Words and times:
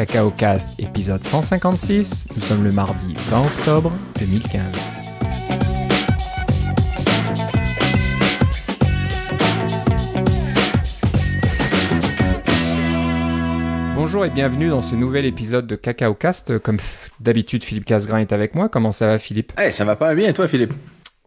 Cacao 0.00 0.30
Cast 0.30 0.80
épisode 0.80 1.22
156. 1.22 2.28
Nous 2.34 2.40
sommes 2.40 2.64
le 2.64 2.72
mardi 2.72 3.14
20 3.28 3.44
octobre 3.44 3.92
2015. 4.18 4.64
Bonjour 13.94 14.24
et 14.24 14.30
bienvenue 14.30 14.70
dans 14.70 14.80
ce 14.80 14.94
nouvel 14.94 15.26
épisode 15.26 15.66
de 15.66 15.76
Cacao 15.76 16.14
Cast. 16.14 16.58
Comme 16.60 16.78
d'habitude, 17.20 17.62
Philippe 17.62 17.84
Casgrain 17.84 18.20
est 18.20 18.32
avec 18.32 18.54
moi. 18.54 18.70
Comment 18.70 18.92
ça 18.92 19.06
va, 19.06 19.18
Philippe? 19.18 19.52
Eh, 19.62 19.70
ça 19.70 19.84
va 19.84 19.96
pas 19.96 20.14
bien, 20.14 20.32
toi, 20.32 20.48
Philippe? 20.48 20.72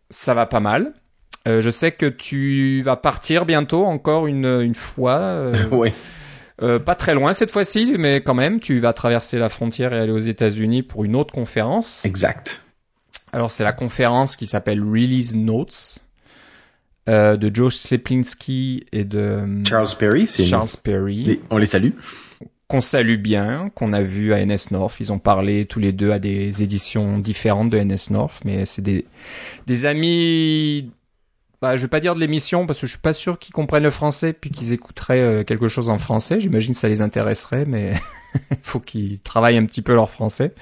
Ça 0.10 0.34
va 0.34 0.48
pas 0.48 0.60
mal. 0.60 0.94
Euh, 1.48 1.62
je 1.62 1.70
sais 1.70 1.92
que 1.92 2.08
tu 2.08 2.82
vas 2.82 2.96
partir 2.96 3.46
bientôt, 3.46 3.86
encore 3.86 4.26
une, 4.26 4.62
une 4.62 4.74
fois. 4.76 5.20
euh, 5.20 5.54
Oui. 5.72 5.92
Euh, 6.64 6.80
pas 6.80 6.96
très 6.96 7.14
loin 7.14 7.34
cette 7.34 7.52
fois-ci, 7.52 7.96
mais 8.00 8.22
quand 8.22 8.34
même, 8.34 8.60
tu 8.60 8.80
vas 8.80 8.94
traverser 8.94 9.38
la 9.38 9.50
frontière 9.50 9.94
et 9.94 10.00
aller 10.00 10.12
aux 10.12 10.18
États-Unis 10.20 10.82
pour 10.84 11.04
une 11.04 11.16
autre 11.16 11.34
conférence. 11.34 12.06
Exact. 12.06 12.62
Alors, 13.32 13.52
c'est 13.52 13.64
la 13.64 13.74
conférence 13.74 14.36
qui 14.36 14.48
s'appelle 14.48 14.82
Release 14.82 15.36
Notes 15.36 16.00
euh, 17.10 17.36
de 17.36 17.54
Joe 17.54 17.76
Seplinski 17.76 18.86
et 18.92 19.04
de 19.04 19.18
euh, 19.20 19.64
Charles 19.68 19.88
Perry, 20.00 20.26
Charles 20.28 20.70
Perry, 20.84 21.24
Les- 21.26 21.42
On 21.50 21.58
les 21.58 21.66
salue. 21.66 21.90
qu'on 22.68 22.80
salue 22.80 23.18
bien, 23.18 23.70
qu'on 23.76 23.92
a 23.92 24.02
vu 24.02 24.34
à 24.34 24.44
NS 24.46 24.72
North. 24.72 24.96
Ils 25.00 25.12
ont 25.12 25.20
parlé 25.20 25.66
tous 25.66 25.80
les 25.80 25.92
deux 25.92 26.12
à 26.12 26.20
des 26.20 26.64
éditions 26.64 27.18
différentes 27.20 27.70
de 27.72 27.78
NS 27.80 28.12
North, 28.12 28.42
mais 28.46 28.66
c'est 28.66 28.82
des, 28.82 29.06
des 29.68 29.86
amis. 29.86 30.92
Bah, 31.64 31.78
je 31.78 31.82
vais 31.84 31.88
pas 31.88 32.02
dire 32.02 32.14
de 32.14 32.20
l'émission 32.20 32.66
parce 32.66 32.82
que 32.82 32.88
je 32.88 32.92
suis 32.92 33.00
pas 33.00 33.14
sûr 33.14 33.40
qu'ils 33.40 33.54
comprennent 33.54 33.84
le 33.84 33.90
français 33.90 34.34
puis 34.34 34.50
qu'ils 34.50 34.74
écouteraient 34.74 35.22
euh, 35.22 35.44
quelque 35.46 35.70
chose 35.70 35.88
en 35.90 35.98
français. 35.98 36.42
J'imagine 36.42 36.74
que 36.74 36.78
ça 36.78 36.90
les 36.90 37.02
intéresserait, 37.02 37.64
mais 37.66 37.94
il 38.52 38.58
faut 38.64 38.82
qu'ils 38.82 39.22
travaillent 39.22 39.56
un 39.58 39.64
petit 39.66 39.82
peu 39.82 39.94
leur 39.96 40.10
français. 40.10 40.54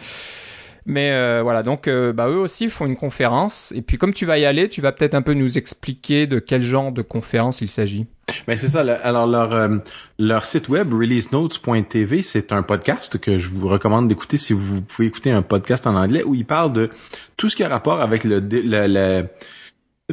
Mais 0.86 1.10
euh, 1.12 1.42
voilà, 1.42 1.64
donc 1.64 1.88
euh, 1.88 2.14
bah, 2.14 2.28
eux 2.30 2.38
aussi 2.38 2.70
font 2.70 2.86
une 2.86 2.96
conférence. 2.96 3.74
Et 3.76 3.82
puis 3.82 3.98
comme 3.98 4.14
tu 4.14 4.28
vas 4.28 4.38
y 4.38 4.46
aller, 4.46 4.70
tu 4.70 4.80
vas 4.82 4.92
peut-être 4.92 5.16
un 5.16 5.24
peu 5.24 5.34
nous 5.34 5.58
expliquer 5.58 6.28
de 6.28 6.38
quel 6.38 6.62
genre 6.62 6.92
de 6.92 7.02
conférence 7.02 7.62
il 7.62 7.70
s'agit. 7.70 8.06
Ben 8.48 8.56
c'est 8.56 8.70
ça. 8.70 8.82
alors 9.04 9.26
leur 9.26 9.54
euh, 9.54 9.78
leur 10.20 10.46
site 10.46 10.70
web 10.70 10.94
releasenotes.tv, 10.94 12.22
c'est 12.22 12.52
un 12.52 12.62
podcast 12.62 13.18
que 13.18 13.40
je 13.40 13.50
vous 13.50 13.68
recommande 13.68 14.08
d'écouter 14.08 14.38
si 14.38 14.54
vous 14.54 14.82
pouvez 14.82 15.08
écouter 15.08 15.32
un 15.32 15.42
podcast 15.42 15.88
en 15.88 15.96
anglais 15.96 16.24
où 16.24 16.36
ils 16.36 16.46
parlent 16.46 16.74
de 16.74 16.92
tout 17.38 17.50
ce 17.50 17.56
qui 17.56 17.64
a 17.64 17.70
rapport 17.70 18.02
avec 18.02 18.24
le, 18.24 18.40
le- 18.40 18.62
le 18.88 19.26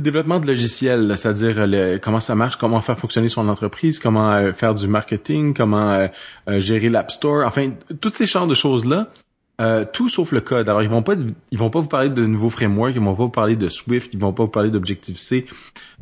développement 0.01 0.41
de 0.41 0.47
logiciels, 0.47 1.07
là, 1.07 1.17
c'est-à-dire 1.17 1.57
euh, 1.59 1.99
comment 1.99 2.21
ça 2.21 2.35
marche, 2.35 2.57
comment 2.57 2.81
faire 2.81 2.99
fonctionner 2.99 3.29
son 3.29 3.49
entreprise, 3.49 3.99
comment 3.99 4.33
euh, 4.33 4.53
faire 4.53 4.75
du 4.75 4.89
marketing, 4.89 5.55
comment 5.55 5.91
euh, 6.49 6.61
gérer 6.61 6.89
l'App 6.89 7.11
Store, 7.11 7.47
enfin 7.47 7.71
toutes 8.01 8.15
ces 8.15 8.27
genres 8.27 8.47
de 8.47 8.55
choses 8.55 8.85
là. 8.85 9.09
Tout 9.93 10.09
sauf 10.09 10.31
le 10.31 10.41
code. 10.41 10.69
Alors 10.69 10.85
ils 10.85 10.89
vont 10.89 11.03
pas 11.03 11.15
ils 11.51 11.59
vont 11.59 11.69
pas 11.69 11.81
vous 11.81 11.89
parler 11.89 12.11
de 12.11 12.25
nouveaux 12.25 12.49
frameworks, 12.49 12.95
ils 12.95 13.03
vont 13.03 13.17
pas 13.17 13.25
vous 13.25 13.29
parler 13.29 13.57
de 13.57 13.69
Swift, 13.69 14.15
ils 14.15 14.21
vont 14.21 14.33
pas 14.33 14.45
vous 14.45 14.51
parler 14.51 14.71
d'Objective 14.71 15.19
C, 15.19 15.47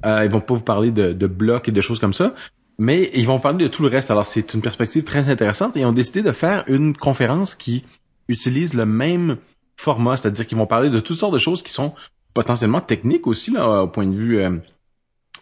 ils 0.04 0.28
vont 0.28 0.40
pas 0.40 0.52
vous 0.54 0.60
parler 0.60 0.90
de, 0.90 1.14
de 1.14 1.26
blocs 1.26 1.66
et 1.66 1.72
de 1.72 1.80
choses 1.80 1.98
comme 1.98 2.12
ça, 2.12 2.34
mais 2.78 3.10
ils 3.14 3.26
vont 3.26 3.38
parler 3.38 3.64
de 3.64 3.68
tout 3.68 3.80
le 3.80 3.88
reste. 3.88 4.10
Alors 4.10 4.26
c'est 4.26 4.52
une 4.52 4.60
perspective 4.60 5.04
très 5.04 5.30
intéressante 5.30 5.74
et 5.78 5.80
ils 5.80 5.86
ont 5.86 5.94
décidé 5.94 6.20
de 6.20 6.32
faire 6.32 6.64
une 6.66 6.94
conférence 6.94 7.54
qui 7.54 7.82
utilise 8.28 8.74
le 8.74 8.84
même 8.84 9.38
format, 9.78 10.18
c'est-à-dire 10.18 10.46
qu'ils 10.46 10.58
vont 10.58 10.66
parler 10.66 10.90
de 10.90 11.00
toutes 11.00 11.16
sortes 11.16 11.32
de 11.32 11.38
choses 11.38 11.62
qui 11.62 11.72
sont 11.72 11.94
potentiellement 12.36 12.82
techniques 12.82 13.26
aussi 13.26 13.50
là 13.50 13.82
au 13.84 13.88
point 13.88 14.06
de 14.06 14.14
vue 14.14 14.38
euh, 14.40 14.50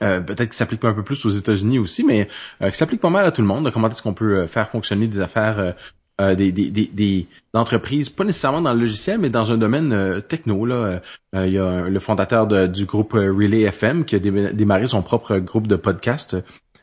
euh, 0.03 0.21
peut-être 0.21 0.51
qui 0.51 0.57
s'applique 0.57 0.85
un 0.85 0.93
peu 0.95 1.03
plus 1.03 1.25
aux 1.27 1.31
États-Unis 1.31 1.79
aussi, 1.79 2.03
mais 2.05 2.29
euh, 2.63 2.71
qui 2.71 2.77
s'applique 2.77 3.01
pas 3.01 3.11
mal 3.11 3.27
à 3.27 3.33
tout 3.33 3.43
le 3.43 3.49
monde. 3.49 3.65
de 3.65 3.71
Comment 3.71 3.89
est-ce 3.89 4.03
qu'on 4.03 4.15
peut 4.15 4.39
euh, 4.39 4.47
faire 4.47 4.69
fonctionner 4.69 5.07
des 5.07 5.21
affaires, 5.21 5.59
euh, 5.59 5.73
euh, 6.21 6.35
des, 6.35 6.53
des, 6.53 6.71
des, 6.71 6.87
des 6.93 7.27
entreprises, 7.55 8.09
pas 8.11 8.25
nécessairement 8.25 8.61
dans 8.61 8.73
le 8.73 8.81
logiciel, 8.81 9.19
mais 9.19 9.31
dans 9.31 9.51
un 9.53 9.57
domaine 9.57 9.93
euh, 9.93 10.21
techno. 10.21 10.67
Là, 10.67 11.01
il 11.35 11.53
y 11.53 11.59
a 11.59 11.89
le 11.89 12.01
fondateur 12.01 12.47
du 12.69 12.85
groupe 12.87 13.13
Relay 13.15 13.63
FM 13.63 14.05
qui 14.05 14.15
a 14.17 14.19
dé- 14.21 14.53
démarré 14.53 14.87
son 14.87 15.03
propre 15.03 15.39
groupe 15.39 15.67
de 15.69 15.77
podcast, 15.77 16.37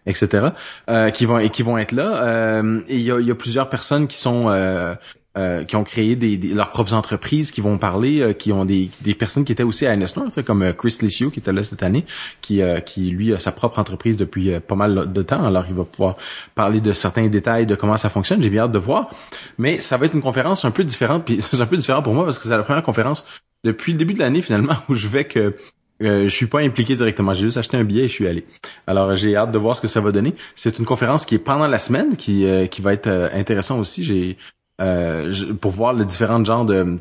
etc. 0.05 0.47
euh, 0.89 1.09
qui 1.11 1.25
vont 1.25 1.39
et 1.39 1.49
qui 1.49 1.63
vont 1.63 1.77
être 1.77 1.91
là. 1.93 2.09
Euh, 2.25 2.81
et 2.87 2.95
il 2.95 3.01
y 3.03 3.11
a, 3.11 3.19
y 3.19 3.31
a 3.31 3.35
plusieurs 3.35 3.69
personnes 3.69 4.07
qui 4.07 4.17
sont 4.17 4.45
euh, 4.49 4.95
euh, 5.37 5.63
qui 5.63 5.75
ont 5.77 5.83
créé 5.83 6.15
des, 6.15 6.35
des- 6.37 6.53
leurs 6.53 6.71
propres 6.71 6.93
entreprises, 6.93 7.51
qui 7.51 7.61
vont 7.61 7.77
parler, 7.77 8.21
euh, 8.21 8.33
qui 8.33 8.51
ont 8.51 8.65
des, 8.65 8.89
des 9.01 9.13
personnes 9.15 9.45
qui 9.45 9.51
étaient 9.53 9.63
aussi 9.63 9.85
à 9.85 9.95
NS 9.95 10.07
comme 10.45 10.61
euh, 10.61 10.73
Chris 10.73 10.97
Licio 11.01 11.29
qui 11.29 11.39
était 11.39 11.53
là 11.53 11.63
cette 11.63 11.83
année, 11.83 12.03
qui, 12.41 12.61
euh, 12.61 12.79
qui 12.81 13.11
lui 13.11 13.33
a 13.33 13.39
sa 13.39 13.51
propre 13.51 13.79
entreprise 13.79 14.17
depuis 14.17 14.53
euh, 14.53 14.59
pas 14.59 14.75
mal 14.75 15.11
de 15.11 15.21
temps. 15.21 15.45
Alors 15.45 15.65
il 15.69 15.75
va 15.75 15.85
pouvoir 15.85 16.17
parler 16.53 16.81
de 16.81 16.91
certains 16.93 17.27
détails 17.27 17.65
de 17.65 17.75
comment 17.75 17.95
ça 17.97 18.09
fonctionne. 18.09 18.41
J'ai 18.41 18.49
bien 18.49 18.63
hâte 18.63 18.71
de 18.73 18.79
voir. 18.79 19.09
Mais 19.57 19.79
ça 19.79 19.97
va 19.97 20.05
être 20.07 20.13
une 20.15 20.21
conférence 20.21 20.65
un 20.65 20.71
peu 20.71 20.83
différente. 20.83 21.23
Puis 21.25 21.41
c'est 21.41 21.61
un 21.61 21.65
peu 21.65 21.77
différent 21.77 22.01
pour 22.01 22.13
moi 22.13 22.25
parce 22.25 22.37
que 22.37 22.43
c'est 22.43 22.57
la 22.57 22.63
première 22.63 22.83
conférence 22.83 23.25
depuis 23.63 23.93
le 23.93 23.97
début 23.97 24.13
de 24.13 24.19
l'année 24.19 24.41
finalement 24.41 24.75
où 24.89 24.95
je 24.95 25.07
vais 25.07 25.23
que 25.25 25.55
euh, 26.01 26.23
je 26.23 26.29
suis 26.35 26.47
pas 26.47 26.59
impliqué 26.61 26.95
directement. 26.95 27.33
J'ai 27.33 27.43
juste 27.43 27.57
acheté 27.57 27.77
un 27.77 27.83
billet 27.83 28.05
et 28.05 28.07
je 28.09 28.13
suis 28.13 28.27
allé. 28.27 28.43
Alors 28.87 29.15
j'ai 29.15 29.35
hâte 29.35 29.51
de 29.51 29.57
voir 29.59 29.75
ce 29.75 29.81
que 29.81 29.87
ça 29.87 30.01
va 30.01 30.11
donner. 30.11 30.33
C'est 30.55 30.77
une 30.79 30.85
conférence 30.85 31.25
qui 31.25 31.35
est 31.35 31.39
pendant 31.39 31.67
la 31.67 31.77
semaine, 31.77 32.17
qui 32.17 32.45
euh, 32.45 32.65
qui 32.65 32.81
va 32.81 32.91
être 32.93 33.07
euh, 33.07 33.29
intéressant 33.33 33.79
aussi. 33.79 34.03
J'ai 34.03 34.35
euh, 34.81 35.33
pour 35.61 35.71
voir 35.71 35.93
le 35.93 36.03
différents 36.05 36.43
genres 36.43 36.65
de, 36.65 36.97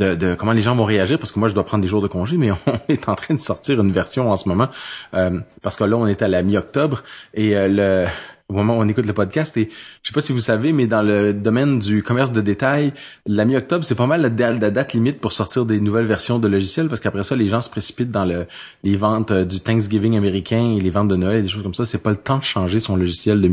de 0.00 0.14
de 0.14 0.34
comment 0.34 0.52
les 0.52 0.60
gens 0.62 0.74
vont 0.76 0.84
réagir 0.84 1.18
parce 1.18 1.32
que 1.32 1.38
moi 1.38 1.48
je 1.48 1.54
dois 1.54 1.64
prendre 1.64 1.82
des 1.82 1.88
jours 1.88 2.02
de 2.02 2.08
congé, 2.08 2.36
mais 2.36 2.50
on 2.66 2.72
est 2.88 3.08
en 3.08 3.14
train 3.14 3.34
de 3.34 3.40
sortir 3.40 3.80
une 3.80 3.92
version 3.92 4.30
en 4.30 4.36
ce 4.36 4.48
moment 4.48 4.68
euh, 5.14 5.40
parce 5.62 5.76
que 5.76 5.84
là 5.84 5.96
on 5.96 6.06
est 6.06 6.22
à 6.22 6.28
la 6.28 6.42
mi-octobre 6.42 7.02
et 7.34 7.56
euh, 7.56 7.68
le 7.68 8.06
au 8.50 8.54
moment 8.54 8.78
où 8.78 8.80
on 8.80 8.88
écoute 8.88 9.04
le 9.04 9.12
podcast 9.12 9.58
et 9.58 9.68
je 10.02 10.08
sais 10.08 10.14
pas 10.14 10.22
si 10.22 10.32
vous 10.32 10.40
savez 10.40 10.72
mais 10.72 10.86
dans 10.86 11.02
le 11.02 11.34
domaine 11.34 11.78
du 11.80 12.02
commerce 12.02 12.32
de 12.32 12.40
détail 12.40 12.94
la 13.26 13.44
mi-octobre 13.44 13.84
c'est 13.84 13.94
pas 13.94 14.06
mal 14.06 14.22
la, 14.22 14.30
da- 14.30 14.54
la 14.54 14.70
date 14.70 14.94
limite 14.94 15.20
pour 15.20 15.32
sortir 15.32 15.66
des 15.66 15.80
nouvelles 15.80 16.06
versions 16.06 16.38
de 16.38 16.48
logiciels 16.48 16.88
parce 16.88 17.00
qu'après 17.02 17.24
ça 17.24 17.36
les 17.36 17.48
gens 17.48 17.60
se 17.60 17.68
précipitent 17.68 18.10
dans 18.10 18.24
le 18.24 18.46
les 18.84 18.96
ventes 18.96 19.32
euh, 19.32 19.44
du 19.44 19.60
Thanksgiving 19.60 20.16
américain 20.16 20.76
et 20.76 20.80
les 20.80 20.88
ventes 20.90 21.08
de 21.08 21.16
Noël 21.16 21.38
et 21.40 21.42
des 21.42 21.48
choses 21.48 21.62
comme 21.62 21.74
ça 21.74 21.84
c'est 21.84 22.02
pas 22.02 22.08
le 22.10 22.16
temps 22.16 22.38
de 22.38 22.42
changer 22.44 22.80
son 22.80 22.96
logiciel 22.96 23.40
de 23.42 23.48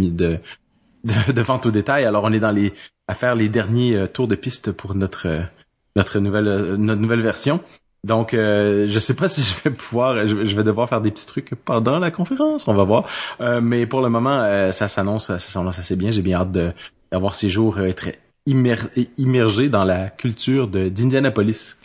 de, 1.04 1.32
de 1.34 1.42
vente 1.42 1.66
au 1.66 1.72
détail. 1.72 2.06
Alors 2.06 2.24
on 2.24 2.32
est 2.34 2.40
dans 2.40 2.52
les 2.52 2.74
à 3.08 3.16
faire 3.16 3.36
les 3.36 3.50
derniers 3.50 3.96
euh, 3.96 4.08
tours 4.08 4.28
de 4.28 4.36
piste 4.36 4.72
pour 4.72 4.96
notre 4.96 5.28
euh, 5.28 5.42
notre 5.96 6.20
nouvelle 6.20 6.48
euh, 6.48 6.78
notre 6.78 7.02
nouvelle 7.02 7.22
version. 7.22 7.60
Donc 8.04 8.34
euh, 8.34 8.86
je 8.88 9.00
sais 9.00 9.14
pas 9.16 9.28
si 9.36 9.42
je 9.42 9.64
vais 9.70 9.76
pouvoir 9.76 10.28
je, 10.28 10.46
je 10.46 10.56
vais 10.56 10.64
devoir 10.64 10.88
faire 10.90 11.02
des 11.02 11.12
petits 11.12 11.26
trucs 11.28 11.56
pendant 11.56 12.00
la 12.00 12.12
conférence, 12.12 12.68
on 12.68 12.74
va 12.74 12.84
voir. 12.84 13.06
Euh, 13.42 13.62
mais 13.62 13.86
pour 13.88 14.02
le 14.02 14.10
moment 14.10 14.40
euh, 14.42 14.72
ça 14.72 14.88
s'annonce 14.88 15.28
ça 15.28 15.40
s'annonce 15.40 15.80
assez 15.80 15.96
bien, 15.96 16.12
j'ai 16.12 16.22
bien 16.22 16.40
hâte 16.42 16.52
d'avoir 17.12 17.36
ces 17.36 17.50
jours 17.50 17.80
être 17.80 18.10
immer- 18.48 18.78
immergé 19.18 19.70
dans 19.70 19.84
la 19.86 20.10
culture 20.10 20.68
de 20.68 20.90
d'Indianapolis 20.90 21.78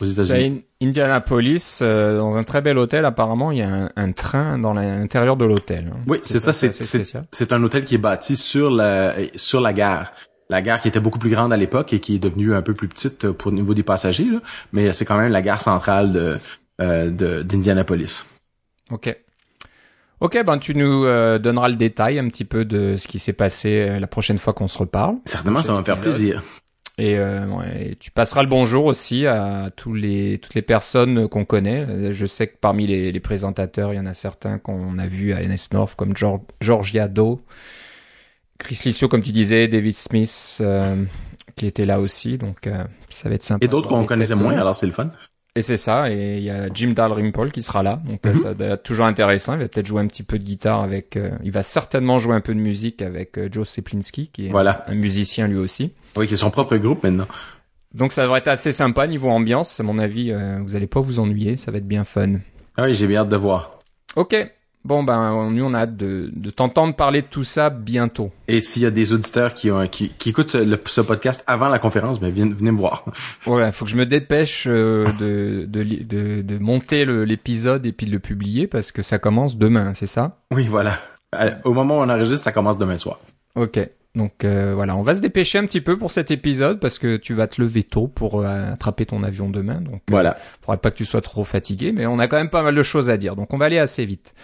aux 0.00 0.04
États-Unis. 0.04 0.62
in- 0.82 0.86
Indianapolis, 0.88 1.78
euh, 1.80 2.18
dans 2.18 2.36
un 2.36 2.42
très 2.42 2.60
bel 2.60 2.76
hôtel. 2.76 3.06
Apparemment, 3.06 3.50
il 3.50 3.58
y 3.58 3.62
a 3.62 3.68
un, 3.70 3.90
un 3.96 4.12
train 4.12 4.58
dans 4.58 4.74
l'intérieur 4.74 5.38
de 5.38 5.46
l'hôtel. 5.46 5.90
hein. 5.90 5.98
Oui, 6.06 6.18
c'est 6.22 6.38
ça, 6.38 6.52
c'est 6.52 6.68
assez 6.68 6.84
c'est 6.84 6.98
spécial. 6.98 7.24
c'est 7.30 7.50
un 7.54 7.62
hôtel 7.62 7.84
qui 7.86 7.94
est 7.94 7.98
bâti 7.98 8.36
sur 8.36 8.70
la 8.70 9.14
sur 9.36 9.62
la 9.62 9.72
gare. 9.72 10.12
La 10.48 10.62
gare 10.62 10.80
qui 10.80 10.88
était 10.88 11.00
beaucoup 11.00 11.18
plus 11.18 11.30
grande 11.30 11.52
à 11.52 11.56
l'époque 11.56 11.92
et 11.92 12.00
qui 12.00 12.14
est 12.16 12.18
devenue 12.18 12.54
un 12.54 12.62
peu 12.62 12.72
plus 12.74 12.86
petite 12.88 13.30
pour 13.32 13.50
le 13.50 13.56
niveau 13.56 13.74
des 13.74 13.82
passagers, 13.82 14.26
là. 14.30 14.38
mais 14.72 14.92
c'est 14.92 15.04
quand 15.04 15.18
même 15.18 15.32
la 15.32 15.42
gare 15.42 15.60
centrale 15.60 16.12
de 16.12 16.38
euh, 16.80 17.42
d'Indianapolis. 17.42 18.24
Ok. 18.90 19.16
Ok, 20.20 20.42
ben 20.46 20.56
tu 20.58 20.74
nous 20.74 21.04
euh, 21.04 21.38
donneras 21.38 21.68
le 21.68 21.74
détail 21.76 22.18
un 22.18 22.28
petit 22.28 22.44
peu 22.44 22.64
de 22.64 22.96
ce 22.96 23.06
qui 23.08 23.18
s'est 23.18 23.32
passé 23.34 23.86
euh, 23.88 23.98
la 24.00 24.06
prochaine 24.06 24.38
fois 24.38 24.52
qu'on 24.54 24.68
se 24.68 24.78
reparle. 24.78 25.16
Certainement, 25.26 25.60
ça 25.62 25.72
va 25.74 25.80
me 25.80 25.84
faire 25.84 26.00
plaisir. 26.00 26.42
Et, 26.98 27.18
euh, 27.18 27.46
ouais, 27.48 27.88
et 27.90 27.96
tu 27.96 28.10
passeras 28.10 28.42
le 28.42 28.48
bonjour 28.48 28.86
aussi 28.86 29.26
à 29.26 29.68
tous 29.76 29.92
les 29.92 30.38
toutes 30.38 30.54
les 30.54 30.62
personnes 30.62 31.28
qu'on 31.28 31.44
connaît. 31.44 31.84
Euh, 31.86 32.12
Je 32.12 32.24
sais 32.24 32.46
que 32.46 32.56
parmi 32.58 32.86
les, 32.86 33.12
les 33.12 33.20
présentateurs, 33.20 33.92
il 33.92 33.96
y 33.96 34.00
en 34.00 34.06
a 34.06 34.14
certains 34.14 34.58
qu'on 34.58 34.98
a 34.98 35.06
vus 35.06 35.34
à 35.34 35.42
NS 35.46 35.72
North, 35.74 35.94
comme 35.96 36.14
Geor- 36.14 36.40
Georgia 36.62 37.08
Do, 37.08 37.42
Chris 38.58 38.80
Licio, 38.84 39.08
comme 39.08 39.22
tu 39.22 39.32
disais, 39.32 39.68
David 39.68 39.92
Smith, 39.94 40.58
euh, 40.60 40.96
qui 41.56 41.66
était 41.66 41.86
là 41.86 42.00
aussi. 42.00 42.38
Donc 42.38 42.66
euh, 42.66 42.84
ça 43.08 43.28
va 43.28 43.34
être 43.34 43.42
sympa. 43.42 43.64
Et 43.64 43.68
d'autres 43.68 43.88
qu'on 43.88 44.04
connaissait 44.04 44.34
moins, 44.34 44.56
alors 44.56 44.74
c'est 44.74 44.86
le 44.86 44.92
fun. 44.92 45.10
Et 45.54 45.62
c'est 45.62 45.78
ça. 45.78 46.12
Et 46.12 46.36
il 46.36 46.42
y 46.44 46.50
a 46.50 46.68
Jim 46.72 46.90
Dalrymple 46.94 47.50
qui 47.50 47.62
sera 47.62 47.82
là. 47.82 48.00
Donc 48.04 48.26
euh, 48.26 48.32
Mhm. 48.32 48.38
ça 48.38 48.52
va 48.52 48.64
être 48.66 48.82
toujours 48.82 49.06
intéressant. 49.06 49.54
Il 49.54 49.60
va 49.60 49.68
peut-être 49.68 49.86
jouer 49.86 50.02
un 50.02 50.06
petit 50.06 50.22
peu 50.22 50.38
de 50.38 50.44
guitare 50.44 50.82
avec. 50.82 51.16
euh, 51.16 51.30
il 51.42 51.50
va 51.50 51.62
certainement 51.62 52.18
jouer 52.18 52.34
un 52.34 52.40
peu 52.42 52.54
de 52.54 52.60
musique 52.60 53.00
avec 53.02 53.38
euh, 53.38 53.48
Joe 53.50 53.66
Seplinski, 53.66 54.28
qui 54.28 54.46
est 54.46 54.50
Voilà. 54.50 54.84
un 54.88 54.94
musicien 54.94 55.48
lui 55.48 55.56
aussi. 55.56 55.92
Oui, 56.16 56.26
qui 56.26 56.34
est 56.34 56.38
son 56.38 56.50
propre 56.50 56.76
groupe 56.76 57.02
maintenant. 57.04 57.26
Donc 57.94 58.12
ça 58.12 58.22
devrait 58.24 58.40
être 58.40 58.48
assez 58.48 58.72
sympa 58.72 59.06
niveau 59.06 59.30
ambiance, 59.30 59.80
à 59.80 59.82
mon 59.82 59.98
avis, 59.98 60.30
euh, 60.30 60.58
vous 60.62 60.76
allez 60.76 60.86
pas 60.86 61.00
vous 61.00 61.18
ennuyer, 61.18 61.56
ça 61.56 61.70
va 61.70 61.78
être 61.78 61.88
bien 61.88 62.04
fun. 62.04 62.34
Ah 62.76 62.82
oui, 62.84 62.92
j'ai 62.92 63.06
bien 63.06 63.20
hâte 63.22 63.30
de 63.30 63.36
voir. 63.36 63.78
Ok, 64.16 64.34
bon 64.86 65.02
ben 65.02 65.50
nous 65.50 65.64
on 65.64 65.74
a 65.74 65.80
hâte 65.80 65.96
de, 65.96 66.30
de 66.34 66.50
t'entendre 66.50 66.94
parler 66.94 67.20
de 67.22 67.26
tout 67.26 67.44
ça 67.44 67.68
bientôt. 67.70 68.30
Et 68.48 68.60
s'il 68.60 68.82
y 68.82 68.86
a 68.86 68.90
des 68.90 69.12
auditeurs 69.12 69.52
qui 69.52 69.70
ont 69.70 69.86
qui, 69.88 70.10
qui 70.10 70.30
écoutent 70.30 70.50
ce, 70.50 70.58
le- 70.58 70.80
ce 70.86 71.00
podcast 71.00 71.44
avant 71.46 71.68
la 71.68 71.78
conférence, 71.78 72.20
ben 72.20 72.32
venez, 72.32 72.54
venez 72.54 72.70
me 72.70 72.78
voir. 72.78 73.04
Voilà, 73.44 73.72
faut 73.72 73.84
que 73.84 73.90
je 73.90 73.96
me 73.96 74.06
dépêche 74.06 74.66
euh, 74.68 75.06
de, 75.20 75.66
de, 75.66 75.82
de, 76.04 76.42
de 76.42 76.58
monter 76.58 77.04
l'épisode 77.04 77.84
et 77.84 77.92
puis 77.92 78.06
de 78.06 78.12
le 78.12 78.18
publier 78.20 78.66
parce 78.66 78.92
que 78.92 79.02
ça 79.02 79.18
commence 79.18 79.58
demain, 79.58 79.92
c'est 79.94 80.06
ça? 80.06 80.38
Oui, 80.52 80.66
voilà. 80.66 80.98
Au 81.64 81.74
moment 81.74 81.98
où 81.98 82.02
on 82.02 82.08
enregistre, 82.08 82.42
ça 82.44 82.52
commence 82.52 82.78
demain 82.78 82.96
soir. 82.96 83.20
Ok, 83.56 83.78
Donc 84.14 84.44
euh, 84.44 84.72
voilà, 84.74 84.96
on 84.96 85.02
va 85.02 85.14
se 85.14 85.20
dépêcher 85.20 85.58
un 85.58 85.64
petit 85.66 85.80
peu 85.80 85.96
pour 85.98 86.10
cet 86.10 86.30
épisode 86.30 86.78
parce 86.80 86.98
que 86.98 87.16
tu 87.16 87.34
vas 87.34 87.46
te 87.46 87.60
lever 87.60 87.82
tôt 87.82 88.06
pour 88.06 88.40
euh, 88.40 88.72
attraper 88.72 89.06
ton 89.06 89.22
avion 89.22 89.48
demain. 89.50 89.80
Donc 89.80 90.02
voilà. 90.08 90.36
faudrait 90.62 90.78
pas 90.78 90.90
que 90.90 90.96
tu 90.96 91.04
sois 91.04 91.20
trop 91.20 91.44
fatigué, 91.44 91.92
mais 91.92 92.06
on 92.06 92.18
a 92.18 92.28
quand 92.28 92.36
même 92.36 92.50
pas 92.50 92.62
mal 92.62 92.74
de 92.74 92.82
choses 92.82 93.10
à 93.10 93.16
dire. 93.16 93.34
Donc 93.36 93.52
on 93.52 93.58
va 93.58 93.66
aller 93.66 93.78
assez 93.78 94.04
vite. 94.04 94.34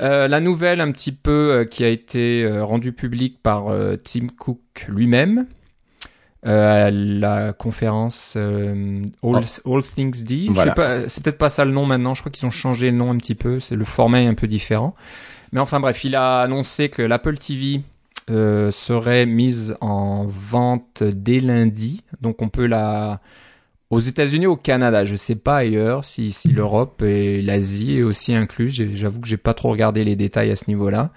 La 0.00 0.40
nouvelle 0.40 0.80
un 0.80 0.90
petit 0.92 1.12
peu 1.12 1.66
qui 1.70 1.84
a 1.84 1.88
été 1.88 2.48
rendue 2.62 2.92
publique 2.92 3.42
par 3.42 3.66
Tim 4.02 4.26
Cook 4.36 4.86
lui-même, 4.88 5.46
euh, 6.46 6.86
à 6.86 6.90
la 6.90 7.52
conférence 7.52 8.32
euh, 8.38 9.02
All, 9.22 9.44
oh. 9.64 9.76
All, 9.76 9.82
Things 9.82 10.24
D. 10.24 10.46
Voilà. 10.48 10.74
C'est 11.06 11.22
peut-être 11.22 11.36
pas 11.36 11.50
ça 11.50 11.66
le 11.66 11.70
nom 11.70 11.84
maintenant. 11.84 12.14
Je 12.14 12.22
crois 12.22 12.32
qu'ils 12.32 12.46
ont 12.46 12.50
changé 12.50 12.90
le 12.90 12.96
nom 12.96 13.10
un 13.10 13.18
petit 13.18 13.34
peu. 13.34 13.60
C'est 13.60 13.76
le 13.76 13.84
format 13.84 14.22
est 14.22 14.26
un 14.26 14.34
peu 14.34 14.46
différent. 14.46 14.94
Mais 15.52 15.60
enfin 15.60 15.80
bref, 15.80 16.02
il 16.04 16.14
a 16.14 16.40
annoncé 16.40 16.88
que 16.88 17.02
l'Apple 17.02 17.36
TV 17.36 17.82
euh, 18.30 18.70
serait 18.70 19.26
mise 19.26 19.76
en 19.82 20.24
vente 20.26 21.02
dès 21.02 21.40
lundi. 21.40 22.02
Donc 22.22 22.40
on 22.40 22.48
peut 22.48 22.66
la 22.66 23.20
aux 23.90 24.00
États-Unis, 24.00 24.46
au 24.46 24.56
Canada, 24.56 25.04
je 25.04 25.16
sais 25.16 25.34
pas 25.34 25.58
ailleurs 25.58 26.04
si, 26.04 26.32
si 26.32 26.48
l'Europe 26.48 27.02
et 27.02 27.42
l'Asie 27.42 27.98
est 27.98 28.02
aussi 28.02 28.34
inclus. 28.34 28.70
J'avoue 28.70 29.20
que 29.20 29.26
j'ai 29.26 29.36
pas 29.36 29.52
trop 29.52 29.70
regardé 29.70 30.04
les 30.04 30.16
détails 30.16 30.50
à 30.50 30.56
ce 30.56 30.64
niveau-là. 30.68 31.10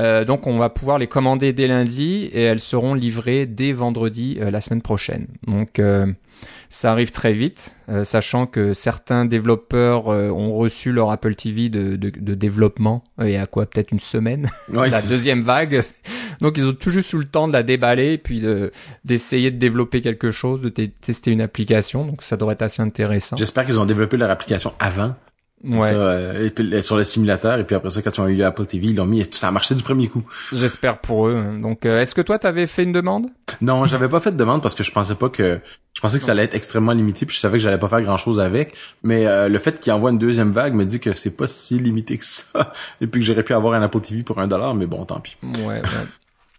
Euh, 0.00 0.24
donc 0.24 0.46
on 0.46 0.58
va 0.58 0.70
pouvoir 0.70 0.98
les 0.98 1.06
commander 1.06 1.52
dès 1.52 1.66
lundi 1.66 2.30
et 2.32 2.42
elles 2.42 2.60
seront 2.60 2.94
livrées 2.94 3.44
dès 3.44 3.72
vendredi 3.72 4.38
euh, 4.40 4.50
la 4.50 4.60
semaine 4.60 4.82
prochaine. 4.82 5.26
Donc 5.46 5.78
euh, 5.78 6.06
ça 6.70 6.92
arrive 6.92 7.10
très 7.10 7.34
vite, 7.34 7.74
sachant 8.02 8.46
que 8.46 8.72
certains 8.72 9.26
développeurs 9.26 10.06
ont 10.06 10.54
reçu 10.54 10.90
leur 10.90 11.10
Apple 11.10 11.34
TV 11.34 11.68
de, 11.68 11.96
de, 11.96 12.34
développement 12.34 13.04
et 13.22 13.36
à 13.36 13.46
quoi 13.46 13.66
peut-être 13.66 13.92
une 13.92 14.00
semaine, 14.00 14.48
la 14.72 15.02
deuxième 15.02 15.42
vague. 15.42 15.82
Donc 16.42 16.58
ils 16.58 16.66
ont 16.66 16.72
tout 16.72 16.90
juste 16.90 17.12
eu 17.12 17.18
le 17.18 17.24
temps 17.24 17.48
de 17.48 17.52
la 17.52 17.62
déballer 17.62 18.12
et 18.14 18.18
puis 18.18 18.42
d'essayer 19.04 19.50
de, 19.50 19.58
développer 19.58 20.00
quelque 20.00 20.30
chose, 20.30 20.60
de 20.62 20.68
tester 20.68 21.30
une 21.30 21.40
application. 21.40 22.04
Donc 22.04 22.22
ça 22.22 22.36
devrait 22.36 22.54
être 22.54 22.62
assez 22.62 22.82
intéressant. 22.82 23.36
J'espère 23.36 23.64
qu'ils 23.64 23.78
ont 23.78 23.86
développé 23.86 24.16
leur 24.16 24.30
application 24.30 24.72
avant 24.78 25.14
Ouais. 25.64 25.90
Euh, 25.92 26.46
et 26.46 26.50
puis, 26.50 26.82
sur 26.82 26.96
le 26.96 27.04
simulateur 27.04 27.58
et 27.60 27.64
puis 27.64 27.76
après 27.76 27.90
ça 27.90 28.02
quand 28.02 28.10
ils 28.16 28.20
ont 28.20 28.26
eu 28.26 28.42
Apple 28.42 28.66
TV 28.66 28.88
ils 28.88 28.96
l'ont 28.96 29.06
mis 29.06 29.20
et 29.20 29.26
ça 29.30 29.46
a 29.46 29.50
marché 29.52 29.76
du 29.76 29.82
premier 29.84 30.08
coup. 30.08 30.24
J'espère 30.52 30.98
pour 30.98 31.28
eux. 31.28 31.40
Donc 31.60 31.86
euh, 31.86 32.00
est-ce 32.00 32.16
que 32.16 32.20
toi 32.20 32.38
t'avais 32.38 32.66
fait 32.66 32.82
une 32.82 32.92
demande? 32.92 33.26
Non, 33.60 33.86
j'avais 33.86 34.08
pas 34.08 34.18
fait 34.18 34.32
de 34.32 34.36
demande 34.36 34.60
parce 34.60 34.74
que 34.74 34.82
je 34.82 34.90
pensais 34.90 35.14
pas 35.14 35.28
que 35.28 35.60
je 35.94 36.00
pensais 36.00 36.18
que 36.18 36.24
ça 36.24 36.32
allait 36.32 36.42
être 36.42 36.56
extrêmement 36.56 36.92
limité 36.92 37.26
puis 37.26 37.36
je 37.36 37.40
savais 37.40 37.58
que 37.58 37.62
j'allais 37.62 37.78
pas 37.78 37.88
faire 37.88 38.02
grand 38.02 38.16
chose 38.16 38.40
avec. 38.40 38.74
Mais 39.04 39.26
euh, 39.26 39.48
le 39.48 39.58
fait 39.60 39.78
qu'ils 39.78 39.92
envoient 39.92 40.10
une 40.10 40.18
deuxième 40.18 40.50
vague 40.50 40.74
me 40.74 40.84
dit 40.84 40.98
que 40.98 41.12
c'est 41.12 41.36
pas 41.36 41.46
si 41.46 41.78
limité 41.78 42.18
que 42.18 42.24
ça 42.24 42.72
et 43.00 43.06
puis 43.06 43.20
que 43.20 43.26
j'aurais 43.26 43.44
pu 43.44 43.54
avoir 43.54 43.74
un 43.74 43.82
Apple 43.82 44.00
TV 44.00 44.24
pour 44.24 44.40
un 44.40 44.48
dollar 44.48 44.74
mais 44.74 44.86
bon 44.86 45.04
tant 45.04 45.20
pis. 45.20 45.36
Ouais. 45.64 45.66
ouais. 45.66 45.82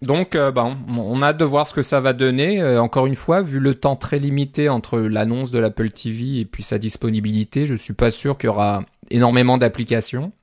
Donc, 0.03 0.35
euh, 0.35 0.51
ben, 0.51 0.77
on 0.97 1.21
a 1.21 1.27
hâte 1.27 1.37
de 1.37 1.45
voir 1.45 1.65
ce 1.65 1.73
que 1.73 1.81
ça 1.81 2.01
va 2.01 2.13
donner. 2.13 2.61
Euh, 2.61 2.81
encore 2.81 3.05
une 3.05 3.15
fois, 3.15 3.41
vu 3.41 3.59
le 3.59 3.73
temps 3.73 3.95
très 3.95 4.19
limité 4.19 4.67
entre 4.67 4.99
l'annonce 4.99 5.51
de 5.51 5.59
l'Apple 5.59 5.89
TV 5.89 6.41
et 6.41 6.45
puis 6.45 6.61
sa 6.61 6.77
disponibilité, 6.77 7.65
je 7.65 7.73
suis 7.73 7.93
pas 7.93 8.11
sûr 8.11 8.37
qu'il 8.37 8.47
y 8.47 8.51
aura 8.51 8.83
énormément 9.11 9.57
d'applications. 9.57 10.33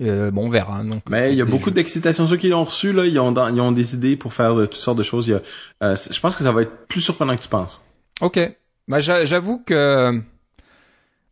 Euh, 0.00 0.32
bon, 0.32 0.46
on 0.46 0.48
verra. 0.48 0.78
Hein, 0.78 0.84
donc, 0.84 1.02
Mais 1.08 1.32
il 1.32 1.38
y 1.38 1.42
a 1.42 1.44
beaucoup 1.44 1.70
d'excitation. 1.70 2.26
Ceux 2.26 2.36
qui 2.36 2.48
l'ont 2.48 2.64
reçu, 2.64 2.92
là, 2.92 3.06
ils 3.06 3.18
ont, 3.18 3.32
ils 3.48 3.60
ont 3.60 3.72
des 3.72 3.94
idées 3.94 4.16
pour 4.16 4.34
faire 4.34 4.54
de, 4.56 4.66
toutes 4.66 4.74
sortes 4.74 4.98
de 4.98 5.04
choses. 5.04 5.28
Il 5.28 5.32
y 5.32 5.34
a, 5.34 5.94
je 5.94 6.20
pense 6.20 6.34
que 6.34 6.42
ça 6.42 6.50
va 6.50 6.62
être 6.62 6.86
plus 6.88 7.00
surprenant 7.00 7.36
que 7.36 7.42
tu 7.42 7.48
penses. 7.48 7.82
Ok. 8.20 8.38
Bah, 8.88 8.98
j'avoue 8.98 9.62
que 9.64 10.20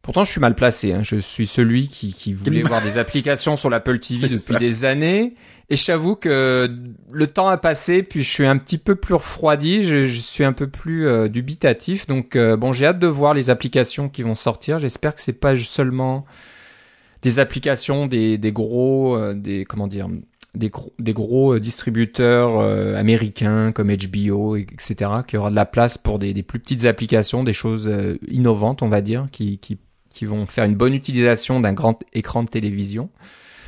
Pourtant, 0.08 0.24
je 0.24 0.30
suis 0.30 0.40
mal 0.40 0.54
placé. 0.54 0.94
Hein. 0.94 1.02
Je 1.02 1.16
suis 1.16 1.46
celui 1.46 1.86
qui, 1.86 2.14
qui 2.14 2.32
voulait 2.32 2.62
voir 2.62 2.82
des 2.82 2.96
applications 2.96 3.56
sur 3.56 3.68
l'Apple 3.68 3.98
TV 3.98 4.30
depuis 4.30 4.56
des 4.58 4.86
années. 4.86 5.34
Et 5.68 5.76
j'avoue 5.76 6.16
que 6.16 6.74
le 7.12 7.26
temps 7.26 7.48
a 7.48 7.58
passé, 7.58 8.02
puis 8.02 8.22
je 8.22 8.30
suis 8.30 8.46
un 8.46 8.56
petit 8.56 8.78
peu 8.78 8.94
plus 8.94 9.12
refroidi. 9.12 9.84
Je, 9.84 10.06
je 10.06 10.18
suis 10.18 10.44
un 10.44 10.54
peu 10.54 10.66
plus 10.66 11.06
euh, 11.06 11.28
dubitatif. 11.28 12.06
Donc, 12.06 12.36
euh, 12.36 12.56
bon, 12.56 12.72
j'ai 12.72 12.86
hâte 12.86 12.98
de 12.98 13.06
voir 13.06 13.34
les 13.34 13.50
applications 13.50 14.08
qui 14.08 14.22
vont 14.22 14.34
sortir. 14.34 14.78
J'espère 14.78 15.14
que 15.14 15.20
c'est 15.20 15.38
pas 15.38 15.54
seulement 15.56 16.24
des 17.20 17.38
applications 17.38 18.06
des, 18.06 18.38
des 18.38 18.50
gros, 18.50 19.14
euh, 19.14 19.34
des 19.34 19.66
comment 19.66 19.88
dire, 19.88 20.08
des 20.54 20.70
gros, 20.70 20.94
des 20.98 21.12
gros 21.12 21.58
distributeurs 21.58 22.60
américains 22.96 23.72
comme 23.72 23.94
HBO, 23.94 24.56
etc., 24.56 24.94
qu'il 25.26 25.36
y 25.36 25.38
aura 25.38 25.50
de 25.50 25.54
la 25.54 25.66
place 25.66 25.98
pour 25.98 26.18
des, 26.18 26.32
des 26.32 26.42
plus 26.42 26.60
petites 26.60 26.86
applications, 26.86 27.44
des 27.44 27.52
choses 27.52 27.92
innovantes, 28.26 28.80
on 28.80 28.88
va 28.88 29.02
dire, 29.02 29.28
qui, 29.30 29.58
qui 29.58 29.76
qui 30.08 30.24
vont 30.24 30.46
faire 30.46 30.64
une 30.64 30.74
bonne 30.74 30.94
utilisation 30.94 31.60
d'un 31.60 31.72
grand 31.72 31.98
écran 32.12 32.42
de 32.42 32.48
télévision. 32.48 33.08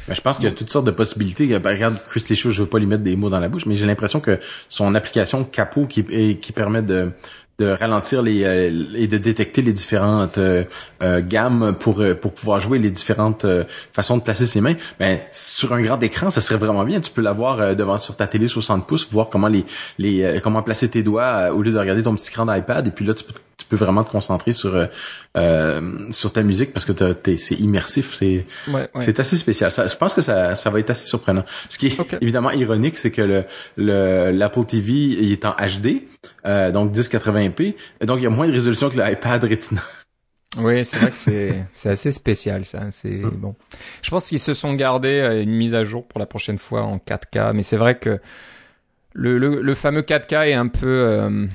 Ben, 0.08 0.14
je 0.14 0.20
pense 0.22 0.38
qu'il 0.38 0.46
y 0.46 0.48
a 0.48 0.54
toutes 0.54 0.70
sortes 0.70 0.86
de 0.86 0.90
possibilités. 0.90 1.54
Regarde, 1.54 2.02
Chris 2.04 2.34
Show, 2.34 2.50
je 2.50 2.62
veux 2.62 2.68
pas 2.68 2.78
lui 2.78 2.86
mettre 2.86 3.02
des 3.02 3.16
mots 3.16 3.30
dans 3.30 3.38
la 3.38 3.48
bouche, 3.48 3.66
mais 3.66 3.76
j'ai 3.76 3.86
l'impression 3.86 4.20
que 4.20 4.40
son 4.68 4.94
application 4.94 5.44
Capot 5.44 5.86
qui, 5.86 6.04
qui 6.36 6.52
permet 6.52 6.82
de, 6.82 7.12
de 7.60 7.66
ralentir 7.66 8.22
les 8.22 8.42
euh, 8.44 8.96
et 8.96 9.06
de 9.06 9.18
détecter 9.18 9.60
les 9.60 9.72
différentes 9.72 10.38
euh, 10.38 10.64
euh, 11.02 11.20
gammes 11.22 11.76
pour 11.78 12.02
pour 12.20 12.32
pouvoir 12.32 12.58
jouer 12.58 12.78
les 12.78 12.90
différentes 12.90 13.46
façons 13.92 14.16
de 14.16 14.22
placer 14.22 14.46
ses 14.46 14.60
mains. 14.60 14.74
Ben 14.98 15.20
sur 15.30 15.72
un 15.74 15.80
grand 15.80 16.02
écran, 16.02 16.30
ça 16.30 16.40
serait 16.40 16.58
vraiment 16.58 16.84
bien. 16.84 17.00
Tu 17.00 17.10
peux 17.10 17.20
l'avoir 17.20 17.76
devant 17.76 17.98
sur 17.98 18.16
ta 18.16 18.26
télé 18.26 18.48
60 18.48 18.86
pouces, 18.86 19.08
voir 19.12 19.28
comment 19.28 19.48
les 19.48 19.64
les 19.98 20.40
comment 20.42 20.62
placer 20.62 20.88
tes 20.88 21.02
doigts 21.02 21.52
au 21.52 21.62
lieu 21.62 21.72
de 21.72 21.78
regarder 21.78 22.02
ton 22.02 22.14
petit 22.14 22.30
écran 22.30 22.46
d'iPad 22.46 22.86
et 22.86 22.90
puis 22.90 23.04
là 23.04 23.12
tu 23.14 23.24
peux 23.24 23.34
peux 23.70 23.76
vraiment 23.76 24.04
te 24.04 24.10
concentrer 24.10 24.52
sur 24.52 24.74
euh, 24.74 24.86
euh 25.36 26.10
sur 26.10 26.32
ta 26.32 26.42
musique 26.42 26.72
parce 26.72 26.84
que 26.84 26.92
c'est 27.36 27.54
immersif, 27.54 28.14
c'est 28.14 28.46
c'est 29.00 29.20
assez 29.20 29.36
spécial. 29.36 29.70
Ça, 29.70 29.86
je 29.86 29.96
pense 29.96 30.14
que 30.14 30.20
ça, 30.20 30.54
ça 30.54 30.70
va 30.70 30.80
être 30.80 30.90
assez 30.90 31.06
surprenant. 31.06 31.44
Ce 31.68 31.78
qui 31.78 31.88
est 31.88 31.96
évidemment 32.20 32.50
ironique, 32.50 32.98
c'est 32.98 33.10
que 33.10 33.44
le 33.76 34.30
l'Apple 34.30 34.64
TV 34.64 34.92
il 34.92 35.32
est 35.32 35.44
en 35.44 35.52
HD, 35.52 36.02
euh, 36.46 36.70
donc 36.70 36.94
1080p, 36.94 37.74
et 38.00 38.06
donc 38.06 38.18
il 38.18 38.24
y 38.24 38.26
a 38.26 38.30
moins 38.30 38.46
de 38.46 38.52
résolution 38.52 38.90
que 38.90 38.98
l'iPad 38.98 39.44
Retina. 39.44 39.82
Oui, 40.58 40.84
c'est 40.84 40.98
vrai 40.98 41.10
que 41.10 41.16
c'est 41.16 41.64
c'est 41.72 41.90
assez 41.90 42.10
spécial 42.10 42.64
ça. 42.64 42.90
C'est 42.90 43.22
hum. 43.22 43.30
bon. 43.30 43.54
Je 44.02 44.10
pense 44.10 44.28
qu'ils 44.28 44.40
se 44.40 44.54
sont 44.54 44.74
gardés 44.74 45.20
euh, 45.20 45.42
une 45.42 45.52
mise 45.52 45.74
à 45.74 45.84
jour 45.84 46.06
pour 46.06 46.18
la 46.18 46.26
prochaine 46.26 46.58
fois 46.58 46.82
en 46.82 46.96
4K, 46.98 47.52
mais 47.54 47.62
c'est 47.62 47.76
vrai 47.76 47.98
que 47.98 48.18
le, 49.12 49.38
le, 49.38 49.60
le, 49.60 49.74
fameux 49.74 50.02
4K 50.02 50.48
est 50.48 50.54
un 50.54 50.68
peu 50.68 50.86
euh, 50.86 51.46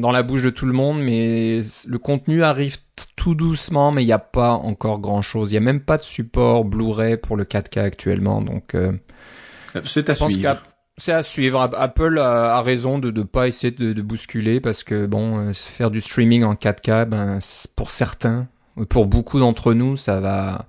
dans 0.00 0.12
la 0.12 0.22
bouche 0.22 0.42
de 0.42 0.50
tout 0.50 0.66
le 0.66 0.72
monde, 0.72 1.00
mais 1.00 1.60
le 1.88 1.98
contenu 1.98 2.42
arrive 2.42 2.78
tout 3.16 3.34
doucement, 3.34 3.92
mais 3.92 4.02
il 4.02 4.06
n'y 4.06 4.12
a 4.12 4.18
pas 4.18 4.52
encore 4.52 4.98
grand 4.98 5.22
chose. 5.22 5.52
Il 5.52 5.54
n'y 5.54 5.58
a 5.58 5.60
même 5.60 5.80
pas 5.80 5.98
de 5.98 6.02
support 6.02 6.64
Blu-ray 6.64 7.16
pour 7.16 7.36
le 7.36 7.44
4K 7.44 7.80
actuellement, 7.80 8.40
donc 8.40 8.74
euh, 8.74 8.92
c'est 9.84 10.08
à 10.10 10.14
suivre. 10.14 10.62
C'est 10.98 11.12
à 11.12 11.22
suivre. 11.22 11.60
Apple 11.60 12.18
a, 12.18 12.62
raison 12.62 12.98
de 12.98 13.10
ne 13.10 13.22
pas 13.22 13.46
essayer 13.48 13.70
de, 13.70 14.00
bousculer 14.00 14.60
parce 14.60 14.82
que 14.82 15.04
bon, 15.04 15.38
euh, 15.38 15.52
faire 15.52 15.90
du 15.90 16.00
streaming 16.00 16.42
en 16.42 16.54
4K, 16.54 17.04
ben, 17.04 17.38
pour 17.76 17.90
certains, 17.90 18.48
pour 18.88 19.04
beaucoup 19.04 19.38
d'entre 19.38 19.74
nous, 19.74 19.96
ça 19.96 20.20
va 20.20 20.64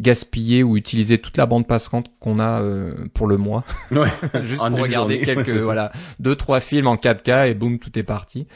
gaspiller 0.00 0.62
ou 0.62 0.76
utiliser 0.76 1.18
toute 1.18 1.36
la 1.36 1.46
bande 1.46 1.66
passante 1.66 2.10
qu'on 2.18 2.38
a 2.38 2.60
euh, 2.60 2.94
pour 3.14 3.26
le 3.26 3.36
mois. 3.36 3.64
Ouais. 3.90 4.08
Juste 4.42 4.66
pour 4.66 4.78
regarder 4.78 5.20
quelques, 5.20 5.48
voilà, 5.50 5.90
deux, 6.20 6.36
trois 6.36 6.60
films 6.60 6.86
en 6.86 6.94
4K 6.94 7.50
et 7.50 7.54
boum, 7.54 7.78
tout 7.78 7.98
est 7.98 8.04
parti. 8.04 8.46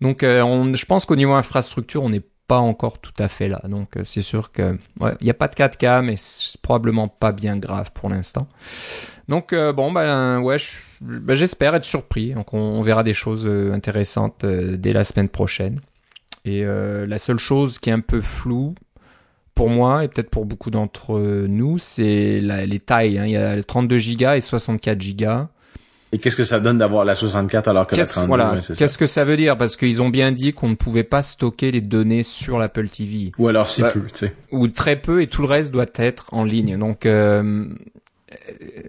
Donc, 0.00 0.22
euh, 0.22 0.40
on, 0.42 0.72
je 0.72 0.86
pense 0.86 1.04
qu'au 1.04 1.16
niveau 1.16 1.34
infrastructure, 1.34 2.02
on 2.02 2.08
n'est 2.08 2.24
pas 2.48 2.58
encore 2.58 2.98
tout 2.98 3.12
à 3.18 3.28
fait 3.28 3.48
là. 3.48 3.60
Donc, 3.68 3.96
euh, 3.96 4.02
c'est 4.04 4.22
sûr 4.22 4.50
que, 4.52 4.78
ouais, 5.00 5.14
il 5.20 5.24
n'y 5.24 5.30
a 5.30 5.34
pas 5.34 5.48
de 5.48 5.54
4K, 5.54 6.02
mais 6.02 6.14
c'est 6.16 6.60
probablement 6.60 7.08
pas 7.08 7.32
bien 7.32 7.56
grave 7.58 7.92
pour 7.92 8.08
l'instant. 8.08 8.48
Donc, 9.28 9.54
bon, 9.54 9.92
ben, 9.92 10.40
ouais, 10.40 10.56
ben, 11.02 11.34
j'espère 11.34 11.74
être 11.74 11.84
surpris. 11.84 12.32
Donc, 12.32 12.54
on, 12.54 12.58
on, 12.58 12.82
verra 12.82 13.04
des 13.04 13.14
choses 13.14 13.46
intéressantes 13.46 14.44
dès 14.44 14.92
la 14.92 15.04
semaine 15.04 15.28
prochaine. 15.28 15.80
Et 16.44 16.64
la 16.64 17.18
seule 17.18 17.38
chose 17.38 17.78
qui 17.78 17.90
est 17.90 17.92
un 17.92 18.00
peu 18.00 18.20
floue, 18.22 18.74
pour 19.54 19.68
moi 19.68 20.04
et 20.04 20.08
peut-être 20.08 20.30
pour 20.30 20.46
beaucoup 20.46 20.70
d'entre 20.70 21.18
nous, 21.48 21.78
c'est 21.78 22.40
les 22.40 22.78
tailles. 22.80 23.18
Hein. 23.18 23.26
Il 23.26 23.32
y 23.32 23.36
a 23.36 23.62
32 23.62 23.98
Go 24.18 24.32
et 24.32 24.40
64 24.40 25.16
Go. 25.16 25.46
Et 26.12 26.18
qu'est-ce 26.18 26.36
que 26.36 26.44
ça 26.44 26.58
donne 26.58 26.78
d'avoir 26.78 27.04
la 27.04 27.14
64 27.14 27.68
alors 27.68 27.86
que 27.86 27.94
la 27.94 28.04
32 28.04 28.26
Voilà. 28.26 28.58
qu'est-ce 28.76 28.98
que 28.98 29.06
ça 29.06 29.24
veut 29.24 29.36
dire? 29.36 29.56
Parce 29.56 29.76
qu'ils 29.76 30.02
ont 30.02 30.08
bien 30.08 30.32
dit 30.32 30.52
qu'on 30.52 30.68
ne 30.68 30.74
pouvait 30.74 31.04
pas 31.04 31.22
stocker 31.22 31.70
les 31.70 31.80
données 31.80 32.24
sur 32.24 32.58
l'Apple 32.58 32.88
TV. 32.88 33.30
Ou 33.38 33.46
alors 33.46 33.68
si 33.68 33.82
peu, 33.82 34.00
tu 34.12 34.18
sais. 34.18 34.34
Ou 34.50 34.66
très 34.68 34.96
peu 34.96 35.22
et 35.22 35.28
tout 35.28 35.42
le 35.42 35.48
reste 35.48 35.70
doit 35.70 35.86
être 35.94 36.26
en 36.32 36.42
ligne. 36.42 36.76
Donc, 36.76 37.06
euh, 37.06 37.64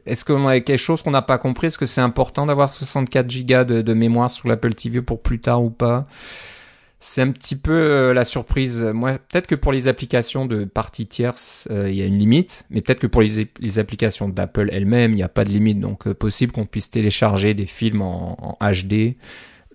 est-ce 0.08 0.26
qu'on 0.26 0.48
a 0.48 0.60
quelque 0.62 0.80
chose 0.80 1.04
qu'on 1.04 1.12
n'a 1.12 1.22
pas 1.22 1.38
compris? 1.38 1.68
Est-ce 1.68 1.78
que 1.78 1.86
c'est 1.86 2.02
important 2.02 2.48
d'avoir 2.48 2.70
64 2.74 3.28
Go 3.46 3.64
de, 3.66 3.82
de 3.84 3.94
mémoire 3.94 4.30
sur 4.32 4.48
l'Apple 4.48 4.74
TV 4.74 5.02
pour 5.04 5.22
plus 5.22 5.40
tard 5.40 5.64
ou 5.64 5.70
pas? 5.70 6.08
C'est 7.04 7.24
un 7.24 7.32
petit 7.32 7.56
peu 7.56 7.74
euh, 7.74 8.14
la 8.14 8.24
surprise. 8.24 8.84
Moi, 8.94 9.14
peut-être 9.14 9.48
que 9.48 9.56
pour 9.56 9.72
les 9.72 9.88
applications 9.88 10.46
de 10.46 10.66
parties 10.66 11.08
tierces, 11.08 11.68
euh, 11.72 11.90
il 11.90 11.96
y 11.96 12.04
a 12.04 12.06
une 12.06 12.20
limite, 12.20 12.66
mais 12.70 12.82
peut-être 12.82 13.00
que 13.00 13.08
pour 13.08 13.24
les, 13.24 13.80
applications 13.80 14.30
d'Apple 14.30 14.70
elles-mêmes, 14.72 15.14
il 15.14 15.16
n'y 15.16 15.24
a 15.24 15.28
pas 15.28 15.44
de 15.44 15.50
limite. 15.50 15.80
Donc, 15.80 16.06
euh, 16.06 16.14
possible 16.14 16.52
qu'on 16.52 16.68
puisse 16.68 16.92
télécharger 16.92 17.56
des 17.56 17.66
films 17.66 18.04
en, 18.04 18.54
HD 18.62 19.16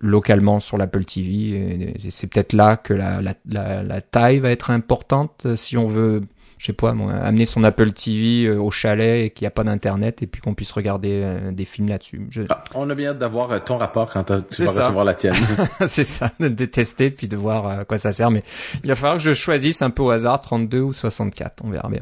localement 0.01 0.61
sur 0.61 0.79
l'Apple 0.79 1.05
TV. 1.05 1.95
C'est 2.11 2.29
peut-être 2.29 2.53
là 2.53 2.77
que 2.77 2.95
la, 2.95 4.01
taille 4.03 4.39
va 4.39 4.51
être 4.51 4.71
importante 4.71 5.49
si 5.57 5.77
on 5.77 5.87
veut 5.87 6.23
je 6.59 6.67
sais 6.67 6.73
pas, 6.73 6.95
moi, 6.95 7.13
amener 7.13 7.45
son 7.45 7.65
Apple 7.65 7.93
TV 7.93 8.47
euh, 8.47 8.59
au 8.59 8.71
chalet 8.71 9.27
et 9.27 9.31
qu'il 9.31 9.45
n'y 9.45 9.49
a 9.49 9.51
pas 9.51 9.65
d'internet 9.65 10.23
et 10.23 10.27
puis 10.27 10.41
qu'on 10.41 10.55
puisse 10.55 10.73
regarder 10.73 11.21
euh, 11.23 11.53
des 11.53 11.67
films 11.67 11.89
là-dessus. 11.89 12.27
Je... 12.31 12.43
Ah, 12.49 12.65
on 12.75 12.89
a 12.89 12.95
bien 12.95 13.11
hâte 13.11 13.19
d'avoir 13.19 13.53
euh, 13.53 13.59
ton 13.59 13.77
rapport 13.77 14.09
quand 14.09 14.25
tu 14.25 14.65
vas 14.65 14.71
recevoir 14.71 15.05
la 15.05 15.15
tienne. 15.15 15.35
c'est 15.87 16.05
ça, 16.05 16.33
de 16.41 16.65
tester 16.65 17.11
puis 17.11 17.29
de 17.29 17.37
voir 17.37 17.67
à 17.67 17.85
quoi 17.85 17.99
ça 17.99 18.13
sert. 18.13 18.31
Mais 18.31 18.43
il 18.83 18.89
va 18.89 18.97
falloir 18.97 19.17
que 19.17 19.23
je 19.23 19.35
choisisse 19.35 19.83
un 19.83 19.91
peu 19.91 20.03
au 20.03 20.11
hasard 20.11 20.41
32 20.41 20.81
ou 20.81 20.93
64, 20.95 21.63
on 21.65 21.71
verra 21.71 21.89
bien. 21.91 22.01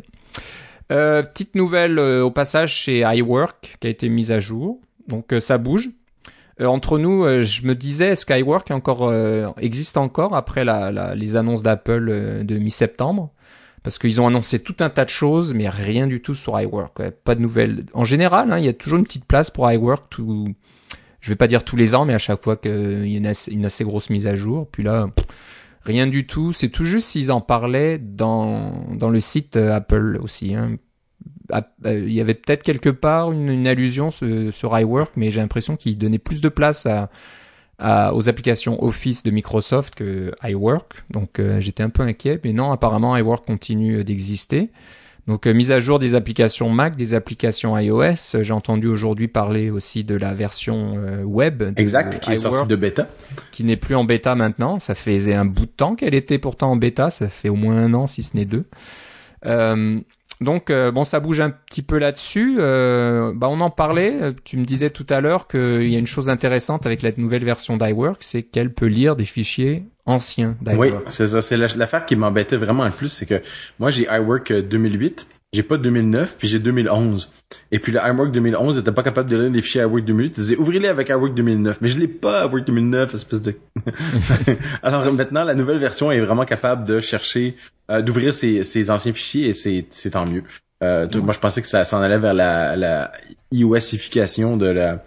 Euh, 0.93 1.23
petite 1.23 1.57
nouvelle 1.57 1.99
au 1.99 2.31
passage 2.31 2.73
chez 2.73 3.01
iWork 3.01 3.79
qui 3.81 3.87
a 3.87 3.91
été 3.91 4.09
mise 4.09 4.31
à 4.31 4.39
jour. 4.39 4.79
Donc 5.09 5.35
ça 5.41 5.59
bouge. 5.59 5.91
entre 6.61 6.99
nous, 6.99 7.25
je 7.43 7.67
me 7.67 7.75
disais, 7.75 8.15
Skywork 8.15 8.71
encore, 8.71 9.13
existe 9.59 9.97
encore 9.97 10.37
après 10.37 10.65
la, 10.65 10.93
la, 10.93 11.15
les 11.15 11.37
annonces 11.37 11.63
d'Apple 11.63 12.45
de 12.45 12.59
mi-septembre? 12.59 13.34
Parce 13.85 13.99
qu'ils 13.99 14.19
ont 14.23 14.27
annoncé 14.27 14.61
tout 14.61 14.77
un 14.81 14.89
tas 14.89 15.05
de 15.05 15.11
choses, 15.11 15.53
mais 15.53 15.69
rien 15.69 16.07
du 16.07 16.23
tout 16.23 16.35
sur 16.35 16.59
iWork. 16.59 17.11
Pas 17.23 17.35
de 17.35 17.41
nouvelles. 17.41 17.85
En 17.93 18.03
général, 18.03 18.51
hein, 18.51 18.59
il 18.59 18.65
y 18.65 18.69
a 18.69 18.73
toujours 18.73 18.99
une 18.99 19.05
petite 19.05 19.27
place 19.27 19.51
pour 19.51 19.71
iWork. 19.71 20.07
Tout, 20.09 20.55
je 21.21 21.29
vais 21.29 21.37
pas 21.37 21.47
dire 21.47 21.65
tous 21.65 21.77
les 21.77 21.95
ans, 21.95 22.07
mais 22.07 22.15
à 22.15 22.19
chaque 22.19 22.43
fois 22.43 22.57
qu'il 22.57 23.07
y 23.07 23.15
a 23.15 23.19
une 23.51 23.67
assez, 23.67 23.85
grosse 23.85 24.09
mise 24.09 24.27
à 24.27 24.37
jour. 24.37 24.67
Puis 24.73 24.83
là, 24.83 25.11
rien 25.83 26.07
du 26.07 26.27
tout. 26.27 26.51
C'est 26.51 26.71
tout 26.71 26.87
juste 26.87 27.09
s'ils 27.09 27.31
en 27.31 27.43
parlaient 27.43 27.99
dans 27.99 28.87
dans 28.95 29.11
le 29.11 29.21
site 29.21 29.57
euh, 29.57 29.77
Apple 29.77 30.19
aussi. 30.23 30.55
Hein. 30.55 30.79
Euh, 31.53 32.05
il 32.07 32.13
y 32.15 32.23
avait 32.23 32.33
peut-être 32.33 32.63
quelque 32.63 32.89
part 32.89 33.33
une, 33.33 33.51
une 33.51 33.69
allusion 33.69 34.11
sur 34.11 34.79
iWork, 34.79 35.13
mais 35.17 35.31
j'ai 35.31 35.43
l'impression 35.43 35.77
qu'ils 35.77 35.99
donnaient 35.99 36.19
plus 36.19 36.41
de 36.41 36.49
place 36.49 36.87
à 36.87 37.11
aux 37.81 38.29
applications 38.29 38.83
Office 38.83 39.23
de 39.23 39.31
Microsoft 39.31 39.95
que 39.95 40.33
iWork. 40.43 41.05
Donc 41.11 41.39
euh, 41.39 41.61
j'étais 41.61 41.83
un 41.83 41.91
peu 41.91 42.03
inquiet, 42.03 42.41
mais 42.45 42.53
non, 42.53 42.73
apparemment 42.73 43.17
iWork 43.17 43.47
continue 43.47 44.05
d'exister. 44.05 44.71
Donc 45.27 45.47
euh, 45.47 45.53
mise 45.53 45.73
à 45.73 45.81
jour 45.81 45.99
des 45.99 46.15
applications 46.15 46.69
Mac, 46.69 46.97
des 46.97 47.15
applications 47.15 47.77
iOS. 47.79 48.43
J'ai 48.43 48.53
entendu 48.53 48.89
aujourd'hui 48.89 49.27
parler 49.27 49.71
aussi 49.71 50.05
de 50.05 50.15
la 50.15 50.35
version 50.35 50.93
euh, 50.97 51.23
web. 51.23 51.63
Exact, 51.77 52.21
qui 52.21 52.33
est 52.33 52.37
sortie 52.37 52.69
de 52.69 52.77
bêta. 52.77 53.09
Qui 53.51 53.65
n'est 53.65 53.77
plus 53.77 53.95
en 53.95 54.05
bêta 54.05 54.35
maintenant. 54.35 54.79
Ça 54.79 54.95
faisait 54.95 55.35
un 55.35 55.47
bout 55.47 55.67
de 55.67 55.71
temps 55.71 55.95
qu'elle 55.95 56.15
était 56.15 56.39
pourtant 56.39 56.71
en 56.73 56.77
bêta. 56.77 57.11
Ça 57.11 57.29
fait 57.29 57.49
au 57.49 57.57
moins 57.57 57.77
un 57.77 57.95
an, 57.95 58.07
si 58.07 58.23
ce 58.23 58.37
n'est 58.37 58.45
deux. 58.45 58.65
Euh, 60.45 60.55
donc 60.55 60.71
euh, 60.71 60.91
bon, 60.91 61.05
ça 61.05 61.21
bouge 61.21 61.41
un 61.41 61.51
petit 61.51 61.83
peu 61.83 61.99
là-dessus. 61.99 62.57
Euh, 62.59 63.33
bah, 63.35 63.49
on 63.51 63.61
en 63.61 63.71
parlait. 63.71 64.35
Tu 64.45 64.57
me 64.57 64.65
disais 64.65 64.91
tout 64.91 65.07
à 65.09 65.21
l'heure 65.21 65.49
qu'il 65.49 65.89
y 65.89 65.97
a 65.97 65.99
une 65.99 66.07
chose 66.07 66.31
intéressante 66.31 66.87
avec 66.87 67.03
la 67.03 67.11
nouvelle 67.17 67.45
version 67.45 67.77
d'iWork, 67.77 68.23
c'est 68.23 68.43
qu'elle 68.43 68.73
peut 68.73 68.87
lire 68.87 69.17
des 69.17 69.25
fichiers 69.25 69.85
anciens 70.07 70.57
d'iWork. 70.61 70.79
Oui, 70.79 70.91
c'est 71.09 71.27
ça. 71.27 71.43
C'est 71.43 71.57
l'affaire 71.57 72.05
qui 72.07 72.17
m'embêtait 72.17 72.57
vraiment 72.57 72.85
le 72.85 72.91
plus, 72.91 73.09
c'est 73.09 73.27
que 73.27 73.43
moi 73.79 73.91
j'ai 73.91 74.05
iWork 74.05 74.53
2008 74.53 75.27
j'ai 75.55 75.63
pas 75.63 75.77
2009 75.77 76.37
puis 76.37 76.49
j'ai 76.49 76.59
2011 76.59 77.31
et 77.71 77.79
puis 77.79 77.93
le 77.93 78.01
iWork 78.01 78.33
2011 78.33 78.79
était 78.79 78.91
pas 78.91 79.05
capable 79.05 79.31
de 79.31 79.37
lire 79.37 79.51
les 79.51 79.63
fichiers 79.63 79.83
iWork 79.83 80.05
2008 80.05 80.27
il 80.27 80.31
disait 80.33 80.57
ouvrez-les 80.57 80.89
avec 80.89 81.11
iWork 81.11 81.33
2009 81.33 81.81
mais 81.81 81.89
je 81.89 82.01
l'ai 82.01 82.09
pas 82.09 82.47
iWork 82.47 82.65
2009 82.65 83.15
espèce 83.15 83.41
de 83.41 83.55
alors 84.83 85.13
maintenant 85.13 85.45
la 85.45 85.55
nouvelle 85.55 85.79
version 85.79 86.11
est 86.11 86.19
vraiment 86.19 86.45
capable 86.45 86.85
de 86.85 86.99
chercher 86.99 87.55
euh, 87.91 88.01
d'ouvrir 88.01 88.33
ses, 88.33 88.91
anciens 88.91 89.13
fichiers 89.13 89.49
et 89.49 89.53
c'est 89.53 89.85
c'est 89.91 90.11
tant 90.11 90.25
mieux. 90.25 90.43
Euh, 90.83 91.07
moi 91.23 91.35
je 91.35 91.39
pensais 91.39 91.61
que 91.61 91.69
ça 91.69 91.85
s'en 91.85 92.01
allait 92.01 92.19
vers 92.19 92.33
la 92.33 92.77
la 92.77 93.13
iOSification 93.53 94.57
de 94.57 94.67
la 94.67 95.05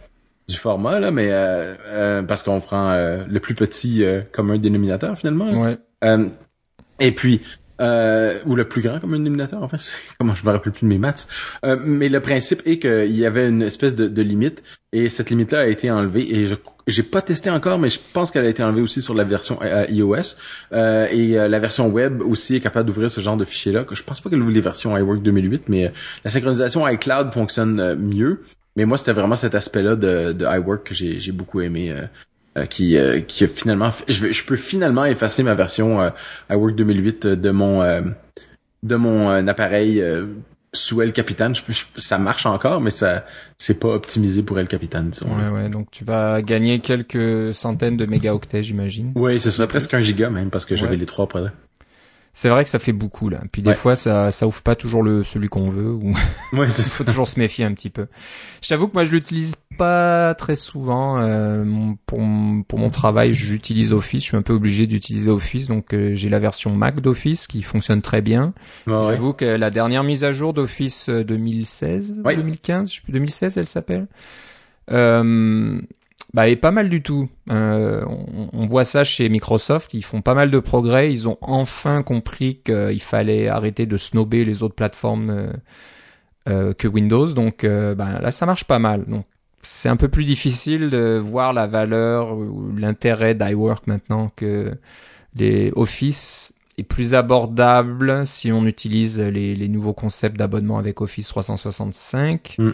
du 0.48 0.56
format 0.56 1.00
là 1.00 1.12
mais 1.12 1.30
euh, 1.32 1.76
euh 1.88 2.24
parce 2.24 2.44
qu'on 2.44 2.62
prend 2.62 2.94
le 3.28 3.40
plus 3.40 3.56
petit 3.56 4.04
commun 4.32 4.58
dénominateur 4.58 5.18
finalement 5.18 5.52
ouais. 5.52 5.78
et 7.00 7.12
puis 7.12 7.42
euh, 7.80 8.40
ou 8.46 8.56
le 8.56 8.68
plus 8.68 8.82
grand 8.82 9.00
comme 9.00 9.14
un 9.14 9.18
dénominateur, 9.18 9.62
en 9.62 9.68
fait. 9.68 9.78
Comment 10.20 10.36
je 10.36 10.46
me 10.46 10.52
rappelle 10.52 10.72
plus 10.72 10.82
de 10.82 10.88
mes 10.88 10.98
maths. 10.98 11.28
Euh, 11.64 11.78
mais 11.80 12.10
le 12.10 12.20
principe 12.20 12.62
est 12.66 12.80
qu'il 12.80 13.16
y 13.16 13.26
avait 13.26 13.48
une 13.48 13.62
espèce 13.62 13.96
de, 13.96 14.08
de 14.08 14.22
limite 14.22 14.64
et 14.94 15.10
cette 15.10 15.30
limite-là 15.30 15.60
a 15.60 15.66
été 15.68 15.92
enlevée 15.92 16.34
et 16.34 16.48
je 16.48 16.56
j'ai 16.88 17.04
pas 17.04 17.22
testé 17.22 17.50
encore, 17.50 17.78
mais 17.80 17.90
je 17.90 18.00
pense 18.14 18.32
qu'elle 18.32 18.46
a 18.46 18.50
été 18.50 18.64
enlevée 18.64 18.82
aussi 18.82 19.02
sur 19.02 19.14
la 19.14 19.26
version 19.26 19.60
euh, 19.62 19.86
iOS 19.90 20.38
euh, 20.72 21.08
et 21.12 21.34
la 21.34 21.60
version 21.60 21.90
web 21.90 22.22
aussi 22.22 22.56
est 22.56 22.62
capable 22.62 22.86
d'ouvrir 22.88 23.12
ce 23.12 23.20
genre 23.20 23.36
de 23.36 23.44
fichiers-là. 23.44 23.86
Je 23.92 24.04
pense 24.04 24.22
pas 24.22 24.30
qu'elle 24.30 24.42
ouvre 24.42 24.52
les 24.52 24.62
versions 24.62 24.98
iWork 24.98 25.22
2008, 25.22 25.64
mais 25.68 25.92
la 26.24 26.32
synchronisation 26.32 26.88
iCloud 26.88 27.32
fonctionne 27.32 27.96
mieux. 27.96 28.42
Mais 28.78 28.86
moi, 28.86 28.98
c'était 28.98 29.12
vraiment 29.12 29.36
cet 29.36 29.56
aspect-là 29.56 29.98
de, 29.98 30.32
de 30.32 30.46
iWork 30.46 30.84
que 30.84 30.94
j'ai 30.94 31.32
beaucoup 31.34 31.60
aimé. 31.60 31.94
Euh, 32.58 32.66
qui 32.66 32.98
euh, 32.98 33.20
qui 33.22 33.44
a 33.44 33.48
finalement 33.48 33.92
je, 34.08 34.32
je 34.32 34.46
peux 34.46 34.56
finalement 34.56 35.06
effacer 35.06 35.44
ma 35.44 35.54
version 35.54 36.02
euh, 36.02 36.10
iWork 36.50 36.74
2008 36.74 37.28
de 37.28 37.52
mon 37.52 37.84
de 38.84 38.96
mon 38.96 39.48
appareil 39.48 40.04
sous 40.74 41.02
El 41.02 41.14
Capitan, 41.14 41.52
ça 41.98 42.18
marche 42.18 42.46
encore, 42.46 42.82
mais 42.82 42.90
ça 42.90 43.26
c'est 43.58 43.80
pas 43.80 43.90
optimisé 43.90 44.44
pour 44.44 44.60
El 44.60 44.68
Capitan, 44.68 45.04
disons. 45.04 45.36
Ouais, 45.36 45.50
ouais, 45.50 45.70
donc 45.70 45.90
tu 45.92 46.04
vas 46.04 46.42
gagner 46.42 46.80
quelques 46.80 47.54
centaines 47.54 47.98
de 47.98 48.06
mégaoctets, 48.06 48.64
j'imagine. 48.64 49.12
Oui, 49.16 49.40
c'est 49.40 49.52
ça, 49.52 49.66
presque 49.68 49.94
un 49.94 50.02
giga 50.02 50.30
même, 50.30 50.50
parce 50.50 50.66
que 50.66 50.76
j'avais 50.76 50.98
les 50.98 51.06
trois 51.06 51.28
produits. 51.28 51.52
C'est 52.38 52.50
vrai 52.50 52.64
que 52.64 52.70
ça 52.70 52.78
fait 52.78 52.94
beaucoup 52.94 53.30
là. 53.30 53.40
Puis 53.52 53.64
des 53.64 53.74
fois 53.74 53.96
ça 53.96 54.30
ça 54.30 54.46
ouvre 54.46 54.62
pas 54.62 54.76
toujours 54.76 55.02
le 55.02 55.24
celui 55.24 55.50
qu'on 55.50 55.72
veut 55.72 55.90
ou 55.90 56.14
ouais, 56.54 56.70
c'est 56.70 56.84
faut 57.04 57.04
toujours 57.04 57.28
se 57.28 57.40
méfier 57.40 57.66
un 57.66 57.74
petit 57.74 57.90
peu. 57.90 58.06
Je 58.62 58.70
t'avoue 58.70 58.88
que 58.88 58.94
moi 58.94 59.06
je 59.06 59.12
l'utilise 59.12 59.56
pas 59.80 60.36
très 60.36 60.56
souvent 60.56 61.18
euh, 61.18 61.66
pour 62.06 62.20
pour 62.68 62.78
mon 62.78 62.92
travail, 62.92 63.34
j'utilise 63.34 63.92
Office, 63.92 64.22
je 64.22 64.28
suis 64.28 64.38
un 64.38 64.44
peu 64.44 64.54
obligé 64.54 64.86
d'utiliser 64.86 65.32
Office 65.32 65.68
donc 65.68 65.96
euh, 65.96 66.14
j'ai 66.14 66.30
la 66.30 66.38
version 66.38 66.76
Mac 66.76 67.02
d'Office 67.02 67.48
qui 67.48 67.64
fonctionne 67.64 68.04
très 68.04 68.22
bien. 68.22 68.54
J'avoue 68.86 69.34
que 69.34 69.46
la 69.46 69.72
dernière 69.72 70.04
mise 70.04 70.24
à 70.24 70.32
jour 70.32 70.54
d'Office 70.54 71.10
2016 71.10 72.18
euh, 72.24 72.36
2015, 72.36 72.92
je 72.92 72.96
sais 72.98 73.02
plus 73.02 73.14
2016 73.14 73.58
elle 73.58 73.66
s'appelle. 73.66 74.06
Euh, 74.92 75.82
bah, 76.34 76.50
est 76.50 76.56
pas 76.56 76.72
mal 76.72 76.90
du 76.90 77.02
tout. 77.02 77.30
Euh, 77.50 78.04
on, 78.54 78.66
voit 78.68 78.84
ça 78.84 79.04
chez 79.04 79.30
Microsoft, 79.30 79.94
ils 79.94 80.04
font 80.04 80.22
pas 80.22 80.34
mal 80.34 80.52
de 80.52 80.60
progrès. 80.60 81.12
Ils 81.12 81.28
ont 81.28 81.38
enfin 81.42 82.04
compris 82.04 82.62
qu'il 82.66 83.02
fallait 83.02 83.48
arrêter 83.48 83.86
de 83.86 83.98
snober 83.98 84.44
les 84.46 84.64
autres 84.64 84.76
plateformes 84.76 85.30
euh, 85.30 85.54
euh, 86.50 86.74
que 86.74 86.88
Windows. 86.88 87.28
Donc 87.28 87.66
bah, 87.66 88.20
là, 88.20 88.32
ça 88.32 88.46
marche 88.46 88.66
pas 88.66 88.80
mal. 88.80 89.06
Donc 89.06 89.26
c'est 89.62 89.90
un 89.90 89.96
peu 89.96 90.10
plus 90.10 90.26
difficile 90.26 90.90
de 90.90 91.20
voir 91.22 91.54
la 91.54 91.68
valeur 91.68 92.38
ou 92.38 92.74
l'intérêt 92.76 93.34
d'iWork 93.34 93.88
maintenant 93.88 94.32
que 94.36 94.72
les 95.36 95.72
Office 95.76 96.54
est 96.78 96.84
plus 96.84 97.16
abordable 97.16 98.28
si 98.28 98.52
on 98.52 98.66
utilise 98.66 99.20
les, 99.20 99.56
les 99.56 99.68
nouveaux 99.68 99.94
concepts 99.94 100.38
d'abonnement 100.38 100.78
avec 100.78 101.02
Office 101.02 101.28
365. 101.30 102.56
Mm. 102.60 102.72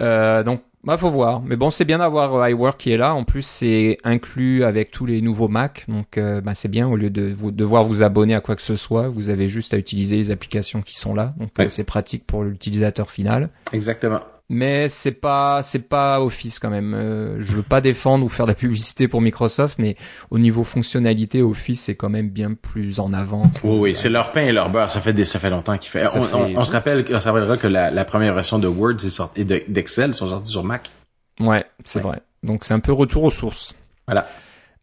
Euh, 0.00 0.42
donc 0.42 0.62
bah 0.84 0.96
faut 0.96 1.10
voir, 1.10 1.42
mais 1.42 1.54
bon 1.54 1.70
c'est 1.70 1.84
bien 1.84 1.98
d'avoir 1.98 2.34
euh, 2.34 2.50
iWork 2.50 2.78
qui 2.78 2.92
est 2.92 2.96
là. 2.96 3.14
En 3.14 3.24
plus 3.24 3.46
c'est 3.46 3.98
inclus 4.02 4.64
avec 4.64 4.90
tous 4.90 5.06
les 5.06 5.20
nouveaux 5.20 5.48
Mac, 5.48 5.84
donc 5.86 6.18
euh, 6.18 6.40
bah, 6.40 6.54
c'est 6.54 6.68
bien. 6.68 6.88
Au 6.88 6.96
lieu 6.96 7.10
de 7.10 7.32
vous, 7.36 7.52
devoir 7.52 7.84
vous 7.84 8.02
abonner 8.02 8.34
à 8.34 8.40
quoi 8.40 8.56
que 8.56 8.62
ce 8.62 8.74
soit, 8.74 9.08
vous 9.08 9.30
avez 9.30 9.48
juste 9.48 9.74
à 9.74 9.78
utiliser 9.78 10.16
les 10.16 10.30
applications 10.30 10.82
qui 10.82 10.98
sont 10.98 11.14
là, 11.14 11.34
donc 11.38 11.50
euh, 11.60 11.68
c'est 11.68 11.84
pratique 11.84 12.26
pour 12.26 12.42
l'utilisateur 12.42 13.10
final. 13.10 13.50
Exactement 13.72 14.20
mais 14.52 14.86
c'est 14.88 15.12
pas 15.12 15.62
c'est 15.62 15.88
pas 15.88 16.20
Office 16.20 16.58
quand 16.58 16.68
même. 16.68 16.92
Euh, 16.94 17.40
je 17.40 17.52
veux 17.52 17.62
pas 17.62 17.80
défendre 17.80 18.24
ou 18.24 18.28
faire 18.28 18.44
de 18.44 18.50
la 18.50 18.54
publicité 18.54 19.08
pour 19.08 19.22
Microsoft, 19.22 19.78
mais 19.78 19.96
au 20.30 20.38
niveau 20.38 20.62
fonctionnalité, 20.62 21.40
Office 21.40 21.80
c'est 21.80 21.94
quand 21.94 22.10
même 22.10 22.28
bien 22.28 22.52
plus 22.52 23.00
en 23.00 23.14
avant. 23.14 23.44
Oui, 23.64 23.78
oui, 23.78 23.94
c'est 23.94 24.10
leur 24.10 24.30
pain 24.30 24.42
et 24.42 24.52
leur 24.52 24.68
beurre. 24.68 24.90
Ça 24.90 25.00
fait 25.00 25.14
des, 25.14 25.24
ça 25.24 25.38
fait 25.38 25.48
longtemps 25.48 25.78
qu'il 25.78 25.90
fait. 25.90 26.04
On, 26.04 26.64
se 26.64 26.72
rappelle, 26.72 27.04
on 27.10 27.18
se 27.18 27.28
rappellera 27.28 27.56
que 27.56 27.66
la, 27.66 27.90
la 27.90 28.04
première 28.04 28.34
version 28.34 28.58
de 28.58 28.68
Word 28.68 28.98
et 29.36 29.44
d'Excel 29.44 30.12
sont 30.14 30.28
sorties 30.28 30.52
sur 30.52 30.64
Mac. 30.64 30.90
Ouais, 31.40 31.64
c'est 31.84 32.00
vrai. 32.00 32.20
Donc 32.42 32.64
c'est 32.64 32.74
un 32.74 32.80
peu 32.80 32.92
retour 32.92 33.24
aux 33.24 33.30
sources. 33.30 33.74
Voilà. 34.06 34.28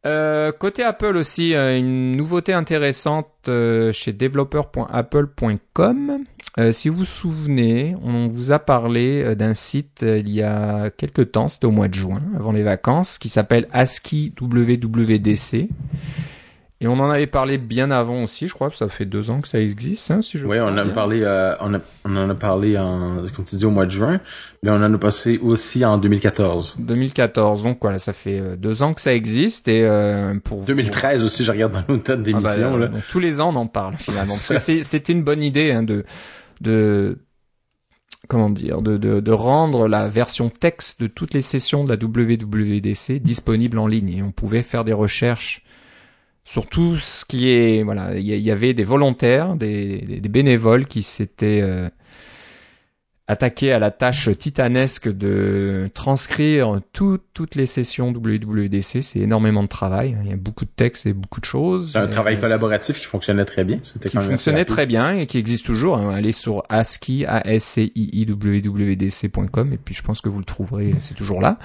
Euh, 0.06 0.54
côté 0.54 0.84
Apple 0.84 1.18
aussi, 1.18 1.54
euh, 1.54 1.78
une 1.78 2.16
nouveauté 2.16 2.54
intéressante 2.54 3.28
euh, 3.50 3.92
chez 3.92 4.14
developer.apple.com. 4.14 6.24
si 6.72 6.90
vous 6.90 7.00
vous 7.00 7.06
souvenez, 7.06 7.96
on 8.04 8.28
vous 8.28 8.52
a 8.52 8.60
parlé 8.60 9.36
d'un 9.36 9.54
site 9.54 10.04
il 10.04 10.30
y 10.30 10.42
a 10.42 10.90
quelques 10.90 11.32
temps, 11.32 11.48
c'était 11.48 11.66
au 11.66 11.72
mois 11.72 11.88
de 11.88 11.96
juin, 11.96 12.22
avant 12.36 12.52
les 12.52 12.64
vacances, 12.64 13.18
qui 13.18 13.30
s'appelle 13.30 13.68
ASCII 13.72 14.34
WWDC. 14.40 15.70
Et 16.82 16.88
on 16.88 16.94
en 16.94 17.10
avait 17.10 17.28
parlé 17.28 17.58
bien 17.58 17.92
avant 17.92 18.24
aussi, 18.24 18.48
je 18.48 18.54
crois, 18.54 18.70
que 18.70 18.76
ça 18.76 18.88
fait 18.88 19.04
deux 19.04 19.30
ans 19.32 19.42
que 19.42 19.50
ça 19.50 19.60
existe, 19.60 20.12
hein, 20.12 20.22
si 20.22 20.38
je 20.38 20.48
Oui, 20.48 20.60
on 20.62 20.68
en 20.68 20.78
a 20.78 20.86
parlé, 20.86 21.24
euh, 21.24 21.54
on, 21.60 21.74
a, 21.74 21.80
on 22.06 22.16
en 22.16 22.30
a 22.30 22.36
parlé 22.36 22.78
en, 22.78 23.26
comme 23.36 23.44
tu 23.44 23.58
dis, 23.58 23.66
au 23.66 23.70
mois 23.70 23.86
de 23.86 23.92
juin, 23.92 24.22
mais 24.64 24.70
on 24.70 24.76
en 24.76 24.94
a 24.94 24.98
passé 24.98 25.38
aussi 25.44 25.84
en 25.84 25.98
2014. 25.98 26.78
2014, 26.80 27.64
donc 27.64 27.80
voilà, 27.82 28.00
ça 28.00 28.14
fait 28.14 28.40
euh, 28.40 28.56
deux 28.56 28.82
ans 28.82 28.94
que 28.94 29.02
ça 29.02 29.14
existe 29.14 29.68
et 29.68 29.84
euh, 29.84 30.36
pour 30.42 30.64
2013 30.64 31.26
aussi, 31.26 31.44
je 31.44 31.52
regarde 31.52 31.74
dans 31.74 31.94
nos 31.94 32.00
têtes 32.00 32.24
d'émission 32.24 32.76
ah 32.76 32.78
bah, 32.78 32.90
là. 32.94 33.02
tous 33.10 33.20
les 33.20 33.42
ans, 33.42 33.50
on 33.54 33.58
en 33.58 33.68
parle 33.68 33.96
finalement. 34.00 34.34
C'était 34.34 35.12
une 35.12 35.24
bonne 35.24 35.44
idée 35.44 35.74
hein, 35.74 35.84
de 35.84 36.06
de 36.62 37.18
comment 38.30 38.50
dire, 38.50 38.82
de, 38.82 38.98
de, 38.98 39.20
de, 39.20 39.32
rendre 39.32 39.88
la 39.88 40.08
version 40.08 40.50
texte 40.50 41.02
de 41.02 41.08
toutes 41.08 41.34
les 41.34 41.42
sessions 41.42 41.84
de 41.84 41.90
la 41.90 41.96
WWDC 41.96 43.22
disponible 43.22 43.80
en 43.80 43.88
ligne 43.88 44.10
et 44.10 44.24
on 44.24 44.32
pouvait 44.32 44.62
faire 44.62 44.84
des 44.84 44.94
recherches 44.94 45.64
sur 46.50 46.66
tout 46.66 46.98
ce 46.98 47.26
qui 47.26 47.48
est 47.48 47.84
voilà 47.84 48.18
il 48.18 48.26
y, 48.26 48.50
avait 48.50 48.74
des 48.74 48.84
volontaires 48.84 49.56
des, 49.56 50.20
des 50.20 50.30
bénévoles 50.30 50.88
qui 50.88 51.04
s'étaient 51.04 51.62
euh, 51.62 51.88
attaqués 53.28 53.72
à 53.72 53.78
la 53.78 53.92
tâche 53.92 54.36
titanesque 54.36 55.10
de 55.10 55.92
transcrire 55.94 56.82
toutes 56.92 57.54
les 57.54 57.68
sessions 57.68 58.10
WWDC 58.10 59.04
c'est 59.04 59.20
énormément 59.20 59.62
de 59.62 59.68
travail 59.68 60.18
il 60.24 60.30
y 60.32 60.34
a 60.34 60.38
beaucoup 60.38 60.66
de 60.66 60.72
texes 60.76 61.06
et 61.06 61.14
beaucoup 61.14 61.40
de 61.40 61.46
choses. 61.46 61.92
C'est 61.92 62.00
un 62.00 62.08
travail 62.08 62.40
collaboratif 62.40 63.00
qui 63.00 63.06
fonctionnait 63.06 63.46
très 63.46 63.64
bien. 63.64 63.78
C'était 63.84 64.10
qui 64.10 64.18
fonctionnait 64.18 64.66
très 64.66 64.88
bien 64.88 65.18
et 65.20 65.28
qui 65.28 65.38
existe 65.38 65.68
toujours 65.68 66.00
hein. 66.00 66.12
allez 66.12 66.32
sur 66.32 66.64
ASCII 66.70 67.26
a 67.28 67.46
s 67.46 67.64
c 67.64 67.92
i 67.94 68.10
i 68.22 68.26
www.dc.com 68.28 69.72
et 69.72 69.78
puis 69.78 69.94
je 69.94 70.02
pense 70.02 70.20
que 70.20 70.30
vous 70.30 70.40
le 70.40 70.46
trouverez 70.46 70.96
c'est 70.98 71.14
toujours 71.14 71.42
là 71.42 71.60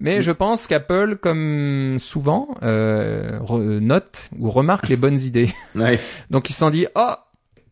mais 0.00 0.22
je 0.22 0.32
pense 0.32 0.66
qu'Apple, 0.66 1.16
comme 1.16 1.96
souvent, 1.98 2.48
euh, 2.62 3.40
note 3.80 4.30
ou 4.38 4.50
remarque 4.50 4.88
les 4.88 4.96
bonnes 4.96 5.18
idées. 5.18 5.52
Donc 6.30 6.50
ils 6.50 6.52
se 6.52 6.58
sont 6.58 6.70
dit, 6.70 6.86
oh, 6.94 7.14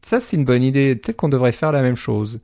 ça 0.02 0.21
c'est 0.21 0.37
une 0.37 0.45
bonne 0.45 0.62
idée, 0.62 0.97
peut-être 0.97 1.16
qu'on 1.16 1.28
devrait 1.28 1.52
faire 1.52 1.73
la 1.73 1.83
même 1.83 1.97
chose. 1.97 2.40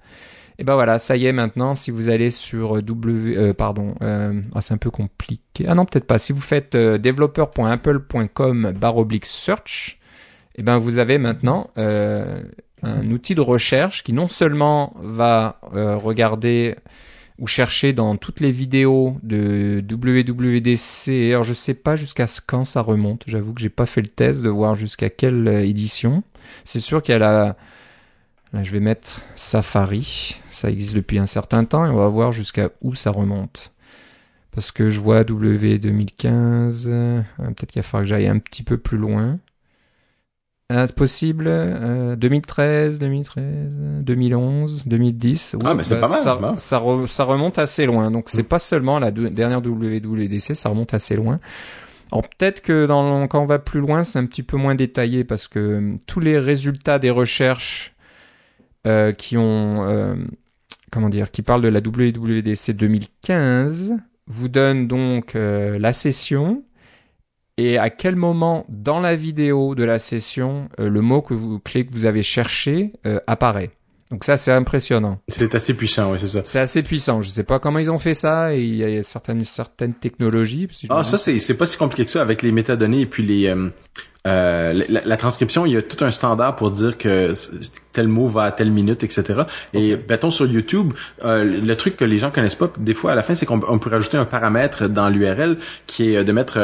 Et 0.58 0.64
ben 0.64 0.74
voilà, 0.74 0.98
ça 0.98 1.16
y 1.16 1.24
est 1.24 1.32
maintenant, 1.32 1.74
si 1.74 1.90
vous 1.90 2.10
allez 2.10 2.30
sur 2.30 2.82
W, 2.82 3.34
euh, 3.34 3.54
pardon, 3.54 3.94
euh, 4.02 4.42
oh, 4.54 4.60
c'est 4.60 4.74
un 4.74 4.78
peu 4.78 4.90
compliqué. 4.90 5.64
Ah 5.66 5.74
non, 5.74 5.86
peut-être 5.86 6.04
pas. 6.04 6.18
Si 6.18 6.34
vous 6.34 6.40
faites 6.42 6.74
euh, 6.74 6.98
developer.apple.com 6.98 8.74
oblique 8.94 9.24
search, 9.24 9.98
et 10.56 10.62
ben 10.62 10.76
vous 10.76 10.98
avez 10.98 11.16
maintenant 11.16 11.70
euh, 11.78 12.42
un 12.82 13.10
outil 13.10 13.34
de 13.34 13.40
recherche 13.40 14.04
qui 14.04 14.12
non 14.12 14.28
seulement 14.28 14.94
va 15.00 15.58
euh, 15.74 15.96
regarder 15.96 16.76
ou 17.40 17.46
chercher 17.46 17.92
dans 17.92 18.16
toutes 18.16 18.40
les 18.40 18.52
vidéos 18.52 19.16
de 19.22 19.82
WWDC. 19.90 21.30
Alors 21.30 21.42
je 21.42 21.54
sais 21.54 21.74
pas 21.74 21.96
jusqu'à 21.96 22.26
quand 22.46 22.64
ça 22.64 22.82
remonte. 22.82 23.24
J'avoue 23.26 23.54
que 23.54 23.60
j'ai 23.60 23.70
pas 23.70 23.86
fait 23.86 24.02
le 24.02 24.08
test 24.08 24.42
de 24.42 24.48
voir 24.48 24.74
jusqu'à 24.74 25.10
quelle 25.10 25.48
euh, 25.48 25.64
édition. 25.64 26.22
C'est 26.64 26.80
sûr 26.80 27.02
qu'il 27.02 27.12
y 27.12 27.16
a 27.16 27.18
la 27.18 27.56
Là, 28.52 28.64
je 28.64 28.72
vais 28.72 28.80
mettre 28.80 29.22
Safari. 29.36 30.36
Ça 30.50 30.70
existe 30.70 30.94
depuis 30.94 31.18
un 31.18 31.26
certain 31.26 31.64
temps 31.64 31.86
et 31.86 31.88
on 31.88 31.96
va 31.96 32.08
voir 32.08 32.32
jusqu'à 32.32 32.70
où 32.82 32.94
ça 32.94 33.10
remonte. 33.10 33.72
Parce 34.50 34.72
que 34.72 34.90
je 34.90 34.98
vois 34.98 35.22
W 35.22 35.78
2015. 35.78 36.86
Euh, 36.88 37.22
peut-être 37.38 37.66
qu'il 37.66 37.80
va 37.80 37.84
falloir 37.84 38.02
que 38.02 38.08
j'aille 38.08 38.26
un 38.26 38.38
petit 38.38 38.64
peu 38.64 38.76
plus 38.76 38.98
loin. 38.98 39.38
Euh, 40.70 40.86
possible 40.88 41.46
euh, 41.48 42.14
2013, 42.14 43.00
2013, 43.00 43.44
2011, 44.02 44.84
2010. 44.86 45.56
ah, 45.64 45.74
mais 45.74 45.82
c'est 45.82 45.96
bah, 45.96 46.02
pas 46.02 46.08
mal. 46.08 46.20
Ça, 46.20 46.38
hein. 46.42 46.54
ça, 46.58 46.80
ça, 47.06 47.24
remonte 47.24 47.58
assez 47.58 47.86
loin. 47.86 48.10
Donc 48.10 48.26
c'est 48.28 48.42
mm. 48.42 48.46
pas 48.46 48.58
seulement 48.60 48.98
la 49.00 49.10
dernière 49.10 49.60
WWDC, 49.60 50.54
ça 50.54 50.68
remonte 50.68 50.94
assez 50.94 51.16
loin. 51.16 51.40
Alors 52.12 52.28
peut-être 52.28 52.60
que 52.60 52.86
dans, 52.86 53.26
quand 53.28 53.40
on 53.40 53.46
va 53.46 53.58
plus 53.58 53.80
loin, 53.80 54.04
c'est 54.04 54.18
un 54.18 54.26
petit 54.26 54.42
peu 54.42 54.56
moins 54.56 54.74
détaillé 54.74 55.24
parce 55.24 55.48
que 55.48 55.58
euh, 55.58 55.96
tous 56.06 56.20
les 56.20 56.38
résultats 56.38 56.98
des 56.98 57.10
recherches 57.10 57.94
euh, 58.86 59.12
qui 59.12 59.36
ont, 59.36 59.86
euh, 59.88 60.14
comment 60.90 61.08
dire, 61.08 61.30
qui 61.30 61.42
parlent 61.42 61.62
de 61.62 61.68
la 61.68 61.80
WWDC 61.80 62.72
2015 62.72 63.94
vous 64.26 64.48
donnent 64.48 64.86
donc 64.86 65.34
euh, 65.34 65.78
la 65.78 65.92
session, 65.92 66.62
et 67.60 67.76
à 67.76 67.90
quel 67.90 68.16
moment 68.16 68.64
dans 68.70 69.00
la 69.00 69.14
vidéo 69.14 69.74
de 69.74 69.84
la 69.84 69.98
session 69.98 70.68
euh, 70.78 70.88
le 70.88 71.02
mot 71.02 71.20
que 71.20 71.34
vous 71.34 71.58
clé 71.58 71.84
que 71.84 71.92
vous 71.92 72.06
avez 72.06 72.22
cherché 72.22 72.92
euh, 73.06 73.20
apparaît? 73.26 73.70
Donc 74.10 74.24
ça 74.24 74.38
c'est 74.38 74.50
impressionnant. 74.50 75.20
C'est 75.28 75.54
assez 75.54 75.74
puissant, 75.74 76.10
oui, 76.10 76.18
c'est 76.18 76.26
ça. 76.26 76.40
C'est 76.42 76.58
assez 76.58 76.82
puissant. 76.82 77.20
Je 77.20 77.28
sais 77.28 77.44
pas 77.44 77.58
comment 77.58 77.78
ils 77.78 77.90
ont 77.90 77.98
fait 77.98 78.14
ça. 78.14 78.54
Et 78.54 78.62
il 78.62 78.76
y 78.76 78.98
a 78.98 79.02
certaines 79.02 79.44
certaines 79.44 79.92
technologies. 79.94 80.68
ah 80.88 81.04
ça 81.04 81.18
c'est 81.18 81.38
c'est 81.38 81.54
pas 81.54 81.66
si 81.66 81.76
compliqué 81.76 82.06
que 82.06 82.10
ça 82.10 82.22
avec 82.22 82.42
les 82.42 82.50
métadonnées 82.50 83.02
et 83.02 83.06
puis 83.06 83.24
les 83.24 83.46
euh, 83.46 83.68
euh 84.26 84.82
la, 84.88 85.16
transcription, 85.16 85.66
il 85.66 85.74
y 85.74 85.76
a 85.76 85.82
tout 85.82 86.02
un 86.02 86.10
standard 86.10 86.56
pour 86.56 86.70
dire 86.70 86.96
que 86.98 87.34
tel 87.92 88.08
mot 88.08 88.26
va 88.26 88.44
à 88.44 88.52
telle 88.52 88.70
minute, 88.70 89.04
etc. 89.04 89.42
Et 89.74 89.96
mettons 90.08 90.30
sur 90.30 90.46
YouTube, 90.46 90.92
euh, 91.24 91.44
le 91.44 91.76
truc 91.76 91.96
que 91.96 92.04
les 92.04 92.18
gens 92.18 92.30
connaissent 92.30 92.56
pas, 92.56 92.72
des 92.78 92.94
fois 92.94 93.12
à 93.12 93.14
la 93.14 93.22
fin, 93.22 93.34
c'est 93.34 93.46
qu'on 93.46 93.60
peut 93.60 93.90
rajouter 93.90 94.16
un 94.16 94.24
paramètre 94.24 94.88
dans 94.88 95.08
l'URL 95.08 95.58
qui 95.86 96.14
est 96.14 96.24
de 96.24 96.32
mettre 96.32 96.58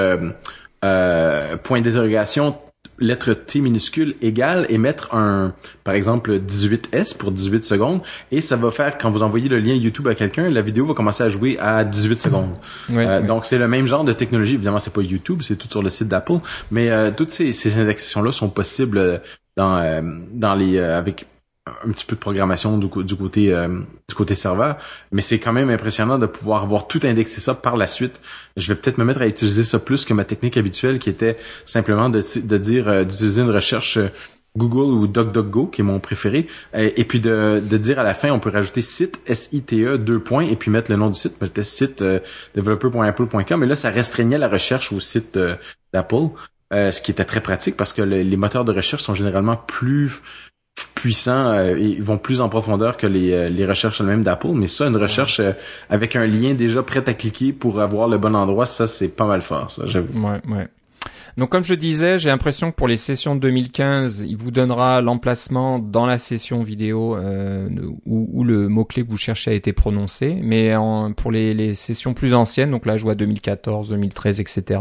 euh, 0.84 1.56
point 1.56 1.80
d'interrogation 1.80 2.56
lettre 2.98 3.34
T 3.34 3.60
minuscule 3.60 4.14
égale 4.22 4.64
et 4.68 4.78
mettre 4.78 5.14
un, 5.14 5.52
par 5.84 5.94
exemple, 5.94 6.38
18S 6.38 7.16
pour 7.16 7.30
18 7.30 7.62
secondes 7.62 8.00
et 8.30 8.40
ça 8.40 8.56
va 8.56 8.70
faire, 8.70 8.96
quand 8.96 9.10
vous 9.10 9.22
envoyez 9.22 9.48
le 9.48 9.58
lien 9.58 9.74
YouTube 9.74 10.08
à 10.08 10.14
quelqu'un, 10.14 10.48
la 10.48 10.62
vidéo 10.62 10.86
va 10.86 10.94
commencer 10.94 11.22
à 11.22 11.28
jouer 11.28 11.58
à 11.60 11.84
18 11.84 12.18
secondes. 12.18 12.54
Euh, 12.90 13.20
donc 13.20 13.44
c'est 13.44 13.58
le 13.58 13.68
même 13.68 13.86
genre 13.86 14.04
de 14.04 14.12
technologie. 14.12 14.54
Évidemment, 14.54 14.78
c'est 14.78 14.92
pas 14.92 15.02
YouTube, 15.02 15.42
c'est 15.42 15.56
tout 15.56 15.68
sur 15.68 15.82
le 15.82 15.90
site 15.90 16.08
d'Apple, 16.08 16.38
mais 16.70 16.90
euh, 16.90 17.10
toutes 17.10 17.30
ces, 17.30 17.52
ces 17.52 17.78
indexations-là 17.78 18.32
sont 18.32 18.48
possibles 18.48 19.20
dans, 19.56 20.02
dans 20.32 20.54
les, 20.54 20.78
avec 20.78 21.26
un 21.84 21.90
petit 21.90 22.04
peu 22.04 22.14
de 22.14 22.20
programmation 22.20 22.78
du, 22.78 22.88
côté 22.88 23.52
euh, 23.52 23.68
du 24.08 24.14
côté 24.14 24.34
serveur, 24.34 24.76
mais 25.10 25.20
c'est 25.20 25.38
quand 25.38 25.52
même 25.52 25.70
impressionnant 25.70 26.18
de 26.18 26.26
pouvoir 26.26 26.62
avoir 26.62 26.86
tout 26.86 27.00
indexé 27.02 27.40
ça 27.40 27.54
par 27.54 27.76
la 27.76 27.86
suite. 27.86 28.20
Je 28.56 28.72
vais 28.72 28.78
peut-être 28.78 28.98
me 28.98 29.04
mettre 29.04 29.22
à 29.22 29.26
utiliser 29.26 29.64
ça 29.64 29.78
plus 29.78 30.04
que 30.04 30.14
ma 30.14 30.24
technique 30.24 30.56
habituelle 30.56 30.98
qui 30.98 31.10
était 31.10 31.36
simplement 31.64 32.08
de, 32.08 32.20
dire 32.56 32.88
euh, 32.88 33.04
d'utiliser 33.04 33.42
une 33.42 33.50
recherche 33.50 33.96
euh, 33.96 34.08
Google 34.56 34.94
ou 34.94 35.06
DuckDuckGo 35.06 35.66
qui 35.66 35.82
est 35.82 35.84
mon 35.84 36.00
préféré 36.00 36.46
et, 36.72 37.04
puis 37.04 37.20
de, 37.20 37.62
de 37.62 37.76
dire 37.76 37.98
à 37.98 38.02
la 38.02 38.14
fin 38.14 38.30
on 38.30 38.38
peut 38.38 38.48
rajouter 38.48 38.80
site 38.80 39.20
S 39.26 39.52
I 39.52 39.60
T 39.60 39.84
E 39.84 39.98
deux 39.98 40.18
points 40.18 40.46
et 40.46 40.56
puis 40.56 40.70
mettre 40.70 40.90
le 40.90 40.96
nom 40.96 41.10
du 41.10 41.20
site, 41.20 41.38
peut-être 41.38 41.62
site 41.62 42.02
developer.apple.com 42.54 43.60
mais 43.60 43.66
là 43.66 43.76
ça 43.76 43.90
restreignait 43.90 44.38
la 44.38 44.48
recherche 44.48 44.92
au 44.94 45.00
site 45.00 45.38
d'Apple. 45.92 46.28
ce 46.72 47.02
qui 47.02 47.10
était 47.10 47.26
très 47.26 47.42
pratique 47.42 47.76
parce 47.76 47.92
que 47.92 48.00
les 48.00 48.36
moteurs 48.38 48.64
de 48.64 48.72
recherche 48.72 49.02
sont 49.02 49.14
généralement 49.14 49.56
plus 49.58 50.22
puissants, 51.06 51.52
euh, 51.52 51.78
ils 51.78 52.02
vont 52.02 52.18
plus 52.18 52.40
en 52.40 52.48
profondeur 52.48 52.96
que 52.96 53.06
les, 53.06 53.30
euh, 53.30 53.48
les 53.48 53.64
recherches 53.64 54.00
elles-mêmes 54.00 54.24
d'Apple, 54.24 54.54
mais 54.54 54.66
ça, 54.66 54.88
une 54.88 54.96
recherche 54.96 55.38
euh, 55.38 55.52
avec 55.88 56.16
un 56.16 56.26
lien 56.26 56.52
déjà 56.54 56.82
prêt 56.82 57.08
à 57.08 57.14
cliquer 57.14 57.52
pour 57.52 57.80
avoir 57.80 58.08
le 58.08 58.18
bon 58.18 58.34
endroit, 58.34 58.66
ça 58.66 58.88
c'est 58.88 59.14
pas 59.14 59.24
mal 59.24 59.40
fort, 59.40 59.70
ça, 59.70 59.86
j'avoue. 59.86 60.18
Ouais, 60.18 60.40
ouais. 60.48 60.66
Donc 61.36 61.50
comme 61.50 61.62
je 61.62 61.74
disais, 61.74 62.18
j'ai 62.18 62.28
l'impression 62.28 62.72
que 62.72 62.76
pour 62.76 62.88
les 62.88 62.96
sessions 62.96 63.36
de 63.36 63.40
2015, 63.40 64.24
il 64.28 64.36
vous 64.36 64.50
donnera 64.50 65.00
l'emplacement 65.00 65.78
dans 65.78 66.06
la 66.06 66.18
session 66.18 66.64
vidéo 66.64 67.14
euh, 67.14 67.68
où, 68.04 68.28
où, 68.32 68.42
le 68.42 68.68
mot-clé 68.68 69.04
que 69.04 69.08
vous 69.08 69.16
cherchez 69.16 69.52
a 69.52 69.54
été 69.54 69.72
prononcé. 69.72 70.36
Mais 70.42 70.74
en, 70.74 71.12
pour 71.12 71.30
les, 71.30 71.54
les, 71.54 71.76
sessions 71.76 72.14
plus 72.14 72.34
anciennes, 72.34 72.72
donc 72.72 72.84
là 72.84 72.96
je 72.96 73.04
vois 73.04 73.14
2014, 73.14 73.90
2013, 73.90 74.40
etc., 74.40 74.80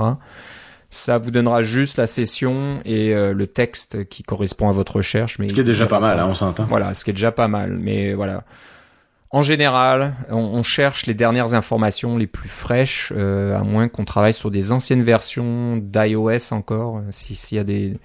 ça 0.95 1.17
vous 1.17 1.31
donnera 1.31 1.61
juste 1.61 1.97
la 1.97 2.07
session 2.07 2.79
et 2.85 3.13
euh, 3.13 3.33
le 3.33 3.47
texte 3.47 4.07
qui 4.07 4.23
correspond 4.23 4.69
à 4.69 4.71
votre 4.71 4.97
recherche. 4.97 5.39
Mais 5.39 5.47
ce 5.47 5.53
qui 5.53 5.59
est 5.59 5.65
déjà 5.65 5.85
pas 5.85 5.99
mal, 5.99 6.19
hein, 6.19 6.27
on 6.29 6.35
s'entend. 6.35 6.65
Voilà, 6.65 6.93
ce 6.93 7.03
qui 7.03 7.11
est 7.11 7.13
déjà 7.13 7.31
pas 7.31 7.47
mal. 7.47 7.77
Mais 7.77 8.13
voilà. 8.13 8.43
En 9.31 9.41
général, 9.41 10.13
on, 10.29 10.63
cherche 10.63 11.07
les 11.07 11.13
dernières 11.13 11.55
informations 11.55 12.15
les 12.15 12.27
plus 12.27 12.47
fraîches, 12.47 13.11
euh, 13.15 13.57
à 13.57 13.63
moins 13.63 13.89
qu'on 13.89 14.05
travaille 14.05 14.33
sur 14.33 14.49
des 14.49 14.71
anciennes 14.71 15.03
versions 15.03 15.77
d'iOS 15.77 16.53
encore. 16.53 16.97
Euh, 16.99 17.01
s'il 17.11 17.57
y 17.57 17.59
a 17.59 17.63
des 17.63 17.97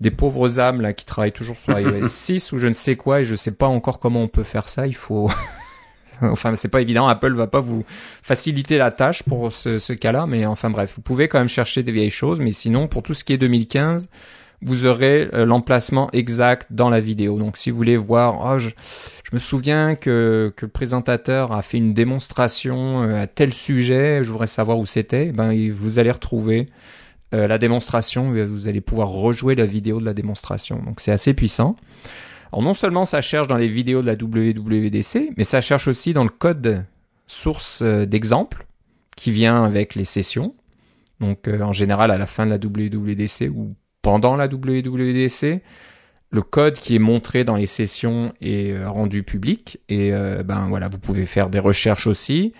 des 0.00 0.10
pauvres 0.10 0.60
âmes 0.60 0.82
là 0.82 0.92
qui 0.92 1.06
travaillent 1.06 1.32
toujours 1.32 1.56
sur 1.56 1.76
iOS 1.80 2.04
6 2.04 2.52
ou 2.52 2.58
je 2.58 2.68
ne 2.68 2.74
sais 2.74 2.96
quoi 2.96 3.22
et 3.22 3.24
je 3.24 3.34
sais 3.34 3.52
pas 3.52 3.66
encore 3.66 3.98
comment 3.98 4.22
on 4.22 4.28
peut 4.28 4.44
faire 4.44 4.68
ça. 4.68 4.86
Il 4.86 4.94
faut 4.94 5.30
enfin, 6.22 6.54
c'est 6.54 6.68
pas 6.68 6.80
évident. 6.80 7.06
Apple 7.08 7.32
va 7.34 7.46
pas 7.46 7.60
vous 7.60 7.84
faciliter 8.22 8.78
la 8.78 8.90
tâche 8.90 9.22
pour 9.22 9.52
ce, 9.52 9.78
ce 9.78 9.92
cas-là, 9.92 10.26
mais 10.26 10.46
enfin 10.46 10.70
bref, 10.70 10.94
vous 10.96 11.02
pouvez 11.02 11.28
quand 11.28 11.38
même 11.38 11.48
chercher 11.48 11.82
des 11.82 11.92
vieilles 11.92 12.10
choses, 12.10 12.40
mais 12.40 12.52
sinon, 12.52 12.88
pour 12.88 13.02
tout 13.02 13.14
ce 13.14 13.24
qui 13.24 13.32
est 13.32 13.38
2015, 13.38 14.08
vous 14.62 14.86
aurez 14.86 15.28
euh, 15.34 15.44
l'emplacement 15.44 16.10
exact 16.12 16.68
dans 16.70 16.88
la 16.88 17.00
vidéo. 17.00 17.38
Donc, 17.38 17.56
si 17.56 17.70
vous 17.70 17.76
voulez 17.76 17.96
voir, 17.96 18.54
oh, 18.54 18.58
je, 18.58 18.70
me 19.32 19.38
souviens 19.38 19.94
que, 19.94 20.52
le 20.60 20.68
présentateur 20.68 21.52
a 21.52 21.62
fait 21.62 21.78
une 21.78 21.94
démonstration 21.94 23.02
euh, 23.02 23.22
à 23.22 23.26
tel 23.26 23.52
sujet, 23.52 24.24
je 24.24 24.30
voudrais 24.30 24.46
savoir 24.46 24.78
où 24.78 24.86
c'était, 24.86 25.26
ben, 25.26 25.54
vous 25.70 25.98
allez 25.98 26.10
retrouver 26.10 26.68
euh, 27.34 27.46
la 27.46 27.58
démonstration, 27.58 28.32
vous 28.32 28.68
allez 28.68 28.80
pouvoir 28.80 29.08
rejouer 29.08 29.54
la 29.54 29.66
vidéo 29.66 30.00
de 30.00 30.04
la 30.04 30.14
démonstration. 30.14 30.80
Donc, 30.84 31.00
c'est 31.00 31.12
assez 31.12 31.34
puissant. 31.34 31.76
Non 32.62 32.72
seulement 32.72 33.04
ça 33.04 33.20
cherche 33.20 33.46
dans 33.46 33.56
les 33.56 33.68
vidéos 33.68 34.02
de 34.02 34.06
la 34.06 34.14
WWDC, 34.14 35.32
mais 35.36 35.44
ça 35.44 35.60
cherche 35.60 35.88
aussi 35.88 36.12
dans 36.12 36.24
le 36.24 36.30
code 36.30 36.84
source 37.26 37.82
euh, 37.82 38.06
d'exemple 38.06 38.66
qui 39.16 39.30
vient 39.30 39.64
avec 39.64 39.94
les 39.94 40.04
sessions. 40.04 40.54
Donc 41.20 41.48
euh, 41.48 41.60
en 41.60 41.72
général 41.72 42.10
à 42.10 42.18
la 42.18 42.26
fin 42.26 42.46
de 42.46 42.50
la 42.50 42.56
WWDC 42.56 43.50
ou 43.54 43.74
pendant 44.02 44.36
la 44.36 44.46
WWDC, 44.46 45.62
le 46.30 46.42
code 46.42 46.74
qui 46.74 46.94
est 46.94 47.00
montré 47.00 47.44
dans 47.44 47.56
les 47.56 47.66
sessions 47.66 48.32
est 48.40 48.72
euh, 48.72 48.88
rendu 48.88 49.22
public 49.22 49.80
et 49.88 50.12
ben 50.44 50.66
voilà, 50.68 50.88
vous 50.88 50.98
pouvez 50.98 51.26
faire 51.26 51.50
des 51.50 51.58
recherches 51.58 52.06
aussi 52.06 52.52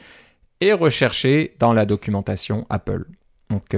et 0.61 0.73
rechercher 0.73 1.55
dans 1.59 1.73
la 1.73 1.87
documentation 1.87 2.67
Apple. 2.71 3.05
Donc 3.51 3.77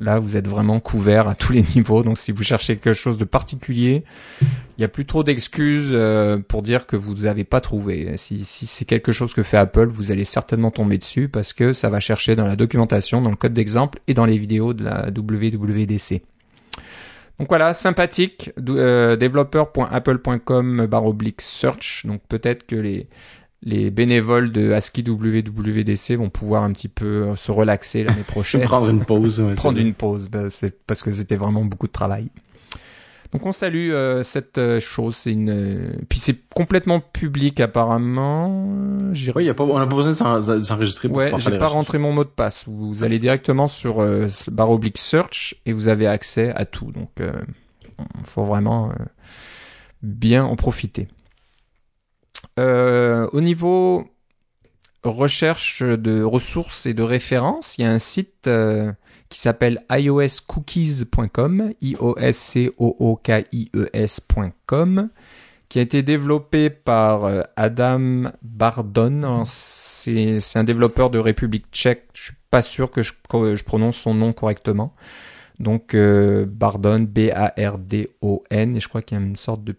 Là, 0.00 0.18
vous 0.18 0.36
êtes 0.36 0.46
vraiment 0.46 0.80
couvert 0.80 1.28
à 1.28 1.34
tous 1.34 1.52
les 1.52 1.62
niveaux. 1.74 2.02
Donc, 2.02 2.18
si 2.18 2.32
vous 2.32 2.42
cherchez 2.42 2.76
quelque 2.76 2.92
chose 2.92 3.18
de 3.18 3.24
particulier, 3.24 4.04
il 4.42 4.80
n'y 4.80 4.84
a 4.84 4.88
plus 4.88 5.06
trop 5.06 5.22
d'excuses 5.24 5.90
euh, 5.92 6.38
pour 6.38 6.62
dire 6.62 6.86
que 6.86 6.96
vous 6.96 7.22
n'avez 7.24 7.44
pas 7.44 7.60
trouvé. 7.60 8.12
Si, 8.16 8.44
c'est 8.44 8.84
quelque 8.84 9.12
chose 9.12 9.34
que 9.34 9.42
fait 9.42 9.56
Apple, 9.56 9.86
vous 9.86 10.10
allez 10.10 10.24
certainement 10.24 10.70
tomber 10.70 10.98
dessus 10.98 11.28
parce 11.28 11.52
que 11.52 11.72
ça 11.72 11.88
va 11.88 12.00
chercher 12.00 12.36
dans 12.36 12.46
la 12.46 12.56
documentation, 12.56 13.22
dans 13.22 13.30
le 13.30 13.36
code 13.36 13.54
d'exemple 13.54 13.98
et 14.06 14.14
dans 14.14 14.26
les 14.26 14.38
vidéos 14.38 14.74
de 14.74 14.84
la 14.84 15.06
WWDC. 15.08 16.22
Donc 17.38 17.48
voilà, 17.48 17.74
sympathique, 17.74 18.50
euh, 18.68 19.16
oblique 20.92 21.42
search. 21.42 22.06
Donc 22.06 22.22
peut-être 22.28 22.66
que 22.66 22.76
les, 22.76 23.08
les 23.62 23.90
bénévoles 23.90 24.52
de 24.52 24.72
ASCII 24.72 25.02
WWDC 25.02 26.16
vont 26.16 26.30
pouvoir 26.30 26.62
un 26.62 26.72
petit 26.72 26.88
peu 26.88 27.34
se 27.36 27.50
relaxer 27.50 28.04
l'année 28.04 28.22
prochaine. 28.26 28.62
Prendre 28.62 28.88
une 28.88 29.04
pause. 29.04 29.42
Prendre 29.56 29.78
une 29.78 29.94
pause, 29.94 30.28
bah, 30.28 30.50
c'est 30.50 30.84
parce 30.86 31.02
que 31.02 31.10
c'était 31.10 31.36
vraiment 31.36 31.64
beaucoup 31.64 31.86
de 31.86 31.92
travail. 31.92 32.28
Donc 33.32 33.44
on 33.44 33.52
salue 33.52 33.90
euh, 33.90 34.22
cette 34.22 34.58
euh, 34.58 34.80
chose. 34.80 35.16
C'est 35.16 35.32
une, 35.32 35.50
euh, 35.50 35.92
puis 36.08 36.18
c'est 36.18 36.48
complètement 36.54 37.00
public 37.00 37.60
apparemment. 37.60 38.66
Oui, 39.34 39.44
y 39.44 39.50
a 39.50 39.54
pas, 39.54 39.64
on 39.64 39.78
n'a 39.78 39.86
pas 39.86 39.96
besoin 39.96 40.40
de 40.40 40.60
s'enregistrer. 40.60 41.08
Ouais, 41.08 41.32
j'ai 41.38 41.58
pas 41.58 41.66
rentré 41.66 41.98
mon 41.98 42.12
mot 42.12 42.24
de 42.24 42.30
passe. 42.30 42.64
Vous 42.66 43.04
allez 43.04 43.18
directement 43.18 43.68
sur 43.68 44.04
barre 44.50 44.70
oblique 44.70 44.98
search 44.98 45.56
et 45.66 45.72
vous 45.72 45.88
avez 45.88 46.06
accès 46.06 46.52
à 46.54 46.64
tout. 46.64 46.92
Donc 46.92 47.10
il 47.18 48.24
faut 48.24 48.44
vraiment 48.44 48.90
bien 50.02 50.44
en 50.44 50.56
profiter. 50.56 51.08
Au 52.58 53.40
niveau 53.40 54.08
recherche 55.04 55.82
de 55.82 56.22
ressources 56.22 56.86
et 56.86 56.94
de 56.94 57.02
références, 57.02 57.76
il 57.78 57.82
y 57.82 57.84
a 57.84 57.90
un 57.90 57.98
site 57.98 58.48
qui 59.28 59.40
s'appelle 59.40 59.84
ioscookies.com, 59.90 61.72
i 61.80 61.96
o 61.98 62.16
s 62.18 62.36
c 62.36 62.70
o 62.78 62.96
o 62.98 63.16
k 63.16 63.44
i 63.52 63.70
e 63.74 63.88
s.com, 63.92 65.08
qui 65.68 65.78
a 65.78 65.82
été 65.82 66.02
développé 66.02 66.70
par 66.70 67.24
euh, 67.24 67.42
Adam 67.56 68.30
Bardon. 68.42 69.44
C'est 69.46 70.40
un 70.54 70.64
développeur 70.64 71.10
de 71.10 71.18
République 71.18 71.66
tchèque. 71.72 72.08
Je 72.14 72.24
suis 72.24 72.34
pas 72.50 72.62
sûr 72.62 72.90
que 72.90 73.02
je, 73.02 73.12
prononce 73.64 73.96
son 73.96 74.14
nom 74.14 74.32
correctement. 74.32 74.94
Donc 75.58 75.94
euh, 75.94 76.46
Bardon, 76.46 77.00
B-A-R-D-O-N, 77.00 78.76
et 78.76 78.80
je 78.80 78.88
crois 78.88 79.02
qu'il 79.02 79.18
y 79.18 79.20
a 79.20 79.24
une 79.24 79.36
sorte 79.36 79.64
de 79.64 79.74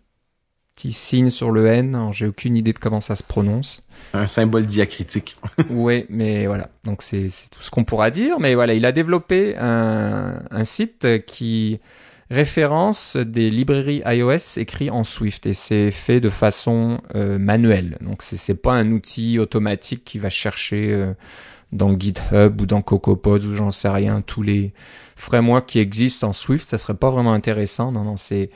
petit 0.77 0.93
signe 0.93 1.31
sur 1.31 1.49
le 1.49 1.65
N. 1.65 2.09
J'ai 2.11 2.27
aucune 2.27 2.55
idée 2.55 2.71
de 2.71 2.77
comment 2.77 3.01
ça 3.01 3.15
se 3.15 3.23
prononce. 3.23 3.81
Un 4.13 4.27
symbole 4.27 4.67
diacritique. 4.67 5.35
oui, 5.71 6.05
mais 6.09 6.45
voilà. 6.45 6.69
Donc 6.83 7.01
c'est 7.01 7.27
tout 7.51 7.63
ce 7.63 7.71
qu'on 7.71 7.83
pourra 7.83 8.11
dire. 8.11 8.39
Mais 8.39 8.53
voilà, 8.53 8.75
il 8.75 8.85
a 8.85 8.91
développé 8.91 9.55
un, 9.57 10.39
un 10.51 10.63
site 10.63 11.25
qui 11.25 11.79
référence 12.29 13.17
des 13.17 13.49
librairies 13.49 14.03
iOS 14.05 14.57
écrits 14.57 14.91
en 14.91 15.03
Swift 15.03 15.45
et 15.47 15.53
c'est 15.53 15.91
fait 15.91 16.19
de 16.19 16.29
façon 16.29 16.99
euh, 17.15 17.39
manuelle. 17.39 17.97
Donc 18.01 18.21
c'est 18.21 18.61
pas 18.61 18.73
un 18.73 18.91
outil 18.91 19.39
automatique 19.39 20.03
qui 20.05 20.19
va 20.19 20.29
chercher 20.29 20.93
euh, 20.93 21.13
dans 21.71 21.97
GitHub 21.97 22.61
ou 22.61 22.65
dans 22.67 22.83
CocoaPods 22.83 23.45
ou 23.45 23.55
j'en 23.55 23.71
sais 23.71 23.89
rien 23.89 24.21
tous 24.21 24.43
les 24.43 24.73
frameworks 25.15 25.65
qui 25.65 25.79
existent 25.79 26.27
en 26.27 26.33
Swift. 26.33 26.67
Ça 26.67 26.77
serait 26.77 26.97
pas 26.97 27.09
vraiment 27.09 27.33
intéressant. 27.33 27.91
Non, 27.91 28.03
non, 28.03 28.17
c'est 28.17 28.51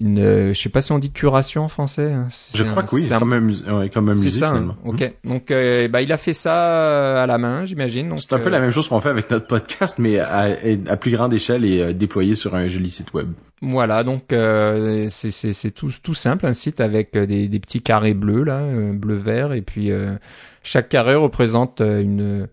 une, 0.00 0.18
euh, 0.18 0.54
je 0.54 0.60
sais 0.60 0.68
pas 0.68 0.80
si 0.80 0.90
on 0.92 0.98
dit 0.98 1.10
curation 1.10 1.64
en 1.64 1.68
français. 1.68 2.12
Hein. 2.12 2.28
Je 2.54 2.64
crois 2.64 2.82
que 2.82 2.94
oui, 2.94 3.02
c'est 3.04 3.18
comme 3.18 3.32
un, 3.32 3.78
ouais, 3.78 3.90
comme 3.90 4.08
un 4.08 4.14
musée 4.14 4.30
ça, 4.30 4.50
hein. 4.50 4.76
Ok, 4.84 5.02
hmm. 5.02 5.28
donc 5.28 5.50
euh, 5.50 5.86
bah 5.88 6.00
il 6.00 6.10
a 6.12 6.16
fait 6.16 6.32
ça 6.32 6.54
euh, 6.54 7.22
à 7.22 7.26
la 7.26 7.38
main, 7.38 7.64
j'imagine. 7.64 8.12
C'est 8.16 8.32
un 8.32 8.38
peu 8.38 8.48
la 8.48 8.60
même 8.60 8.70
chose 8.70 8.88
qu'on 8.88 9.00
fait 9.00 9.10
avec 9.10 9.30
notre 9.30 9.46
podcast, 9.46 9.98
mais 9.98 10.18
à, 10.18 10.48
à 10.88 10.96
plus 10.96 11.10
grande 11.10 11.34
échelle 11.34 11.64
et 11.64 11.92
déployé 11.92 12.34
sur 12.34 12.54
un 12.54 12.68
joli 12.68 12.88
site 12.88 13.12
web. 13.12 13.28
Voilà, 13.60 14.02
donc 14.02 14.32
euh, 14.32 15.06
c'est 15.10 15.70
tout, 15.70 15.90
tout 16.02 16.14
simple, 16.14 16.46
un 16.46 16.52
site 16.52 16.80
avec 16.80 17.16
des, 17.16 17.48
des 17.48 17.60
petits 17.60 17.82
carrés 17.82 18.14
bleus 18.14 18.44
là, 18.44 18.62
bleu 18.92 19.14
vert, 19.14 19.52
et 19.52 19.62
puis 19.62 19.90
chaque 20.62 20.88
carré 20.88 21.14
représente 21.14 21.80
une 21.80 22.48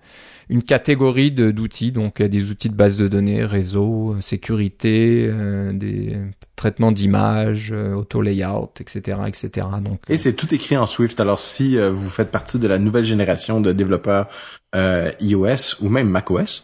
une 0.50 0.64
catégorie 0.64 1.32
d'outils, 1.32 1.92
donc 1.92 2.22
des 2.22 2.52
outils 2.52 2.70
de 2.70 2.76
base 2.76 2.98
de 2.98 3.08
données, 3.08 3.46
réseau, 3.46 4.16
sécurité, 4.20 5.32
des 5.74 6.18
traitement 6.60 6.92
d'images, 6.92 7.72
euh, 7.72 7.94
auto-layout, 7.94 8.72
etc., 8.82 9.18
etc. 9.28 9.66
Donc, 9.82 10.02
Et 10.10 10.18
c'est 10.18 10.34
tout 10.34 10.54
écrit 10.54 10.76
en 10.76 10.86
Swift. 10.86 11.20
Alors, 11.22 11.40
si 11.40 11.78
euh, 11.78 11.90
vous 11.90 12.10
faites 12.10 12.32
partie 12.32 12.60
de 12.60 12.68
la 12.68 12.78
nouvelle 12.78 13.06
génération 13.06 13.62
de 13.62 13.72
développeurs 13.72 14.28
euh, 14.76 15.12
iOS 15.22 15.82
ou 15.82 15.88
même 15.88 16.10
macOS 16.10 16.64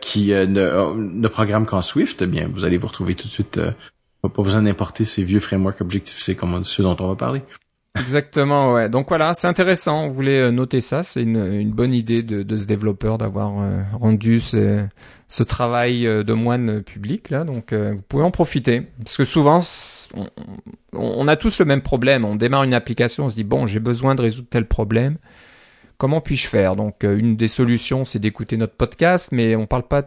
qui 0.00 0.30
ne, 0.30 0.94
ne 0.94 1.28
programment 1.28 1.64
qu'en 1.64 1.82
Swift, 1.82 2.20
eh 2.22 2.26
bien, 2.26 2.48
vous 2.52 2.64
allez 2.64 2.76
vous 2.76 2.86
retrouver 2.86 3.14
tout 3.14 3.26
de 3.26 3.32
suite. 3.32 3.58
pas 4.20 4.42
besoin 4.42 4.62
d'importer 4.62 5.06
ces 5.06 5.24
vieux 5.24 5.40
frameworks 5.40 5.80
Objective-C 5.80 6.36
comme 6.36 6.62
ceux 6.64 6.82
dont 6.82 6.96
on 7.00 7.08
va 7.08 7.16
parler. 7.16 7.42
Exactement, 7.98 8.72
ouais. 8.72 8.88
Donc 8.88 9.08
voilà, 9.08 9.34
c'est 9.34 9.46
intéressant. 9.46 10.04
On 10.04 10.08
voulait 10.08 10.50
noter 10.50 10.80
ça. 10.80 11.02
C'est 11.02 11.22
une, 11.22 11.36
une 11.36 11.72
bonne 11.72 11.92
idée 11.94 12.22
de, 12.22 12.42
de 12.42 12.56
ce 12.56 12.66
développeur 12.66 13.18
d'avoir 13.18 13.52
rendu 13.92 14.40
ce, 14.40 14.86
ce 15.32 15.42
travail 15.42 16.06
euh, 16.06 16.22
de 16.22 16.34
moine 16.34 16.82
public 16.82 17.30
là, 17.30 17.44
donc 17.44 17.72
euh, 17.72 17.94
vous 17.96 18.02
pouvez 18.02 18.22
en 18.22 18.30
profiter 18.30 18.82
parce 18.98 19.16
que 19.16 19.24
souvent 19.24 19.60
on, 20.92 21.26
a 21.26 21.36
tous 21.36 21.58
le 21.58 21.64
même 21.64 21.80
problème. 21.80 22.26
On 22.26 22.36
démarre 22.36 22.64
une 22.64 22.74
application, 22.74 23.24
on 23.24 23.28
se 23.30 23.36
dit 23.36 23.44
bon 23.44 23.64
j'ai 23.64 23.80
besoin 23.80 24.14
de 24.14 24.20
résoudre 24.20 24.48
tel 24.50 24.66
problème. 24.66 25.16
Comment 25.96 26.20
puis-je 26.20 26.46
faire? 26.48 26.76
Donc 26.76 27.02
euh, 27.02 27.16
une 27.16 27.36
des 27.36 27.48
solutions 27.48 28.04
c'est 28.04 28.18
d'écouter 28.18 28.58
notre 28.58 28.74
podcast, 28.74 29.30
mais 29.32 29.56
on 29.56 29.66
parle 29.66 29.88
pas 29.88 30.02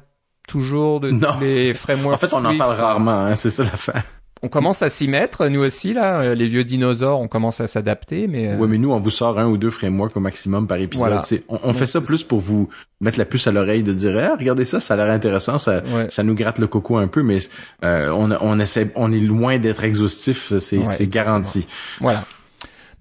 toujours 0.48 1.00
de 1.00 1.12
les 1.42 1.74
frameworks. 1.74 2.24
En 2.24 2.28
fait, 2.28 2.36
on 2.36 2.46
en 2.46 2.56
parle 2.56 2.80
rarement, 2.80 3.26
hein, 3.26 3.34
c'est 3.34 3.50
ça 3.50 3.64
l'affaire 3.64 4.04
on 4.46 4.48
commence 4.48 4.84
à 4.84 4.90
s'y 4.90 5.08
mettre, 5.08 5.48
nous 5.48 5.62
aussi 5.62 5.94
là. 5.94 6.20
Euh, 6.20 6.36
les 6.36 6.46
vieux 6.46 6.64
dinosaures, 6.64 7.20
on 7.20 7.28
commence 7.28 7.62
à 7.62 7.68
s'adapter, 7.68 8.28
mais. 8.28 8.50
Euh... 8.50 8.58
Ouais, 8.58 8.68
mais 8.68 8.78
nous, 8.78 8.92
on 8.92 9.00
vous 9.00 9.10
sort 9.10 9.40
un 9.40 9.48
ou 9.48 9.58
deux 9.58 9.72
frameworks 9.72 10.16
au 10.16 10.20
maximum 10.20 10.68
par 10.68 10.78
épisode. 10.78 11.20
On, 11.50 11.74
fait 11.74 11.88
ça 11.88 12.00
plus 12.00 12.22
pour 12.22 12.40
vous 12.40 12.70
mettre 13.02 13.18
la 13.18 13.26
puce 13.26 13.48
à 13.48 13.52
l'oreille 13.52 13.82
de 13.82 13.92
dire, 13.92 14.16
ah, 14.22 14.36
regardez 14.38 14.66
ça, 14.66 14.80
ça 14.80 14.94
a 14.94 14.98
l'air 14.98 15.10
intéressant, 15.10 15.58
ça, 15.58 15.82
ça 16.10 16.22
nous 16.22 16.36
gratte 16.36 16.60
le 16.60 16.68
coco 16.68 16.98
un 16.98 17.08
peu, 17.08 17.24
mais 17.24 17.40
euh, 17.84 18.12
on, 18.12 18.30
on 18.40 18.60
essaie, 18.60 18.92
on 18.96 19.12
est 19.12 19.20
loin 19.20 19.58
d'être 19.58 19.84
exhaustif, 19.84 20.54
c'est 20.60 21.08
garanti. 21.08 21.66
Voilà. 22.00 22.24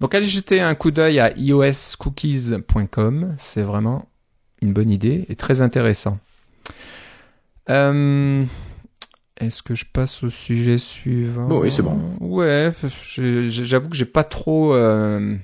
Donc 0.01 0.15
allez 0.15 0.25
jeter 0.25 0.61
un 0.61 0.73
coup 0.73 0.89
d'œil 0.89 1.19
à 1.19 1.31
ioscookies.com, 1.37 3.35
c'est 3.37 3.61
vraiment 3.61 4.09
une 4.63 4.73
bonne 4.73 4.89
idée 4.89 5.25
et 5.29 5.35
très 5.35 5.61
intéressant. 5.61 6.17
Euh, 7.69 8.43
est-ce 9.39 9.61
que 9.61 9.75
je 9.75 9.85
passe 9.85 10.23
au 10.23 10.29
sujet 10.29 10.77
suivant 10.77 11.47
Oui, 11.49 11.69
c'est 11.69 11.81
bon. 11.81 11.99
Ouais, 12.21 12.71
j'avoue 13.17 13.89
que 13.89 13.95
j'ai 13.95 14.05
pas 14.05 14.23
trop 14.23 14.73
euh, 14.73 15.35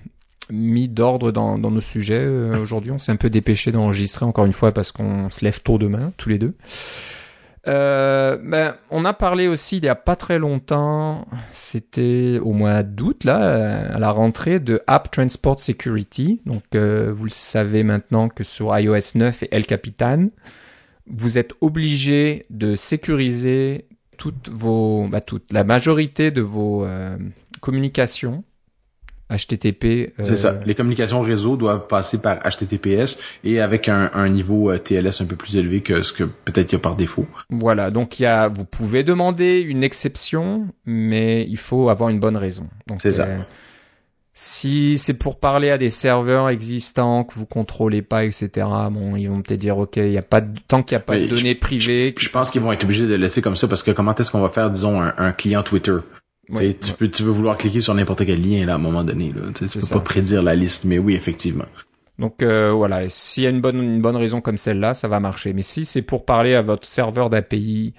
mis 0.50 0.88
d'ordre 0.88 1.32
dans, 1.32 1.58
nos 1.58 1.82
sujets. 1.82 2.24
Euh, 2.24 2.58
aujourd'hui, 2.58 2.92
on 2.92 2.98
s'est 2.98 3.12
un 3.12 3.18
peu 3.18 3.30
dépêché 3.30 3.72
d'enregistrer 3.72 4.26
encore 4.26 4.46
une 4.46 4.54
fois 4.54 4.72
parce 4.72 4.94
qu'on 4.94 5.30
se 5.30 5.44
lève 5.44 5.62
tôt 5.62 5.78
demain, 5.78 6.14
tous 6.16 6.30
les 6.30 6.38
deux. 6.38 6.54
Euh, 7.68 8.38
ben, 8.42 8.76
on 8.90 9.06
a 9.06 9.14
parlé 9.14 9.48
aussi 9.48 9.78
il 9.78 9.84
y 9.84 9.90
a 9.90 9.94
pas 9.94 10.16
très 10.16 10.40
longtemps, 10.40 11.28
c'était 11.52 12.40
au 12.42 12.54
mois 12.54 12.82
d'août 12.82 13.24
là, 13.24 13.94
à 13.94 14.00
la 14.00 14.10
rentrée 14.10 14.60
de 14.60 14.82
App 14.88 15.12
Transport 15.12 15.60
Security. 15.60 16.42
Donc 16.46 16.64
vous 16.74 17.24
le 17.26 17.30
savez 17.30 17.84
maintenant 17.84 18.30
que 18.30 18.44
sur 18.44 18.76
iOS 18.80 19.16
9 19.16 19.44
et 19.44 19.50
El 19.52 19.68
Capitan, 19.68 20.30
vous 21.08 21.38
êtes 21.38 21.54
obligé 21.62 22.46
de 22.50 22.76
sécuriser 22.76 23.86
toutes 24.18 24.50
vos, 24.50 25.08
bah, 25.08 25.22
toute 25.22 25.52
la 25.52 25.64
majorité 25.64 26.32
de 26.32 26.42
vos 26.42 26.86
euh, 26.86 27.18
communications 27.60 28.44
HTTP. 29.32 29.84
Euh, 30.20 30.24
C'est 30.24 30.36
ça. 30.36 30.60
Les 30.66 30.76
communications 30.76 31.22
réseau 31.22 31.56
doivent 31.56 31.88
passer 31.88 32.18
par 32.20 32.40
HTTPS 32.40 33.18
et 33.44 33.62
avec 33.62 33.88
un, 33.88 34.12
un 34.14 34.30
niveau 34.30 34.70
euh, 34.70 34.78
TLS 34.78 35.22
un 35.22 35.26
peu 35.26 35.36
plus 35.36 35.56
élevé 35.56 35.82
que 35.82 36.02
ce 36.02 36.12
que 36.14 36.24
peut-être 36.24 36.72
il 36.72 36.76
y 36.76 36.76
a 36.76 36.80
par 36.80 36.96
défaut. 36.96 37.26
Voilà. 37.50 37.92
Donc 37.92 38.20
il 38.20 38.24
y 38.24 38.26
a, 38.26 38.48
vous 38.48 38.66
pouvez 38.66 39.04
demander 39.04 39.62
une 39.62 39.84
exception, 39.84 40.68
mais 40.86 41.46
il 41.48 41.58
faut 41.58 41.90
avoir 41.90 42.10
une 42.10 42.20
bonne 42.20 42.38
raison. 42.38 42.70
C'est 43.00 43.12
ça. 43.12 43.28
Si 44.34 44.98
c'est 44.98 45.18
pour 45.18 45.40
parler 45.40 45.70
à 45.70 45.78
des 45.78 45.90
serveurs 45.90 46.48
existants 46.48 47.26
que 47.26 47.34
vous 47.34 47.46
contrôlez 47.46 48.02
pas, 48.02 48.24
etc. 48.24 48.50
Bon, 48.90 49.16
ils 49.18 49.28
vont 49.28 49.42
peut-être 49.42 49.60
dire 49.60 49.78
ok, 49.78 49.98
il 49.98 50.12
y 50.12 50.18
a 50.18 50.22
pas 50.22 50.40
de, 50.40 50.58
tant 50.68 50.84
qu'il 50.84 50.96
n'y 50.96 51.02
a 51.02 51.06
pas 51.06 51.20
de 51.20 51.26
données 51.26 51.56
privées. 51.56 52.16
Je, 52.18 52.30
pense 52.30 52.50
qu'ils 52.50 52.62
vont 52.62 52.72
être 52.72 52.86
obligés 52.86 53.08
de 53.08 53.16
laisser 53.16 53.42
comme 53.42 53.58
ça 53.58 53.68
parce 53.68 53.84
que 53.84 53.92
comment 53.92 54.16
est-ce 54.16 54.32
qu'on 54.32 54.40
va 54.40 54.50
faire, 54.50 54.72
disons, 54.72 55.02
un, 55.02 55.32
client 55.34 55.64
Twitter? 55.64 55.98
Tu 56.56 56.94
peux, 56.98 57.10
tu 57.10 57.24
veux 57.24 57.32
vouloir 57.32 57.58
cliquer 57.58 57.82
sur 57.82 57.94
n'importe 57.94 58.26
quel 58.26 58.42
lien 58.42 58.66
là 58.66 58.74
à 58.74 58.76
un 58.76 58.80
moment 58.80 59.04
donné 59.04 59.34
là. 59.34 59.42
Tu 59.54 59.80
peux 59.80 59.88
pas 59.88 60.00
prédire 60.00 60.44
la 60.44 60.56
liste, 60.56 60.86
mais 60.86 60.98
oui, 60.98 61.16
effectivement. 61.16 61.66
Donc 62.18 62.44
euh, 62.44 62.72
voilà, 62.72 63.10
s'il 63.10 63.44
y 63.44 63.48
a 63.48 63.50
une 63.50 63.62
bonne 63.62 63.82
une 63.82 64.02
bonne 64.02 64.16
raison 64.16 64.42
comme 64.42 64.58
celle-là, 64.58 64.94
ça 64.94 65.08
va 65.08 65.20
marcher. 65.20 65.54
Mais 65.54 65.62
si 65.62 65.86
c'est 65.86 66.02
pour 66.02 66.24
parler 66.24 66.54
à 66.56 66.62
votre 66.62 66.88
serveur 66.88 67.30
d'API 67.30 67.94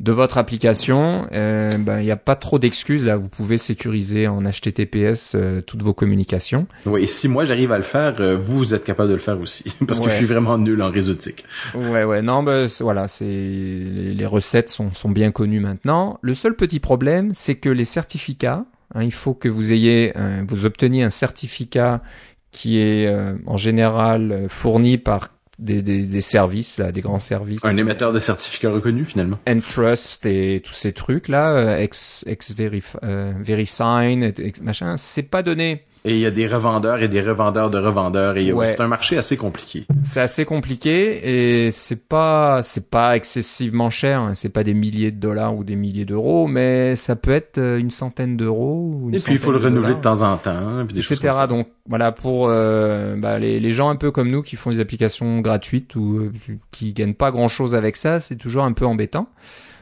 de 0.00 0.10
votre 0.10 0.38
application, 0.38 1.28
euh, 1.32 1.78
ben 1.78 2.00
il 2.00 2.04
n'y 2.04 2.10
a 2.10 2.16
pas 2.16 2.34
trop 2.34 2.58
d'excuses 2.58 3.04
là. 3.04 3.16
Vous 3.16 3.28
pouvez 3.28 3.58
sécuriser 3.58 4.26
en 4.26 4.42
HTTPS 4.42 5.34
euh, 5.36 5.60
toutes 5.60 5.82
vos 5.82 5.94
communications. 5.94 6.66
Oui, 6.84 7.04
et 7.04 7.06
si 7.06 7.28
moi 7.28 7.44
j'arrive 7.44 7.70
à 7.70 7.76
le 7.76 7.84
faire, 7.84 8.16
euh, 8.18 8.36
vous, 8.36 8.74
êtes 8.74 8.82
capable 8.82 9.10
de 9.10 9.14
le 9.14 9.20
faire 9.20 9.38
aussi, 9.38 9.64
parce 9.86 10.00
que 10.00 10.10
je 10.10 10.16
suis 10.16 10.26
vraiment 10.26 10.58
nul 10.58 10.82
en 10.82 10.90
réseautique. 10.90 11.44
Ouais, 11.74 12.02
ouais, 12.02 12.22
non, 12.22 12.42
ben 12.42 12.66
voilà, 12.80 13.06
c'est 13.06 13.24
les, 13.24 14.26
recettes 14.26 14.68
sont 14.68 14.92
sont 14.94 15.10
bien 15.10 15.30
connues 15.30 15.60
maintenant. 15.60 16.18
Le 16.22 16.34
seul 16.34 16.56
petit 16.56 16.80
problème, 16.80 17.32
c'est 17.32 17.54
que 17.54 17.68
les 17.68 17.84
certificats, 17.84 18.64
hein, 18.94 19.02
il 19.04 19.12
faut 19.12 19.34
que 19.34 19.48
vous 19.48 19.72
ayez, 19.72 20.12
vous 20.48 20.66
obteniez 20.66 21.04
un 21.04 21.10
certificat 21.10 22.02
qui 22.50 22.78
est 22.78 23.14
en 23.46 23.56
général 23.56 24.46
fourni 24.48 24.98
par 24.98 25.33
des, 25.58 25.82
des, 25.82 26.00
des 26.00 26.20
services, 26.20 26.78
là, 26.78 26.92
des 26.92 27.00
grands 27.00 27.18
services. 27.18 27.64
Un 27.64 27.76
émetteur 27.76 28.12
de 28.12 28.18
certificats 28.18 28.70
reconnu 28.70 29.04
finalement. 29.04 29.38
Entrust 29.48 30.26
et 30.26 30.62
tous 30.64 30.74
ces 30.74 30.92
trucs 30.92 31.28
là, 31.28 31.52
euh, 31.52 31.78
ex, 31.78 32.24
ex 32.26 32.54
euh, 32.58 33.32
VeriSign, 33.38 34.22
ex, 34.22 34.60
machin, 34.60 34.96
c'est 34.96 35.30
pas 35.30 35.42
donné 35.42 35.84
et 36.06 36.12
il 36.12 36.18
y 36.18 36.26
a 36.26 36.30
des 36.30 36.46
revendeurs 36.46 37.00
et 37.02 37.08
des 37.08 37.22
revendeurs 37.22 37.70
de 37.70 37.78
revendeurs 37.78 38.36
et 38.36 38.52
c'est 38.66 38.82
un 38.82 38.88
marché 38.88 39.16
assez 39.16 39.38
compliqué. 39.38 39.86
C'est 40.02 40.20
assez 40.20 40.44
compliqué 40.44 41.64
et 41.66 41.70
c'est 41.70 42.06
pas 42.06 42.62
c'est 42.62 42.90
pas 42.90 43.16
excessivement 43.16 43.88
cher, 43.88 44.20
hein. 44.20 44.34
c'est 44.34 44.50
pas 44.50 44.64
des 44.64 44.74
milliers 44.74 45.10
de 45.10 45.18
dollars 45.18 45.56
ou 45.56 45.64
des 45.64 45.76
milliers 45.76 46.04
d'euros, 46.04 46.46
mais 46.46 46.94
ça 46.94 47.16
peut 47.16 47.30
être 47.30 47.56
euh, 47.56 47.78
une 47.78 47.90
centaine 47.90 48.36
d'euros. 48.36 49.08
Et 49.14 49.18
puis 49.18 49.32
il 49.32 49.38
faut 49.38 49.50
le 49.50 49.56
renouveler 49.56 49.94
de 49.94 50.00
temps 50.00 50.20
en 50.20 50.36
temps, 50.36 50.50
hein, 50.50 50.86
puis 50.86 50.98
etc. 50.98 51.46
Donc 51.48 51.68
voilà 51.88 52.12
pour 52.12 52.48
euh, 52.48 53.16
bah, 53.16 53.38
les, 53.38 53.58
les, 53.58 53.72
gens 53.72 53.88
un 53.88 53.96
peu 53.96 54.10
comme 54.10 54.30
nous 54.30 54.42
qui 54.42 54.56
font 54.56 54.68
des 54.68 54.80
applications 54.80 55.40
gratuites 55.40 55.96
ou 55.96 56.18
euh, 56.18 56.32
qui 56.70 56.92
gagnent 56.92 57.14
pas 57.14 57.30
grand 57.30 57.48
chose 57.48 57.74
avec 57.74 57.96
ça, 57.96 58.20
c'est 58.20 58.36
toujours 58.36 58.64
un 58.64 58.72
peu 58.72 58.84
embêtant. 58.84 59.28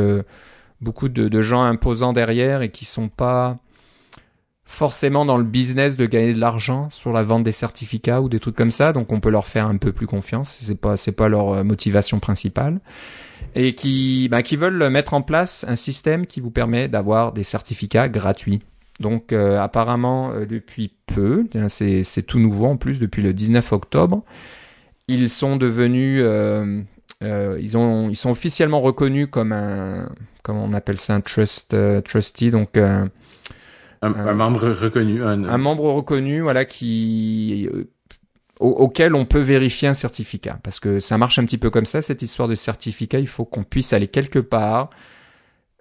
beaucoup 0.81 1.09
de, 1.09 1.29
de, 1.29 1.41
gens 1.41 1.63
imposants 1.63 2.13
derrière 2.13 2.63
et 2.63 2.71
qui 2.71 2.85
sont 2.85 3.09
pas 3.09 3.59
forcément 4.65 5.25
dans 5.25 5.37
le 5.37 5.45
business 5.45 5.97
de 5.97 6.07
gagner 6.07 6.35
de 6.35 6.41
l'argent 6.41 6.89
sur 6.91 7.13
la 7.13 7.23
vente 7.23 7.45
des 7.45 7.53
certificats 7.53 8.21
ou 8.21 8.29
des 8.29 8.41
trucs 8.41 8.57
comme 8.57 8.71
ça, 8.71 8.93
donc 8.93 9.13
on 9.13 9.21
peut 9.21 9.31
leur 9.31 9.47
faire 9.47 9.67
un 9.67 9.77
peu 9.77 9.93
plus 9.93 10.07
confiance. 10.07 10.59
C'est 10.61 10.81
pas 10.81 10.97
c'est 10.97 11.13
pas 11.13 11.29
leur 11.29 11.51
euh, 11.51 11.65
motivation 11.65 12.19
principale 12.19 12.81
et 13.55 13.75
qui 13.75 14.29
bah, 14.29 14.43
qui 14.43 14.57
veulent 14.57 14.89
mettre 14.89 15.15
en 15.15 15.23
place 15.23 15.65
un 15.69 15.77
système 15.77 16.27
qui 16.27 16.41
vous 16.41 16.51
permet 16.51 16.89
d'avoir 16.89 17.33
des 17.33 17.45
certificats 17.45 18.09
gratuits. 18.09 18.63
Donc 19.01 19.33
euh, 19.33 19.61
apparemment 19.61 20.33
euh, 20.33 20.47
depuis 20.47 20.93
peu, 21.07 21.45
c'est 21.69 22.03
c'est 22.03 22.23
tout 22.23 22.39
nouveau 22.39 22.67
en 22.67 22.77
plus 22.77 23.01
depuis 23.01 23.23
le 23.23 23.35
19 23.35 23.73
octobre, 23.73 24.25
ils 25.09 25.29
sont 25.29 25.57
devenus 25.57 26.25
ils 27.21 27.77
ont 27.77 28.09
ils 28.09 28.17
sont 28.17 28.31
officiellement 28.31 28.81
reconnus 28.81 29.29
comme 29.31 29.53
un 29.53 30.09
comment 30.43 30.65
on 30.65 30.73
appelle 30.73 30.97
ça 30.97 31.15
un 31.15 31.21
trust 31.21 31.77
trustee 32.05 32.51
donc 32.51 32.79
un, 34.05 34.35
membre 34.35 34.69
reconnu. 34.71 35.23
Un... 35.23 35.59
membre 35.59 35.93
reconnu, 35.93 36.41
voilà, 36.41 36.65
qui 36.65 37.69
auquel 38.61 39.15
on 39.15 39.25
peut 39.25 39.41
vérifier 39.41 39.89
un 39.89 39.95
certificat. 39.95 40.59
Parce 40.63 40.81
que 40.81 41.01
ça 41.01 41.19
marche 41.19 41.39
un 41.39 41.45
petit 41.45 41.59
peu 41.59 41.71
comme 41.71 41.87
ça, 41.87 42.03
cette 42.03 42.23
histoire 42.23 42.49
de 42.49 42.55
certificat. 42.55 43.19
Il 43.19 43.27
faut 43.27 43.45
qu'on 43.45 43.65
puisse 43.65 43.93
aller 43.93 44.09
quelque 44.09 44.39
part 44.39 44.91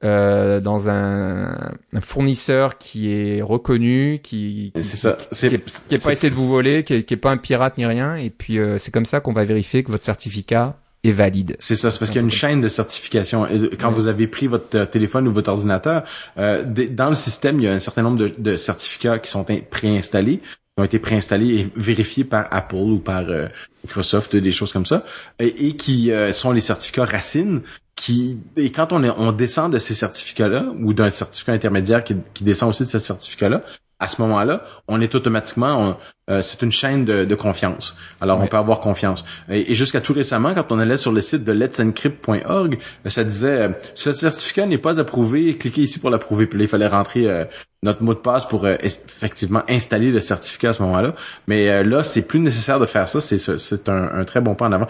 euh, 0.04 0.60
dans 0.60 0.90
un, 0.90 1.72
fournisseur 2.02 2.78
qui 2.78 3.12
est 3.12 3.42
reconnu, 3.42 4.20
qui, 4.24 4.74
qui, 4.76 4.84
ça. 4.84 5.18
qui, 5.32 5.46
est, 5.46 6.04
pas 6.04 6.12
essayé 6.12 6.30
de 6.30 6.36
vous 6.36 6.48
voler, 6.48 6.84
qui 6.84 6.96
est, 6.96 7.04
qui 7.04 7.14
est, 7.14 7.18
pas 7.18 7.32
un 7.32 7.38
pirate 7.38 7.78
ni 7.78 7.86
rien. 7.86 8.16
Et 8.16 8.30
puis 8.30 8.58
euh, 8.58 8.78
c'est 8.78 8.92
comme 8.92 9.06
ça 9.06 9.22
qu'on 9.22 9.34
va 9.34 9.46
vérifier 9.46 9.84
que 9.84 9.92
votre 9.92 10.04
certificat 10.04 10.78
est 11.04 11.12
valide. 11.12 11.56
C'est 11.60 11.76
ça, 11.76 11.92
c'est 11.92 12.00
parce 12.00 12.12
qu'il 12.12 12.20
y 12.20 12.24
a 12.24 12.26
une 12.26 12.32
chaîne 12.32 12.62
de 12.62 12.70
certification. 12.70 13.46
Et 13.48 13.76
quand 13.78 13.92
vous 13.92 14.08
avez 14.08 14.28
pris 14.28 14.48
votre 14.48 14.78
euh, 14.78 14.86
téléphone 14.86 15.28
ou 15.28 15.32
votre 15.32 15.52
ordinateur, 15.52 16.04
euh, 16.38 16.64
dans 16.64 17.10
le 17.10 17.16
système, 17.16 17.60
il 17.60 17.66
y 17.66 17.68
a 17.68 17.74
un 17.74 17.80
certain 17.80 18.04
nombre 18.04 18.18
de, 18.20 18.34
de 18.38 18.58
certificats 18.58 19.20
qui 19.20 19.30
sont 19.30 19.46
préinstallés, 19.70 20.38
qui 20.38 20.82
ont 20.82 20.84
été 20.84 21.00
préinstallés 21.00 21.56
et 21.56 21.72
vérifiés 21.76 22.24
par 22.24 22.48
Apple 22.52 22.76
ou 22.76 23.00
par 23.00 23.30
euh, 23.30 23.48
Microsoft, 23.84 24.36
des 24.36 24.52
choses 24.52 24.72
comme 24.72 24.86
ça, 24.86 25.06
et, 25.40 25.68
et 25.68 25.76
qui 25.76 26.12
euh, 26.12 26.32
sont 26.32 26.52
les 26.52 26.62
certificats 26.62 27.06
racines. 27.06 27.62
Qui 27.96 28.40
et 28.58 28.72
quand 28.72 28.92
on 28.92 29.04
est, 29.04 29.12
on 29.18 29.32
descend 29.32 29.72
de 29.72 29.78
ces 29.78 29.94
certificats-là 29.94 30.66
ou 30.82 30.96
d'un 30.96 31.12
certificat 31.12 31.54
intermédiaire 31.54 32.04
qui, 32.04 32.16
qui 32.34 32.44
descend 32.44 32.72
aussi 32.72 32.84
de 32.84 32.88
ce 32.88 32.98
certificat-là, 32.98 33.62
à 34.04 34.08
ce 34.10 34.22
moment-là, 34.22 34.66
on 34.90 35.00
est 35.00 35.16
automatiquement, 35.16 35.98
euh, 36.30 36.42
c'est 36.42 36.62
une 36.62 36.74
chaîne 36.74 37.06
de, 37.06 37.36
confiance. 37.36 37.96
Alors, 38.20 38.40
on 38.42 38.48
peut 38.48 38.58
avoir 38.58 38.82
confiance. 38.82 39.24
Et, 39.50 39.74
jusqu'à 39.76 40.02
tout 40.02 40.14
récemment, 40.14 40.54
quand 40.54 40.72
on 40.72 40.80
allait 40.80 40.98
sur 40.98 41.14
le 41.14 41.22
site 41.22 41.46
de 41.46 41.54
let'sencrypt.org, 41.54 42.78
ça 43.06 43.24
disait, 43.24 43.62
euh, 43.62 43.70
ce 43.96 44.12
certificat 44.12 44.66
n'est 44.66 44.78
pas 44.78 45.00
approuvé, 45.00 45.58
cliquez 45.58 45.82
ici 45.82 46.00
pour 46.00 46.10
l'approuver. 46.10 46.48
Puis 46.48 46.60
là, 46.60 46.66
il 46.66 46.68
fallait 46.68 46.88
rentrer 46.88 47.28
euh, 47.28 47.46
notre 47.82 48.04
mot 48.04 48.14
de 48.14 48.20
passe 48.20 48.46
pour 48.46 48.68
effectivement 48.68 49.64
installer 49.70 50.12
le 50.12 50.20
certificat 50.20 50.70
à 50.70 50.74
ce 50.74 50.82
moment-là. 50.84 51.16
Mais 51.48 51.84
là, 51.84 52.04
c'est 52.04 52.22
plus 52.22 52.40
nécessaire 52.40 52.80
de 52.80 52.86
faire 52.86 53.08
ça. 53.08 53.20
C'est 53.20 53.90
un, 53.90 54.10
un, 54.20 54.24
très 54.24 54.40
bon 54.40 54.56
pas 54.56 54.68
en 54.68 54.72
avant 54.72 54.88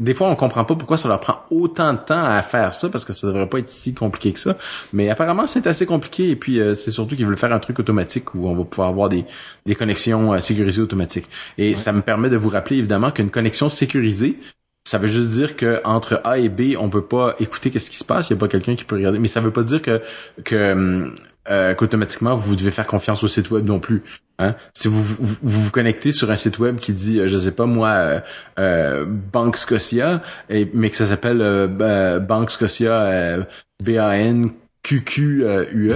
des 0.00 0.14
fois, 0.14 0.28
on 0.28 0.34
comprend 0.34 0.64
pas 0.64 0.74
pourquoi 0.74 0.96
ça 0.96 1.08
leur 1.08 1.20
prend 1.20 1.44
autant 1.50 1.92
de 1.92 1.98
temps 1.98 2.24
à 2.24 2.42
faire 2.42 2.72
ça, 2.72 2.88
parce 2.88 3.04
que 3.04 3.12
ça 3.12 3.26
devrait 3.26 3.48
pas 3.48 3.58
être 3.58 3.68
si 3.68 3.94
compliqué 3.94 4.32
que 4.32 4.38
ça. 4.38 4.56
Mais 4.94 5.10
apparemment, 5.10 5.46
c'est 5.46 5.66
assez 5.66 5.84
compliqué. 5.84 6.30
Et 6.30 6.36
puis, 6.36 6.58
euh, 6.58 6.74
c'est 6.74 6.90
surtout 6.90 7.14
qu'ils 7.16 7.26
veulent 7.26 7.36
faire 7.36 7.52
un 7.52 7.58
truc 7.58 7.78
automatique 7.78 8.34
où 8.34 8.48
on 8.48 8.56
va 8.56 8.64
pouvoir 8.64 8.88
avoir 8.88 9.08
des, 9.10 9.26
des 9.66 9.74
connexions 9.74 10.32
euh, 10.32 10.40
sécurisées 10.40 10.80
automatiques. 10.80 11.26
Et 11.58 11.74
ça 11.74 11.92
me 11.92 12.00
permet 12.00 12.30
de 12.30 12.36
vous 12.36 12.48
rappeler, 12.48 12.78
évidemment, 12.78 13.10
qu'une 13.10 13.30
connexion 13.30 13.68
sécurisée, 13.68 14.38
ça 14.84 14.96
veut 14.96 15.08
juste 15.08 15.30
dire 15.30 15.54
que 15.54 15.80
entre 15.84 16.22
A 16.24 16.38
et 16.38 16.48
B, 16.48 16.76
on 16.78 16.88
peut 16.88 17.04
pas 17.04 17.36
écouter 17.38 17.70
qu'est-ce 17.70 17.90
qui 17.90 17.98
se 17.98 18.04
passe. 18.04 18.30
Il 18.30 18.32
y 18.32 18.36
a 18.36 18.40
pas 18.40 18.48
quelqu'un 18.48 18.74
qui 18.74 18.84
peut 18.84 18.96
regarder. 18.96 19.18
Mais 19.18 19.28
ça 19.28 19.40
veut 19.40 19.52
pas 19.52 19.62
dire 19.62 19.82
que 19.82 20.00
que 20.44 21.12
euh, 21.50 21.74
qu'automatiquement 21.74 22.34
vous 22.34 22.56
devez 22.56 22.70
faire 22.70 22.86
confiance 22.86 23.22
au 23.22 23.28
site 23.28 23.50
web 23.50 23.66
non 23.66 23.80
plus. 23.80 24.02
Hein? 24.40 24.54
Si 24.72 24.88
vous, 24.88 25.02
vous, 25.42 25.70
connectez 25.70 26.12
sur 26.12 26.30
un 26.30 26.36
site 26.36 26.58
web 26.58 26.78
qui 26.78 26.94
dit, 26.94 27.20
euh, 27.20 27.28
je 27.28 27.36
sais 27.36 27.52
pas 27.52 27.66
moi, 27.66 27.88
euh, 27.90 28.20
euh 28.58 29.04
Banque 29.06 29.58
Scotia, 29.58 30.22
mais 30.48 30.88
que 30.88 30.96
ça 30.96 31.04
s'appelle 31.04 31.42
euh, 31.42 32.18
Banque 32.18 32.50
Scotia 32.50 33.36
B-A-N 33.82 34.50
QQUE, 34.82 35.92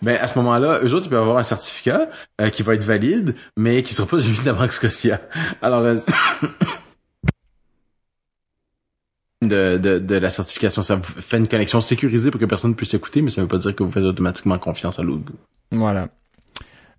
ben 0.00 0.16
à 0.20 0.26
ce 0.28 0.38
moment-là, 0.38 0.78
eux 0.84 0.94
autres 0.94 1.06
ils 1.06 1.10
peuvent 1.10 1.22
avoir 1.22 1.38
un 1.38 1.42
certificat 1.42 2.08
qui 2.52 2.62
va 2.62 2.74
être 2.74 2.84
valide, 2.84 3.34
mais 3.56 3.82
qui 3.82 3.94
sera 3.94 4.06
pas 4.06 4.20
celui 4.20 4.38
de 4.38 4.46
la 4.46 4.52
Banque 4.52 4.70
Scotia. 4.70 5.20
Alors 5.60 5.82
de, 9.42 9.76
de, 9.78 9.98
de, 9.98 10.14
la 10.14 10.30
certification. 10.30 10.82
Ça 10.82 11.00
fait 11.02 11.38
une 11.38 11.48
connexion 11.48 11.80
sécurisée 11.80 12.30
pour 12.30 12.40
que 12.40 12.46
personne 12.46 12.70
ne 12.70 12.76
puisse 12.76 12.94
écouter, 12.94 13.22
mais 13.22 13.30
ça 13.30 13.40
ne 13.40 13.46
veut 13.46 13.48
pas 13.48 13.58
dire 13.58 13.74
que 13.74 13.82
vous 13.82 13.90
faites 13.90 14.04
automatiquement 14.04 14.58
confiance 14.58 15.00
à 15.00 15.02
l'autre. 15.02 15.32
Voilà. 15.72 16.08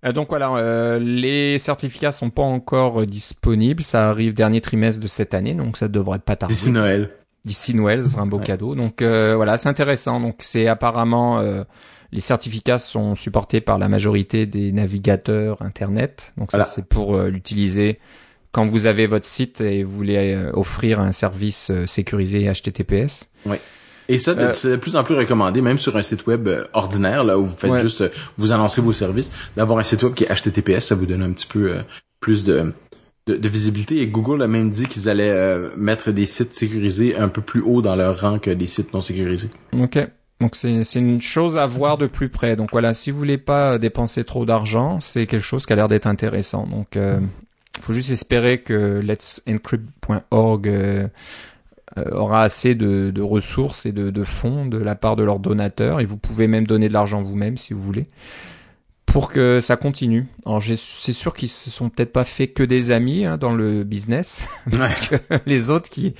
Euh, 0.04 0.12
donc 0.12 0.28
voilà, 0.30 0.54
euh, 0.54 0.98
les 0.98 1.58
certificats 1.58 2.12
sont 2.12 2.30
pas 2.30 2.42
encore 2.42 3.06
disponibles. 3.06 3.82
Ça 3.82 4.08
arrive 4.08 4.32
dernier 4.32 4.60
trimestre 4.60 5.00
de 5.00 5.08
cette 5.08 5.34
année, 5.34 5.54
donc 5.54 5.76
ça 5.76 5.88
devrait 5.88 6.18
pas 6.18 6.36
tarder. 6.36 6.54
D'ici 6.54 6.70
Noël. 6.70 7.10
D'ici 7.44 7.74
Noël, 7.74 8.02
ce 8.02 8.10
sera 8.10 8.22
un 8.22 8.26
beau 8.26 8.38
cadeau. 8.38 8.74
Donc 8.74 9.02
euh, 9.02 9.34
voilà, 9.36 9.56
c'est 9.56 9.68
intéressant. 9.68 10.20
Donc 10.20 10.36
c'est 10.40 10.66
apparemment 10.66 11.42
les 12.12 12.20
certificats 12.20 12.78
sont 12.78 13.14
supportés 13.14 13.60
par 13.60 13.78
la 13.78 13.88
majorité 13.88 14.46
des 14.46 14.72
navigateurs 14.72 15.62
internet. 15.62 16.32
Donc 16.36 16.50
ça 16.50 16.62
c'est 16.62 16.86
pour 16.86 17.18
l'utiliser 17.22 17.98
quand 18.52 18.66
vous 18.66 18.86
avez 18.86 19.06
votre 19.06 19.24
site 19.26 19.60
et 19.60 19.84
vous 19.84 19.92
voulez 19.92 20.34
euh, 20.34 20.50
offrir 20.54 21.00
un 21.00 21.12
service 21.12 21.70
euh, 21.70 21.86
sécurisé 21.86 22.50
HTTPS. 22.50 23.28
Oui. 23.46 23.56
Et 24.10 24.18
ça, 24.18 24.32
euh, 24.32 24.52
c'est 24.52 24.70
de 24.70 24.76
plus 24.76 24.96
en 24.96 25.04
plus 25.04 25.14
recommandé, 25.14 25.60
même 25.60 25.78
sur 25.78 25.96
un 25.96 26.02
site 26.02 26.26
web 26.26 26.48
ordinaire, 26.72 27.24
là 27.24 27.38
où 27.38 27.44
vous 27.44 27.56
faites 27.56 27.78
juste, 27.78 28.04
vous 28.36 28.52
annoncez 28.52 28.80
vos 28.80 28.92
services, 28.92 29.32
d'avoir 29.56 29.78
un 29.78 29.82
site 29.82 30.02
web 30.02 30.14
qui 30.14 30.24
est 30.24 30.34
HTTPS, 30.34 30.80
ça 30.80 30.94
vous 30.94 31.06
donne 31.06 31.22
un 31.22 31.32
petit 31.32 31.46
peu 31.46 31.78
plus 32.20 32.44
de, 32.44 32.72
de, 33.26 33.48
visibilité. 33.48 33.98
Et 34.00 34.08
Google 34.08 34.42
a 34.42 34.46
même 34.46 34.68
dit 34.68 34.86
qu'ils 34.86 35.08
allaient 35.08 35.60
mettre 35.76 36.10
des 36.10 36.26
sites 36.26 36.54
sécurisés 36.54 37.16
un 37.16 37.28
peu 37.28 37.40
plus 37.40 37.60
haut 37.60 37.82
dans 37.82 37.96
leur 37.96 38.20
rang 38.20 38.38
que 38.38 38.50
des 38.50 38.66
sites 38.66 38.92
non 38.92 39.00
sécurisés. 39.00 39.50
Ok. 39.78 39.98
Donc 40.40 40.56
c'est 40.56 40.94
une 40.96 41.20
chose 41.20 41.58
à 41.58 41.66
voir 41.66 41.98
de 41.98 42.06
plus 42.06 42.30
près. 42.30 42.56
Donc 42.56 42.70
voilà, 42.72 42.94
si 42.94 43.10
vous 43.10 43.18
voulez 43.18 43.38
pas 43.38 43.78
dépenser 43.78 44.24
trop 44.24 44.44
d'argent, 44.44 44.98
c'est 45.00 45.26
quelque 45.26 45.44
chose 45.44 45.66
qui 45.66 45.72
a 45.72 45.76
l'air 45.76 45.88
d'être 45.88 46.06
intéressant. 46.06 46.66
Donc 46.66 46.96
il 47.80 47.84
faut 47.84 47.92
juste 47.92 48.10
espérer 48.10 48.60
que 48.60 49.00
let'sencrypt.org 49.02 50.68
euh, 50.68 50.72
euh, 50.72 51.08
aura 52.12 52.42
assez 52.42 52.74
de, 52.74 53.10
de, 53.10 53.22
ressources 53.22 53.86
et 53.86 53.92
de, 53.92 54.10
de, 54.10 54.24
fonds 54.24 54.66
de 54.66 54.78
la 54.78 54.94
part 54.94 55.16
de 55.16 55.22
leurs 55.22 55.38
donateurs 55.38 56.00
et 56.00 56.04
vous 56.04 56.16
pouvez 56.16 56.46
même 56.46 56.66
donner 56.66 56.88
de 56.88 56.92
l'argent 56.92 57.20
vous-même 57.20 57.56
si 57.56 57.74
vous 57.74 57.80
voulez 57.80 58.06
pour 59.10 59.28
que 59.28 59.58
ça 59.60 59.76
continue. 59.76 60.26
Alors 60.46 60.62
c'est 60.62 61.12
sûr 61.12 61.34
qu'ils 61.34 61.48
se 61.48 61.68
sont 61.68 61.90
peut-être 61.90 62.12
pas 62.12 62.24
fait 62.24 62.46
que 62.48 62.62
des 62.62 62.92
amis 62.92 63.24
hein, 63.24 63.38
dans 63.38 63.52
le 63.52 63.82
business, 63.82 64.46
parce 64.78 65.00
que 65.00 65.16
les 65.46 65.70
autres 65.70 65.88
qui 65.88 66.14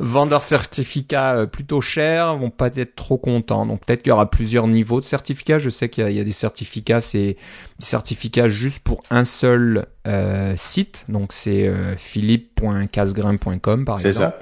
vendent 0.00 0.30
leurs 0.30 0.42
certificats 0.42 1.36
euh, 1.36 1.46
plutôt 1.46 1.80
chers 1.80 2.36
vont 2.36 2.50
pas 2.50 2.70
être 2.74 2.96
trop 2.96 3.18
contents. 3.18 3.66
Donc 3.66 3.84
peut-être 3.84 4.02
qu'il 4.02 4.10
y 4.10 4.12
aura 4.12 4.28
plusieurs 4.28 4.66
niveaux 4.66 4.98
de 4.98 5.04
certificats. 5.04 5.58
Je 5.58 5.70
sais 5.70 5.88
qu'il 5.88 6.10
y, 6.10 6.20
a 6.20 6.24
des 6.24 6.32
certificats, 6.32 7.00
c'est 7.00 7.36
des 7.78 7.86
certificats 7.86 8.48
juste 8.48 8.82
pour 8.82 9.00
un 9.10 9.24
seul 9.24 9.86
euh, 10.08 10.54
site. 10.56 11.04
Donc 11.08 11.32
c'est 11.32 11.68
euh, 11.68 11.96
philippe.casgrain.com 11.96 13.84
par 13.84 14.04
exemple. 14.04 14.12
Ça. 14.12 14.38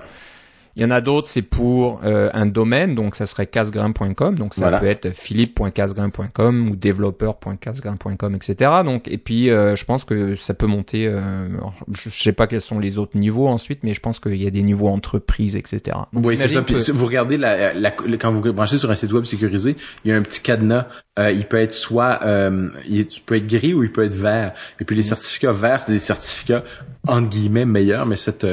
Il 0.76 0.82
y 0.82 0.86
en 0.86 0.90
a 0.90 1.00
d'autres, 1.02 1.28
c'est 1.28 1.42
pour 1.42 2.00
euh, 2.04 2.30
un 2.32 2.46
domaine, 2.46 2.94
donc 2.94 3.14
ça 3.14 3.26
serait 3.26 3.46
casgrain.com, 3.46 4.34
donc 4.38 4.54
ça 4.54 4.62
Voilà. 4.62 4.78
peut 4.78 4.86
être 4.86 5.10
philippe.casgrain.com 5.10 6.70
ou 6.70 6.76
développeur.casgrain.com, 6.76 8.34
etc. 8.34 8.70
Donc 8.84 9.08
et 9.08 9.18
puis 9.18 9.50
euh, 9.50 9.76
je 9.76 9.84
pense 9.84 10.04
que 10.04 10.34
ça 10.36 10.54
peut 10.54 10.66
monter. 10.66 11.06
euh, 11.08 11.48
je 11.92 12.08
sais 12.08 12.32
pas 12.32 12.46
quels 12.46 12.60
sont 12.60 12.78
les 12.78 12.98
autres 12.98 13.16
niveaux 13.18 13.48
ensuite, 13.48 13.80
mais 13.82 13.94
je 13.94 14.00
pense 14.00 14.18
qu'il 14.20 14.42
y 14.42 14.46
a 14.46 14.50
des 14.50 14.62
niveaux 14.62 14.88
entreprises, 14.88 15.56
etc. 15.56 15.96
Donc, 16.12 16.24
Oui, 16.26 16.36
c'est 16.38 16.48
ça. 16.48 16.62
Que- 16.62 16.92
vous 16.92 17.06
regardez 17.06 17.36
la, 17.36 17.74
la- 17.74 17.90
quand 17.90 18.32
vous 18.32 18.52
branchez 18.52 18.78
sur 18.78 18.90
un 18.90 18.94
site 18.94 19.12
web 19.12 19.24
sécurisé, 19.24 19.76
il 20.04 20.10
y 20.10 20.14
a 20.14 20.16
un 20.16 20.22
petit 20.22 20.40
cadenas. 20.42 20.86
Euh, 21.18 21.30
il 21.30 21.44
peut 21.46 21.58
être 21.58 21.74
soit 21.74 22.20
euh, 22.24 22.70
il 22.88 23.06
peut 23.26 23.36
être 23.36 23.46
gris 23.46 23.74
ou 23.74 23.82
il 23.84 23.92
peut 23.92 24.04
être 24.04 24.14
vert. 24.14 24.52
Et 24.80 24.84
puis 24.84 24.96
les 24.96 25.02
certificats 25.02 25.52
verts, 25.52 25.80
c'est 25.80 25.92
des 25.92 25.98
certificats 25.98 26.64
entre 27.06 27.28
guillemets 27.28 27.66
meilleurs, 27.66 28.06
mais 28.06 28.16
cette 28.16 28.46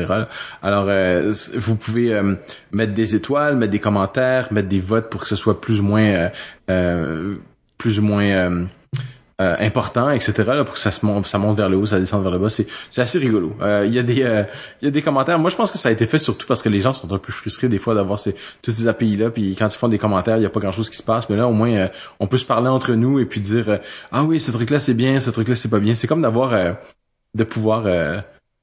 Alors, 0.63 0.87
euh, 0.89 1.33
vous 1.55 1.77
pouvez 1.77 2.15
euh, 2.15 2.35
mettre 2.73 2.95
des 2.95 3.15
étoiles, 3.15 3.57
mettre 3.57 3.73
des 3.73 3.81
commentaires, 3.81 4.53
mettre 4.53 4.69
des 4.69 4.81
votes 4.81 5.11
pour 5.11 5.23
que 5.23 5.29
ce 5.29 5.37
soit 5.37 5.61
plus 5.61 5.81
ou 5.81 5.85
moins... 5.85 6.31
euh, 6.71 7.35
plus 7.79 7.99
ou 7.99 8.03
moins... 8.03 8.67
euh, 9.39 9.55
important, 9.59 10.11
etc. 10.11 10.33
Là, 10.47 10.65
pour 10.65 10.73
que 10.73 10.81
ça 10.81 10.91
se 10.91 11.05
monte, 11.05 11.27
ça 11.27 11.37
monte 11.37 11.59
vers 11.59 11.69
le 11.69 11.77
haut, 11.77 11.85
ça 11.85 12.01
descend 12.01 12.23
vers 12.23 12.33
le 12.33 12.39
bas. 12.39 12.49
C'est, 12.49 12.67
c'est 12.89 13.03
assez 13.03 13.19
rigolo. 13.19 13.55
Euh, 13.61 13.85
Il 13.87 13.93
y 13.93 13.99
a 13.99 14.03
des, 14.03 14.23
euh, 14.23 14.45
il 14.81 14.87
y 14.87 14.89
a 14.89 14.91
des 14.91 15.03
commentaires. 15.03 15.39
Moi, 15.39 15.51
je 15.51 15.57
pense 15.57 15.71
que 15.71 15.77
ça 15.77 15.91
a 15.91 15.93
été 15.93 16.07
fait 16.07 16.19
surtout 16.19 16.47
parce 16.47 16.63
que 16.63 16.71
les 16.71 16.81
gens 16.81 16.93
sont 16.93 17.13
un 17.13 17.19
peu 17.19 17.33
frustrés 17.33 17.69
des 17.69 17.79
fois 17.79 17.95
d'avoir 17.95 18.19
ces, 18.19 18.35
tous 18.63 18.71
ces 18.71 18.89
API 18.89 19.17
là. 19.19 19.29
Puis 19.29 19.55
quand 19.55 19.67
ils 19.67 19.77
font 19.77 19.89
des 19.89 19.99
commentaires, 19.99 20.39
il 20.39 20.43
y 20.43 20.47
a 20.47 20.51
pas 20.51 20.61
grand 20.61 20.73
chose 20.73 20.89
qui 20.89 20.97
se 20.97 21.03
passe. 21.03 21.29
Mais 21.29 21.37
là, 21.37 21.49
au 21.49 21.53
moins, 21.53 21.91
on 22.19 22.27
peut 22.27 22.39
se 22.39 22.47
parler 22.47 22.69
entre 22.69 22.95
nous 22.95 23.19
et 23.19 23.27
puis 23.27 23.41
dire, 23.41 23.81
ah 24.11 24.25
oui, 24.25 24.41
ce 24.41 24.51
truc 24.53 24.71
là 24.71 24.81
c'est 24.81 24.95
bien, 24.95 25.21
ce 25.21 25.29
truc 25.29 25.49
là 25.49 25.55
c'est 25.55 25.69
pas 25.69 25.81
bien. 25.81 25.95
C'est 25.95 26.07
comme 26.07 26.23
d'avoir, 26.23 26.53
de 27.35 27.45
pouvoir 27.45 27.85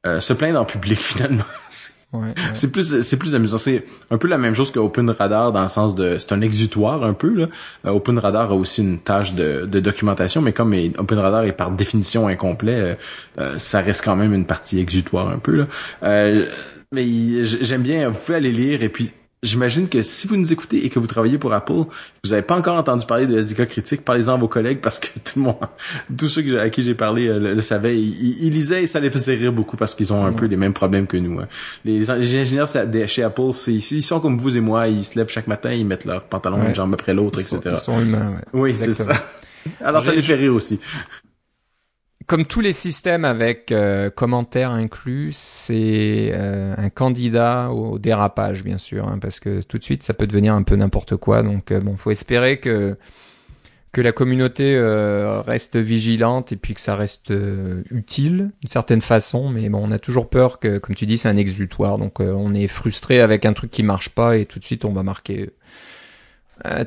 euh, 0.05 0.19
se 0.19 0.33
plaindre 0.33 0.59
en 0.59 0.65
public 0.65 0.99
finalement. 1.01 1.43
C'est- 1.69 1.93
Ouais, 2.13 2.27
ouais. 2.27 2.33
c'est 2.53 2.71
plus 2.71 3.01
c'est 3.01 3.17
plus 3.17 3.33
amusant. 3.33 3.57
C'est 3.57 3.83
un 4.11 4.19
peu 4.19 4.27
la 4.27 4.37
même 4.37 4.53
chose 4.53 4.69
que 4.69 4.77
Open 4.77 5.09
Radar 5.09 5.51
dans 5.51 5.63
le 5.63 5.67
sens 5.67 5.95
de 5.95 6.19
c'est 6.19 6.31
un 6.31 6.41
exutoire 6.41 7.01
un 7.03 7.13
peu 7.13 7.33
là. 7.33 7.47
Euh, 7.87 7.89
Open 7.89 8.19
Radar 8.19 8.51
a 8.51 8.53
aussi 8.55 8.81
une 8.83 8.99
tâche 8.99 9.33
de, 9.33 9.65
de 9.65 9.79
documentation, 9.79 10.39
mais 10.43 10.53
comme 10.53 10.75
Open 10.99 11.17
Radar 11.17 11.43
est 11.45 11.53
par 11.53 11.71
définition 11.71 12.27
incomplet, 12.27 12.99
euh, 13.39 13.57
ça 13.57 13.79
reste 13.81 14.03
quand 14.05 14.15
même 14.15 14.31
une 14.31 14.45
partie 14.45 14.77
exutoire 14.79 15.27
un 15.27 15.39
peu 15.39 15.55
là. 15.55 15.67
Euh, 16.03 16.45
mais 16.91 17.03
j'aime 17.45 17.81
bien. 17.81 18.09
Vous 18.09 18.19
pouvez 18.19 18.37
aller 18.37 18.51
lire 18.51 18.83
et 18.83 18.89
puis. 18.89 19.11
J'imagine 19.43 19.89
que 19.89 20.01
si 20.01 20.25
vous 20.25 20.37
nous 20.37 20.51
écoutez 20.53 20.85
et 20.85 20.89
que 20.89 20.97
vous 20.99 21.05
travaillez 21.05 21.37
pour 21.37 21.53
Apple, 21.53 21.73
vous 21.73 22.29
n'avez 22.31 22.41
pas 22.41 22.55
encore 22.55 22.77
entendu 22.77 23.05
parler 23.05 23.27
de 23.27 23.37
SDK 23.37 23.67
critique, 23.67 24.05
parlez-en 24.05 24.33
à 24.33 24.37
vos 24.37 24.47
collègues 24.47 24.79
parce 24.79 24.99
que 24.99 25.07
tout 25.19 25.37
le 25.37 25.41
monde, 25.43 25.57
tous 26.17 26.29
ceux 26.29 26.59
à 26.59 26.69
qui 26.69 26.81
j'ai 26.81 26.95
parlé 26.95 27.27
euh, 27.27 27.39
le, 27.39 27.53
le 27.53 27.61
savaient. 27.61 27.95
Ils, 27.99 28.49
lisaient 28.49 28.83
et 28.83 28.87
ça 28.87 28.99
les 28.99 29.11
faisait 29.11 29.35
rire 29.35 29.51
beaucoup 29.53 29.75
parce 29.77 29.93
qu'ils 29.95 30.11
ont 30.13 30.25
un 30.25 30.31
peu 30.33 30.45
les 30.45 30.55
mêmes 30.57 30.73
problèmes 30.73 31.05
que 31.07 31.17
nous. 31.17 31.39
hein. 31.39 31.47
Les, 31.85 31.99
les 31.99 32.09
ingénieurs 32.09 32.69
chez 33.07 33.23
Apple, 33.23 33.51
c'est, 33.51 33.73
ils 33.73 34.01
sont 34.01 34.19
comme 34.19 34.37
vous 34.37 34.55
et 34.57 34.61
moi, 34.61 34.87
ils 34.87 35.03
se 35.05 35.19
lèvent 35.19 35.29
chaque 35.29 35.47
matin, 35.47 35.71
ils 35.71 35.85
mettent 35.85 36.05
leur 36.05 36.23
pantalon 36.23 36.59
Ouais. 36.61 36.69
une 36.69 36.75
jambe 36.75 36.93
après 36.93 37.13
l'autre, 37.13 37.41
sont, 37.41 37.57
etc. 37.57 37.75
ils 37.75 37.77
sont 37.81 37.99
humains. 37.99 38.29
ouais. 38.31 38.43
Oui, 38.53 38.73
c'est 38.75 38.93
ça. 38.93 39.13
Alors 39.83 40.01
ça 40.03 40.13
les 40.13 40.21
fait 40.21 40.35
rire 40.35 40.53
aussi. 40.53 40.79
Comme 42.33 42.47
tous 42.47 42.61
les 42.61 42.71
systèmes 42.71 43.25
avec 43.25 43.71
euh, 43.71 44.09
commentaires 44.09 44.71
inclus, 44.71 45.29
c'est 45.33 46.31
euh, 46.33 46.73
un 46.75 46.89
candidat 46.89 47.69
au 47.69 47.99
dérapage, 47.99 48.63
bien 48.63 48.79
sûr, 48.79 49.07
hein, 49.07 49.19
parce 49.21 49.39
que 49.39 49.61
tout 49.61 49.77
de 49.77 49.83
suite, 49.83 50.01
ça 50.01 50.15
peut 50.15 50.25
devenir 50.25 50.55
un 50.55 50.63
peu 50.63 50.75
n'importe 50.75 51.15
quoi. 51.15 51.43
Donc, 51.43 51.69
euh, 51.71 51.79
bon, 51.79 51.95
faut 51.95 52.09
espérer 52.09 52.59
que 52.59 52.97
que 53.91 54.01
la 54.01 54.11
communauté 54.11 54.75
euh, 54.75 55.41
reste 55.41 55.77
vigilante 55.77 56.51
et 56.51 56.55
puis 56.55 56.73
que 56.73 56.81
ça 56.81 56.95
reste 56.95 57.31
utile 57.91 58.49
d'une 58.61 58.69
certaine 58.69 59.01
façon. 59.01 59.49
Mais 59.49 59.69
bon, 59.69 59.87
on 59.87 59.91
a 59.91 59.99
toujours 59.99 60.27
peur 60.27 60.57
que, 60.57 60.79
comme 60.79 60.95
tu 60.95 61.05
dis, 61.05 61.19
c'est 61.19 61.29
un 61.29 61.37
exutoire. 61.37 61.99
Donc, 61.99 62.19
on 62.19 62.55
est 62.55 62.65
frustré 62.65 63.21
avec 63.21 63.45
un 63.45 63.53
truc 63.53 63.69
qui 63.69 63.83
marche 63.83 64.09
pas 64.09 64.37
et 64.37 64.47
tout 64.47 64.57
de 64.57 64.63
suite, 64.63 64.85
on 64.85 64.93
va 64.93 65.03
marquer 65.03 65.51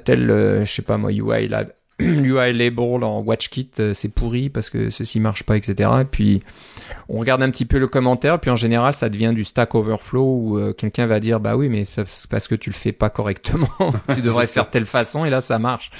tel, 0.05 0.27
je 0.65 0.65
sais 0.65 0.83
pas 0.83 0.99
moi, 0.99 1.13
UI 1.13 1.47
lab, 1.47 1.71
UI 2.01 2.53
label 2.53 3.05
en 3.05 3.21
WatchKit, 3.21 3.71
euh, 3.79 3.95
c'est 3.95 4.11
pourri 4.11 4.51
parce 4.51 4.69
que 4.71 4.91
ceci 4.91 5.19
marche 5.19 5.45
pas, 5.45 5.57
etc. 5.57 5.91
Et 6.03 6.05
puis 6.05 6.43
on 7.09 7.19
regarde 7.19 7.43
un 7.43 7.51
petit 7.51 7.65
peu 7.65 7.79
le 7.79 7.89
commentaire, 7.89 8.39
puis 8.41 8.51
en 8.51 8.57
général 8.57 8.93
ça 8.93 9.09
devient 9.09 9.33
du 9.35 9.45
Stack 9.45 9.75
Overflow 9.75 10.25
où 10.25 10.59
euh, 10.59 10.73
quelqu'un 10.73 11.07
va 11.07 11.21
dire 11.21 11.41
bah 11.41 11.57
oui 11.57 11.69
mais 11.69 11.85
c'est 11.85 12.29
parce 12.29 12.49
que 12.49 12.55
tu 12.55 12.71
le 12.71 12.75
fais 12.75 12.93
pas 12.93 13.09
correctement, 13.11 13.69
tu 14.15 14.21
devrais 14.21 14.47
ça. 14.47 14.63
faire 14.63 14.71
telle 14.71 14.87
façon 14.87 15.25
et 15.25 15.31
là 15.31 15.41
ça 15.41 15.59
marche. 15.59 15.91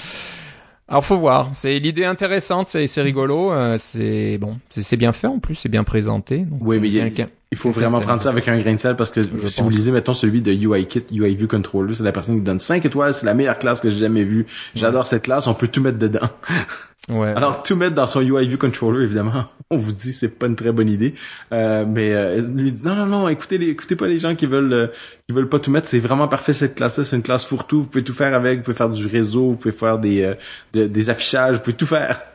Alors 0.89 1.03
faut 1.05 1.17
voir, 1.17 1.49
c'est 1.51 1.79
l'idée 1.79 2.05
intéressante, 2.05 2.67
c'est 2.67 2.87
c'est 2.87 3.01
rigolo, 3.01 3.51
euh, 3.51 3.77
c'est 3.77 4.37
bon, 4.37 4.57
c'est 4.69 4.95
bien 4.95 5.11
fait 5.11 5.27
en 5.27 5.39
plus, 5.39 5.55
c'est 5.55 5.67
bien 5.69 5.83
présenté. 5.83 6.37
Donc, 6.39 6.59
Oui, 6.61 6.79
mais 6.79 6.87
il 6.89 7.01
a- 7.01 7.09
Il 7.51 7.57
faut 7.57 7.71
vraiment 7.71 7.99
prendre 7.99 8.21
ça 8.21 8.29
avec 8.29 8.47
un 8.47 8.57
grain 8.57 8.73
de 8.73 8.77
sel 8.77 8.95
parce 8.95 9.09
que 9.11 9.21
Je 9.21 9.27
si 9.27 9.31
pense. 9.57 9.59
vous 9.61 9.69
lisez, 9.69 9.91
mettons, 9.91 10.13
celui 10.13 10.41
de 10.41 10.51
UIKit, 10.53 11.03
UI 11.11 11.35
View 11.35 11.47
Controller, 11.47 11.93
c'est 11.93 12.03
la 12.03 12.11
personne 12.13 12.35
qui 12.35 12.41
donne 12.41 12.59
5 12.59 12.85
étoiles, 12.85 13.13
c'est 13.13 13.25
la 13.25 13.33
meilleure 13.33 13.57
classe 13.59 13.79
que 13.81 13.89
j'ai 13.89 13.99
jamais 13.99 14.23
vue. 14.23 14.45
J'adore 14.75 15.05
cette 15.05 15.23
classe, 15.23 15.47
on 15.47 15.53
peut 15.53 15.67
tout 15.67 15.81
mettre 15.81 15.97
dedans. 15.97 16.29
ouais. 17.09 17.33
Alors, 17.35 17.63
tout 17.63 17.75
mettre 17.75 17.95
dans 17.95 18.07
son 18.07 18.21
UI 18.21 18.47
View 18.47 18.57
Controller, 18.57 19.03
évidemment, 19.03 19.45
on 19.71 19.77
vous 19.77 19.91
dit 19.93 20.11
c'est 20.13 20.37
pas 20.39 20.47
une 20.47 20.55
très 20.55 20.71
bonne 20.71 20.89
idée. 20.89 21.13
Euh, 21.51 21.85
mais 21.87 22.13
euh, 22.13 22.41
lui 22.53 22.71
dit 22.71 22.83
non, 22.83 22.95
non, 22.95 23.05
non, 23.05 23.27
écoutez, 23.27 23.57
les, 23.57 23.69
écoutez 23.69 23.95
pas 23.95 24.07
les 24.07 24.19
gens 24.19 24.35
qui 24.35 24.45
veulent 24.45 24.73
euh, 24.73 24.87
qui 25.27 25.33
veulent 25.35 25.49
pas 25.49 25.59
tout 25.59 25.71
mettre, 25.71 25.87
c'est 25.87 25.99
vraiment 25.99 26.27
parfait 26.27 26.53
cette 26.53 26.75
classe-là, 26.75 27.03
c'est 27.03 27.15
une 27.15 27.21
classe 27.23 27.45
fourre-tout, 27.45 27.81
vous 27.83 27.87
pouvez 27.87 28.03
tout 28.03 28.13
faire 28.13 28.33
avec, 28.33 28.59
vous 28.59 28.65
pouvez 28.65 28.77
faire 28.77 28.89
du 28.89 29.05
réseau, 29.07 29.49
vous 29.51 29.55
pouvez 29.57 29.71
faire 29.73 29.99
des, 29.99 30.21
euh, 30.23 30.33
de- 30.73 30.87
des 30.87 31.09
affichages, 31.09 31.55
vous 31.57 31.61
pouvez 31.61 31.75
tout 31.77 31.85
faire. 31.85 32.19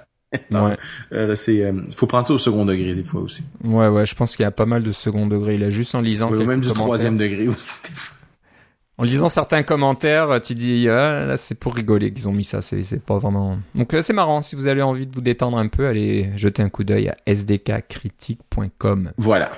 Non. 0.51 0.65
ouais. 0.69 0.79
Euh, 1.13 1.35
c'est, 1.35 1.63
euh, 1.63 1.73
faut 1.95 2.07
prendre 2.07 2.27
ça 2.27 2.33
au 2.33 2.39
second 2.39 2.65
degré 2.65 2.95
des 2.95 3.05
fois 3.05 3.21
aussi. 3.21 3.43
Ouais, 3.65 3.89
ouais, 3.89 4.07
je 4.07 4.15
pense 4.15 4.35
qu'il 4.35 4.45
y 4.45 4.47
a 4.47 4.51
pas 4.51 4.65
mal 4.65 4.83
de 4.83 4.91
second 4.91 5.27
degré. 5.27 5.59
Là, 5.59 5.69
juste 5.69 5.95
en 5.95 6.01
lisant 6.01 6.31
Oui, 6.33 6.39
ou 6.39 6.47
même 6.47 6.63
du 6.63 6.73
troisième 6.73 7.19
degré 7.19 7.49
aussi 7.55 7.83
des 7.83 7.91
fois. 7.95 8.17
En 8.99 9.05
lisant 9.05 9.29
certains 9.29 9.63
commentaires, 9.63 10.41
tu 10.43 10.55
dis 10.55 10.89
ah, 10.89 11.25
là 11.25 11.37
c'est 11.37 11.59
pour 11.59 11.75
rigoler 11.75 12.13
qu'ils 12.13 12.29
ont 12.29 12.33
mis 12.33 12.45
ça, 12.45 12.63
c'est 12.63 12.83
c'est 12.83 13.03
pas 13.03 13.19
vraiment. 13.19 13.59
Donc 13.75 13.95
euh, 13.95 14.03
c'est 14.03 14.13
marrant. 14.13 14.43
Si 14.43 14.55
vous 14.55 14.67
avez 14.67 14.83
envie 14.83 15.07
de 15.07 15.15
vous 15.15 15.23
détendre 15.23 15.59
un 15.59 15.69
peu, 15.69 15.87
allez 15.87 16.31
jeter 16.37 16.63
un 16.63 16.69
coup 16.69 16.85
d'œil 16.85 17.09
à 17.09 17.17
sdkcritique.com. 17.27 19.13
Voilà. 19.17 19.51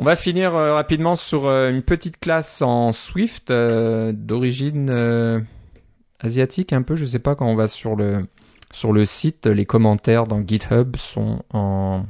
On 0.00 0.04
va 0.04 0.14
finir 0.14 0.54
euh, 0.54 0.74
rapidement 0.74 1.16
sur 1.16 1.46
euh, 1.46 1.70
une 1.70 1.82
petite 1.82 2.20
classe 2.20 2.62
en 2.62 2.92
Swift 2.92 3.50
euh, 3.50 4.12
d'origine 4.14 5.44
asiatique 6.20 6.72
un 6.72 6.82
peu. 6.82 6.94
Je 6.94 7.04
sais 7.04 7.18
pas 7.18 7.34
quand 7.34 7.46
on 7.46 7.56
va 7.56 7.66
sur 7.66 7.96
le 7.96 8.24
sur 8.70 8.92
le 8.92 9.04
site, 9.04 9.46
les 9.46 9.64
commentaires 9.64 10.26
dans 10.26 10.46
GitHub 10.46 10.96
sont 10.96 11.42
en 11.52 12.04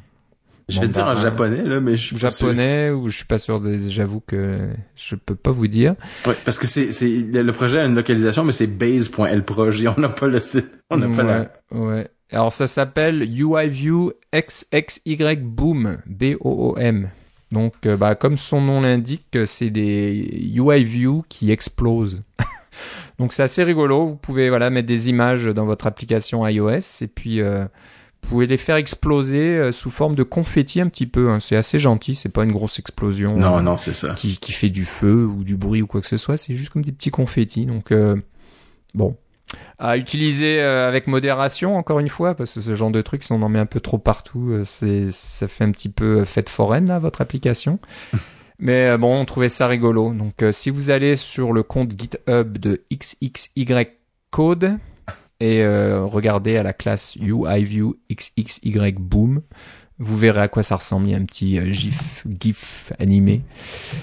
je 0.69 0.81
vais 0.81 0.89
dire 0.89 1.07
en 1.07 1.15
japonais 1.15 1.63
là, 1.63 1.81
mais 1.81 1.97
je 1.97 2.03
suis 2.03 2.19
japonais 2.19 2.91
ou 2.91 3.09
je 3.09 3.17
suis 3.17 3.25
pas 3.25 3.39
sûr. 3.39 3.63
J'avoue 3.89 4.21
que 4.21 4.59
je 4.95 5.15
peux 5.15 5.35
pas 5.35 5.51
vous 5.51 5.67
dire. 5.67 5.95
Oui, 6.27 6.35
parce 6.45 6.59
que 6.59 6.67
c'est 6.67 6.93
c'est 6.93 7.09
le 7.09 7.53
projet 7.53 7.81
a 7.81 7.85
une 7.87 7.95
localisation, 7.95 8.45
mais 8.45 8.53
c'est 8.53 8.67
base.lproj. 8.67 9.87
On 9.97 10.01
n'a 10.01 10.09
pas 10.11 10.27
le 10.27 10.41
site. 10.41 10.69
On 10.91 10.99
n'a 10.99 11.09
pas 11.09 11.23
la. 11.23 11.51
Ouais. 11.71 12.09
Alors 12.31 12.53
ça 12.53 12.67
s'appelle 12.67 13.23
UIView 13.23 14.13
XXY 14.35 15.37
Boom 15.37 15.99
B 16.07 16.35
O 16.41 16.73
O 16.73 16.79
M. 16.79 17.09
Donc 17.51 17.75
euh, 17.87 17.97
bah 17.97 18.15
comme 18.15 18.37
son 18.37 18.61
nom 18.61 18.83
l'indique, 18.83 19.39
c'est 19.47 19.71
des 19.71 20.53
UIView 20.55 21.25
qui 21.31 21.51
explosent. 21.51 22.23
Donc 23.19 23.33
c'est 23.33 23.43
assez 23.43 23.65
rigolo. 23.65 24.07
Vous 24.07 24.17
pouvez 24.17 24.51
voilà 24.51 24.69
mettre 24.69 24.87
des 24.87 25.09
images 25.09 25.47
dans 25.47 25.65
votre 25.65 25.87
application 25.87 26.47
iOS 26.47 27.01
et 27.01 27.07
puis 27.07 27.41
euh, 27.41 27.65
vous 28.23 28.31
pouvez 28.31 28.47
les 28.47 28.59
faire 28.59 28.77
exploser 28.77 29.57
euh, 29.57 29.73
sous 29.73 29.91
forme 29.91 30.15
de 30.15 30.23
confetti 30.23 30.81
un 30.81 30.89
petit 30.89 31.07
peu. 31.07 31.31
Hein. 31.31 31.41
C'est 31.41 31.57
assez 31.57 31.79
gentil, 31.79 32.15
c'est 32.15 32.29
pas 32.29 32.45
une 32.45 32.53
grosse 32.53 32.79
explosion. 32.79 33.37
Non, 33.37 33.63
non, 33.63 33.79
c'est 33.79 33.95
ça. 33.95 34.15
Qui, 34.15 34.37
qui, 34.39 34.53
fait 34.53 34.69
du 34.69 34.85
feu 34.85 35.25
ou 35.25 35.45
du 35.45 35.57
bruit 35.57 35.81
ou 35.81 35.87
quoi 35.87 36.01
que 36.01 36.07
ce 36.07 36.19
soit. 36.19 36.37
C'est 36.37 36.55
juste 36.55 36.71
comme 36.71 36.83
des 36.83 36.93
petits 36.93 37.11
confettis. 37.11 37.65
Donc 37.65 37.91
euh, 37.91 38.17
bon, 38.95 39.17
à 39.79 39.97
utiliser 39.97 40.61
euh, 40.61 40.89
avec 40.89 41.07
modération 41.07 41.77
encore 41.77 42.01
une 42.01 42.11
fois 42.11 42.35
parce 42.35 42.55
que 42.55 42.61
ce 42.61 42.75
genre 42.75 42.91
de 42.91 43.01
truc 43.01 43.23
si 43.23 43.33
on 43.33 43.41
en 43.41 43.49
met 43.49 43.61
un 43.61 43.67
peu 43.67 43.81
trop 43.81 43.99
partout, 43.99 44.61
c'est 44.65 45.11
ça 45.11 45.49
fait 45.49 45.65
un 45.65 45.71
petit 45.71 45.89
peu 45.89 46.25
fête 46.25 46.51
foraine 46.51 46.87
là 46.87 46.99
votre 46.99 47.23
application. 47.23 47.79
Mais 48.61 48.99
bon, 48.99 49.21
on 49.21 49.25
trouvait 49.25 49.49
ça 49.49 49.69
rigolo. 49.69 50.13
Donc 50.13 50.45
si 50.51 50.69
vous 50.69 50.91
allez 50.91 51.17
sur 51.17 51.53
le 51.53 51.63
compte 51.63 51.93
GitHub 51.93 52.59
de 52.59 52.83
XXY 52.93 53.87
Code, 54.31 54.79
et 55.41 55.63
euh, 55.63 56.05
regardez 56.05 56.57
à 56.57 56.63
la 56.63 56.73
classe 56.73 57.17
UIView 57.17 57.97
XXY 58.13 58.93
Boom. 58.99 59.43
Vous 60.01 60.17
verrez 60.17 60.43
à 60.43 60.49
quoi 60.49 60.63
ça 60.63 60.77
ressemble. 60.77 61.09
Il 61.09 61.13
y 61.13 61.15
a 61.15 61.19
un 61.19 61.25
petit 61.25 61.59
euh, 61.59 61.73
GIF, 61.73 62.25
GIF 62.41 62.93
animé. 63.01 63.43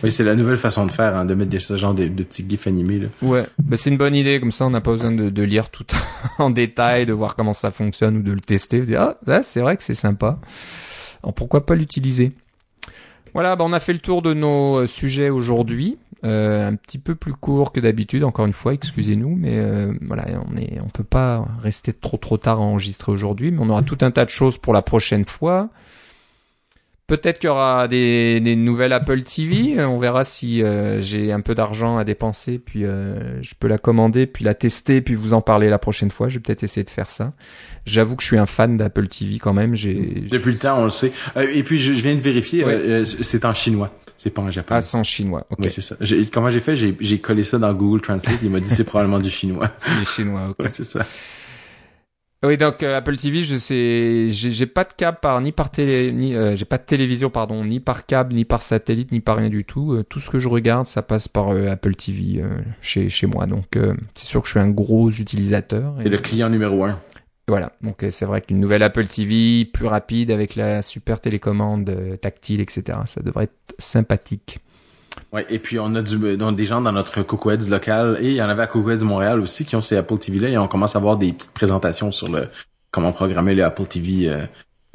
Oui, 0.04 0.12
c'est 0.12 0.26
la 0.26 0.36
nouvelle 0.36 0.58
façon 0.58 0.86
de 0.86 0.92
faire, 0.92 1.16
hein, 1.16 1.24
de 1.24 1.34
mettre 1.36 1.50
des, 1.50 1.60
ce 1.60 1.78
genre 1.78 1.94
de, 1.94 2.08
petits 2.08 2.46
GIFs 2.48 2.68
animés. 2.68 3.00
Là. 3.00 3.08
Ouais, 3.22 3.46
bah, 3.60 3.78
c'est 3.78 3.90
une 3.90 3.98
bonne 3.98 4.16
idée. 4.16 4.42
Comme 4.42 4.52
ça, 4.52 4.66
on 4.66 4.72
n'a 4.72 4.82
pas 4.82 4.92
besoin 4.92 5.12
de, 5.12 5.30
de, 5.30 5.44
lire 5.44 5.70
tout 5.70 5.86
en 6.38 6.50
détail, 6.50 7.06
de 7.06 7.14
voir 7.14 7.36
comment 7.38 7.54
ça 7.54 7.72
fonctionne 7.72 8.18
ou 8.18 8.22
de 8.24 8.34
le 8.34 8.42
tester. 8.42 8.80
Vous 8.80 8.88
dire, 8.88 9.02
ah, 9.02 9.18
là, 9.26 9.42
c'est 9.42 9.62
vrai 9.62 9.78
que 9.78 9.84
c'est 9.84 9.94
sympa. 9.94 10.40
Alors 11.24 11.34
pourquoi 11.34 11.66
pas 11.66 11.76
l'utiliser? 11.76 12.34
Voilà, 13.36 13.58
bah, 13.58 13.66
on 13.68 13.74
a 13.74 13.82
fait 13.82 13.92
le 13.92 14.00
tour 14.00 14.22
de 14.22 14.34
nos 14.34 14.78
euh, 14.78 14.88
sujets 14.88 15.30
aujourd'hui. 15.30 15.98
Euh, 16.24 16.70
un 16.70 16.76
petit 16.76 16.98
peu 16.98 17.16
plus 17.16 17.34
court 17.34 17.74
que 17.74 17.82
d'habitude, 17.82 18.24
encore 18.24 18.46
une 18.46 18.54
fois, 18.54 18.74
excusez-nous, 18.74 19.36
mais 19.36 19.60
euh, 19.60 19.94
voilà, 20.02 20.24
on 20.50 20.56
est, 20.56 20.80
on 20.80 20.88
peut 20.88 21.04
pas 21.04 21.46
rester 21.62 21.92
trop 21.92 22.16
trop 22.16 22.38
tard 22.38 22.62
à 22.62 22.64
enregistrer 22.64 23.12
aujourd'hui, 23.12 23.52
mais 23.52 23.60
on 23.62 23.70
aura 23.70 23.84
tout 23.84 23.98
un 24.02 24.10
tas 24.10 24.24
de 24.24 24.30
choses 24.30 24.58
pour 24.58 24.72
la 24.72 24.82
prochaine 24.82 25.26
fois. 25.26 25.70
Peut-être 27.08 27.40
qu'il 27.40 27.48
y 27.48 27.52
aura 27.52 27.88
des, 27.88 28.40
des, 28.40 28.56
nouvelles 28.56 28.94
Apple 28.94 29.22
TV. 29.22 29.84
On 29.86 30.00
verra 30.00 30.24
si 30.24 30.64
euh, 30.64 31.00
j'ai 31.00 31.32
un 31.32 31.42
peu 31.42 31.54
d'argent 31.54 31.98
à 31.98 32.04
dépenser, 32.04 32.58
puis 32.58 32.82
je 32.82 33.56
peux 33.60 33.68
la 33.68 33.78
commander, 33.78 34.26
puis 34.26 34.44
la 34.44 34.54
tester, 34.54 35.02
puis 35.02 35.14
vous 35.14 35.34
en 35.34 35.42
parler 35.42 35.70
la 35.70 35.80
prochaine 35.80 36.12
fois. 36.12 36.30
Je 36.30 36.36
vais 36.36 36.42
peut-être 36.42 36.64
essayer 36.64 36.84
de 36.84 36.90
faire 36.90 37.10
ça. 37.10 37.34
J'avoue 37.86 38.16
que 38.16 38.24
je 38.24 38.28
suis 38.28 38.38
un 38.40 38.48
fan 38.48 38.78
d'Apple 38.78 39.08
TV 39.08 39.38
quand 39.38 39.54
même. 39.54 39.76
J'ai 39.76 39.94
depuis 39.94 40.54
le 40.54 40.58
temps, 40.58 40.80
on 40.80 40.86
le 40.86 40.90
sait. 40.90 41.12
et 41.36 41.64
puis 41.64 41.80
je, 41.80 41.92
viens 41.94 42.16
de 42.16 42.22
vérifier, 42.22 42.66
c'est 43.06 43.46
en 43.46 43.54
chinois. 43.54 43.92
C'est 44.18 44.30
pas 44.30 44.42
en 44.42 44.52
japonais. 44.52 44.78
Ah, 44.78 44.82
c'est 44.82 44.98
en 44.98 45.04
chinois. 45.04 45.46
Ok. 45.50 45.60
Oui, 45.62 45.72
c'est 45.72 45.82
ça. 45.82 45.96
Comment 46.32 46.50
j'ai 46.50 46.62
fait? 46.62 46.76
J'ai 46.76 47.20
collé 47.20 47.44
ça 47.44 47.58
dans 47.58 47.74
Google 47.74 48.02
Translate. 48.02 48.40
Il 48.44 48.50
m'a 48.50 48.60
dit 48.60 48.70
c'est 48.70 48.84
probablement 48.84 49.20
du 49.20 49.30
chinois. 49.30 49.70
c'est 49.78 49.98
du 50.00 50.06
chinois. 50.06 50.48
Ok. 50.50 50.60
Ouais, 50.60 50.70
c'est 50.70 50.84
ça. 50.84 51.06
Oui, 52.44 52.58
donc 52.58 52.84
euh, 52.84 52.98
Apple 52.98 53.16
TV, 53.16 53.42
je 53.42 53.56
sais, 53.56 54.28
j'ai 54.30 54.66
pas 54.66 54.84
de 54.84 54.94
câble 54.96 55.18
par 55.22 55.40
ni 55.42 55.52
par 55.52 55.72
télé, 55.72 56.12
ni 56.12 56.36
euh, 56.36 56.56
j'ai 56.56 56.66
pas 56.66 56.78
de 56.78 56.84
télévision 56.84 57.30
pardon, 57.30 57.64
ni 57.64 57.80
par 57.80 58.06
câble, 58.06 58.36
ni 58.36 58.46
par 58.46 58.62
satellite, 58.62 59.12
ni 59.12 59.20
par 59.20 59.38
rien 59.38 59.50
du 59.50 59.64
tout. 59.64 59.94
Euh, 59.94 60.04
tout 60.04 60.20
ce 60.20 60.30
que 60.30 60.38
je 60.38 60.48
regarde, 60.48 60.86
ça 60.86 61.02
passe 61.02 61.28
par 61.28 61.50
Apple 61.52 61.96
TV 61.96 62.44
chez 62.82 63.10
chez 63.10 63.28
moi. 63.28 63.48
Donc 63.48 63.80
c'est 64.14 64.28
sûr 64.28 64.42
que 64.42 64.48
je 64.48 64.52
suis 64.52 64.60
un 64.60 64.70
gros 64.70 65.10
utilisateur. 65.10 65.96
Et, 66.02 66.10
le 66.10 66.18
client 66.18 66.50
numéro 66.50 66.84
un. 66.84 67.00
Voilà, 67.48 67.74
donc 67.82 68.04
c'est 68.10 68.26
vrai 68.26 68.42
qu'une 68.42 68.60
nouvelle 68.60 68.84
Apple 68.84 69.06
TV 69.06 69.66
plus 69.66 69.86
rapide 69.86 70.32
avec 70.32 70.56
la 70.56 70.82
super 70.82 71.20
télécommande 71.20 72.18
tactile, 72.22 72.60
etc. 72.62 73.00
Ça 73.06 73.22
devrait 73.22 73.46
être 73.46 73.76
sympathique. 73.78 74.60
Ouais, 75.32 75.46
et 75.50 75.60
puis 75.60 75.80
on 75.80 75.94
a 75.96 76.02
du, 76.02 76.18
des 76.18 76.66
gens 76.66 76.82
dans 76.82 76.92
notre 76.92 77.24
Cocoheads 77.24 77.70
local 77.70 78.18
et 78.22 78.30
il 78.30 78.36
y 78.36 78.42
en 78.42 78.50
avait 78.50 78.64
à 78.64 78.68
Cocoheads 78.68 79.04
Montréal 79.04 79.40
aussi 79.40 79.66
qui 79.66 79.76
ont 79.76 79.82
ces 79.82 79.98
Apple 79.98 80.18
TV 80.18 80.40
là 80.40 80.50
et 80.50 80.58
on 80.58 80.68
commence 80.68 80.96
à 80.96 81.00
avoir 81.00 81.18
des 81.18 81.34
petites 81.34 81.54
présentations 81.54 82.12
sur 82.12 82.30
le 82.30 82.48
comment 82.92 83.12
programmer 83.12 83.54
le 83.54 83.64
Apple 83.64 83.86
TV 83.86 84.30
euh, 84.30 84.46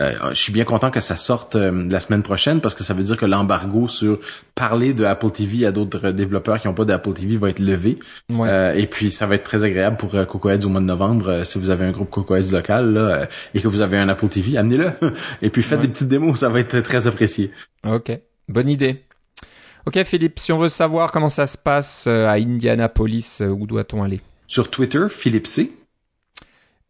euh, 0.00 0.12
je 0.30 0.34
suis 0.34 0.52
bien 0.52 0.64
content 0.64 0.90
que 0.90 1.00
ça 1.00 1.16
sorte 1.16 1.56
euh, 1.56 1.86
la 1.90 2.00
semaine 2.00 2.22
prochaine 2.22 2.60
parce 2.60 2.74
que 2.74 2.82
ça 2.82 2.94
veut 2.94 3.02
dire 3.02 3.16
que 3.16 3.26
l'embargo 3.26 3.86
sur 3.86 4.18
parler 4.54 4.94
de 4.94 5.04
Apple 5.04 5.30
TV 5.30 5.66
à 5.66 5.72
d'autres 5.72 6.10
développeurs 6.10 6.58
qui 6.58 6.68
n'ont 6.68 6.74
pas 6.74 6.86
d'Apple 6.86 7.12
TV 7.12 7.36
va 7.36 7.50
être 7.50 7.58
levé. 7.58 7.98
Euh, 8.30 8.72
et 8.72 8.86
puis 8.86 9.10
ça 9.10 9.26
va 9.26 9.34
être 9.34 9.44
très 9.44 9.62
agréable 9.62 9.98
pour 9.98 10.10
Cocoheads 10.10 10.64
au 10.64 10.68
mois 10.70 10.80
de 10.80 10.86
novembre. 10.86 11.44
si 11.44 11.58
vous 11.58 11.70
avez 11.70 11.84
un 11.84 11.90
groupe 11.90 12.10
Cocoheads 12.10 12.50
local 12.50 12.94
là, 12.94 13.28
et 13.54 13.60
que 13.60 13.68
vous 13.68 13.82
avez 13.82 13.98
un 13.98 14.08
Apple 14.08 14.28
TV, 14.28 14.56
amenez-le. 14.56 14.92
et 15.42 15.50
puis 15.50 15.62
faites 15.62 15.80
des 15.80 15.88
petites 15.88 16.08
démos, 16.08 16.38
ça 16.38 16.48
va 16.48 16.60
être 16.60 16.80
très 16.80 17.06
apprécié. 17.06 17.50
Ok, 17.84 18.10
bonne 18.48 18.70
idée. 18.70 19.04
Ok 19.86 20.02
Philippe, 20.04 20.38
si 20.38 20.52
on 20.52 20.58
veut 20.58 20.68
savoir 20.68 21.12
comment 21.12 21.28
ça 21.28 21.46
se 21.46 21.58
passe 21.58 22.06
à 22.06 22.32
Indianapolis, 22.32 23.40
où 23.40 23.66
doit-on 23.66 24.02
aller? 24.02 24.20
Sur 24.46 24.70
Twitter, 24.70 25.06
Philippe 25.08 25.46
C. 25.46 25.72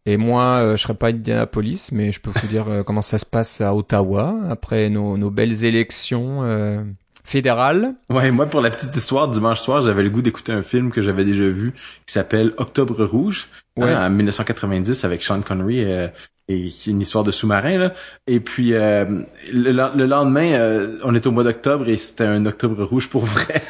Et 0.05 0.17
moi, 0.17 0.43
euh, 0.43 0.75
je 0.75 0.81
serais 0.81 0.95
pas 0.95 1.09
Indianapolis, 1.09 1.89
mais 1.91 2.11
je 2.11 2.19
peux 2.19 2.31
vous 2.31 2.47
dire 2.47 2.67
euh, 2.67 2.83
comment 2.83 3.03
ça 3.03 3.19
se 3.19 3.25
passe 3.25 3.61
à 3.61 3.75
Ottawa 3.75 4.35
après 4.49 4.89
nos, 4.89 5.15
nos 5.15 5.29
belles 5.29 5.63
élections 5.63 6.39
euh, 6.41 6.81
fédérales. 7.23 7.93
Ouais, 8.09 8.31
moi 8.31 8.47
pour 8.47 8.61
la 8.61 8.71
petite 8.71 8.95
histoire, 8.95 9.27
dimanche 9.27 9.59
soir, 9.59 9.83
j'avais 9.83 10.01
le 10.01 10.09
goût 10.09 10.23
d'écouter 10.23 10.51
un 10.51 10.63
film 10.63 10.91
que 10.91 11.03
j'avais 11.03 11.23
déjà 11.23 11.47
vu 11.47 11.73
qui 12.07 12.13
s'appelle 12.13 12.53
Octobre 12.57 13.05
rouge, 13.05 13.49
ouais. 13.77 13.95
en 13.95 14.09
1990 14.09 15.05
avec 15.05 15.21
Sean 15.21 15.41
Connery. 15.41 15.83
Euh, 15.85 16.07
et 16.47 16.69
une 16.87 17.01
histoire 17.01 17.23
de 17.23 17.31
sous-marin 17.31 17.77
là. 17.77 17.93
Et 18.27 18.39
puis 18.39 18.71
le, 18.71 19.25
le, 19.53 20.05
lendemain, 20.05 20.97
on 21.03 21.15
est 21.15 21.25
au 21.25 21.31
mois 21.31 21.43
d'octobre 21.43 21.87
et 21.87 21.97
c'était 21.97 22.25
un 22.25 22.45
octobre 22.45 22.83
rouge 22.83 23.09
pour 23.09 23.25
vrai. 23.25 23.63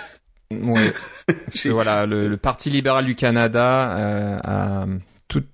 Oui. 0.51 0.81
voilà, 1.69 2.05
le, 2.05 2.27
le, 2.27 2.37
Parti 2.37 2.69
libéral 2.69 3.05
du 3.05 3.15
Canada 3.15 4.39
a 4.43 4.85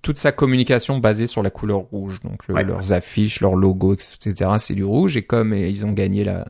toute, 0.01 0.17
sa 0.17 0.31
communication 0.31 0.97
basée 0.97 1.27
sur 1.27 1.43
la 1.43 1.49
couleur 1.49 1.79
rouge. 1.79 2.19
Donc 2.23 2.47
leurs 2.47 2.93
affiches, 2.93 3.41
leurs 3.41 3.55
logos, 3.55 3.93
etc. 3.93 4.51
C'est 4.57 4.73
du 4.73 4.83
rouge. 4.83 5.17
Et 5.17 5.23
comme 5.23 5.53
euh, 5.53 5.67
ils 5.67 5.85
ont 5.85 5.91
gagné 5.91 6.23
la, 6.23 6.47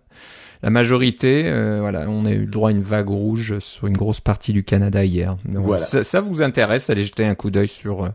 la 0.64 0.70
majorité, 0.70 1.44
euh, 1.46 1.80
voilà, 1.82 2.06
on 2.10 2.26
a 2.26 2.32
eu 2.32 2.42
le 2.42 2.48
droit 2.48 2.70
à 2.70 2.72
une 2.72 2.82
vague 2.82 3.10
rouge 3.10 3.60
sur 3.60 3.88
une 3.88 3.98
grosse 3.98 4.22
partie 4.22 4.54
du 4.54 4.64
Canada 4.64 5.04
hier. 5.04 5.38
Donc, 5.46 5.80
ça, 5.80 6.22
vous 6.22 6.42
intéresse, 6.42 6.90
allez 6.90 7.04
jeter 7.04 7.26
un 7.26 7.36
coup 7.36 7.50
d'œil 7.52 7.68
sur, 7.68 8.06
euh, 8.06 8.10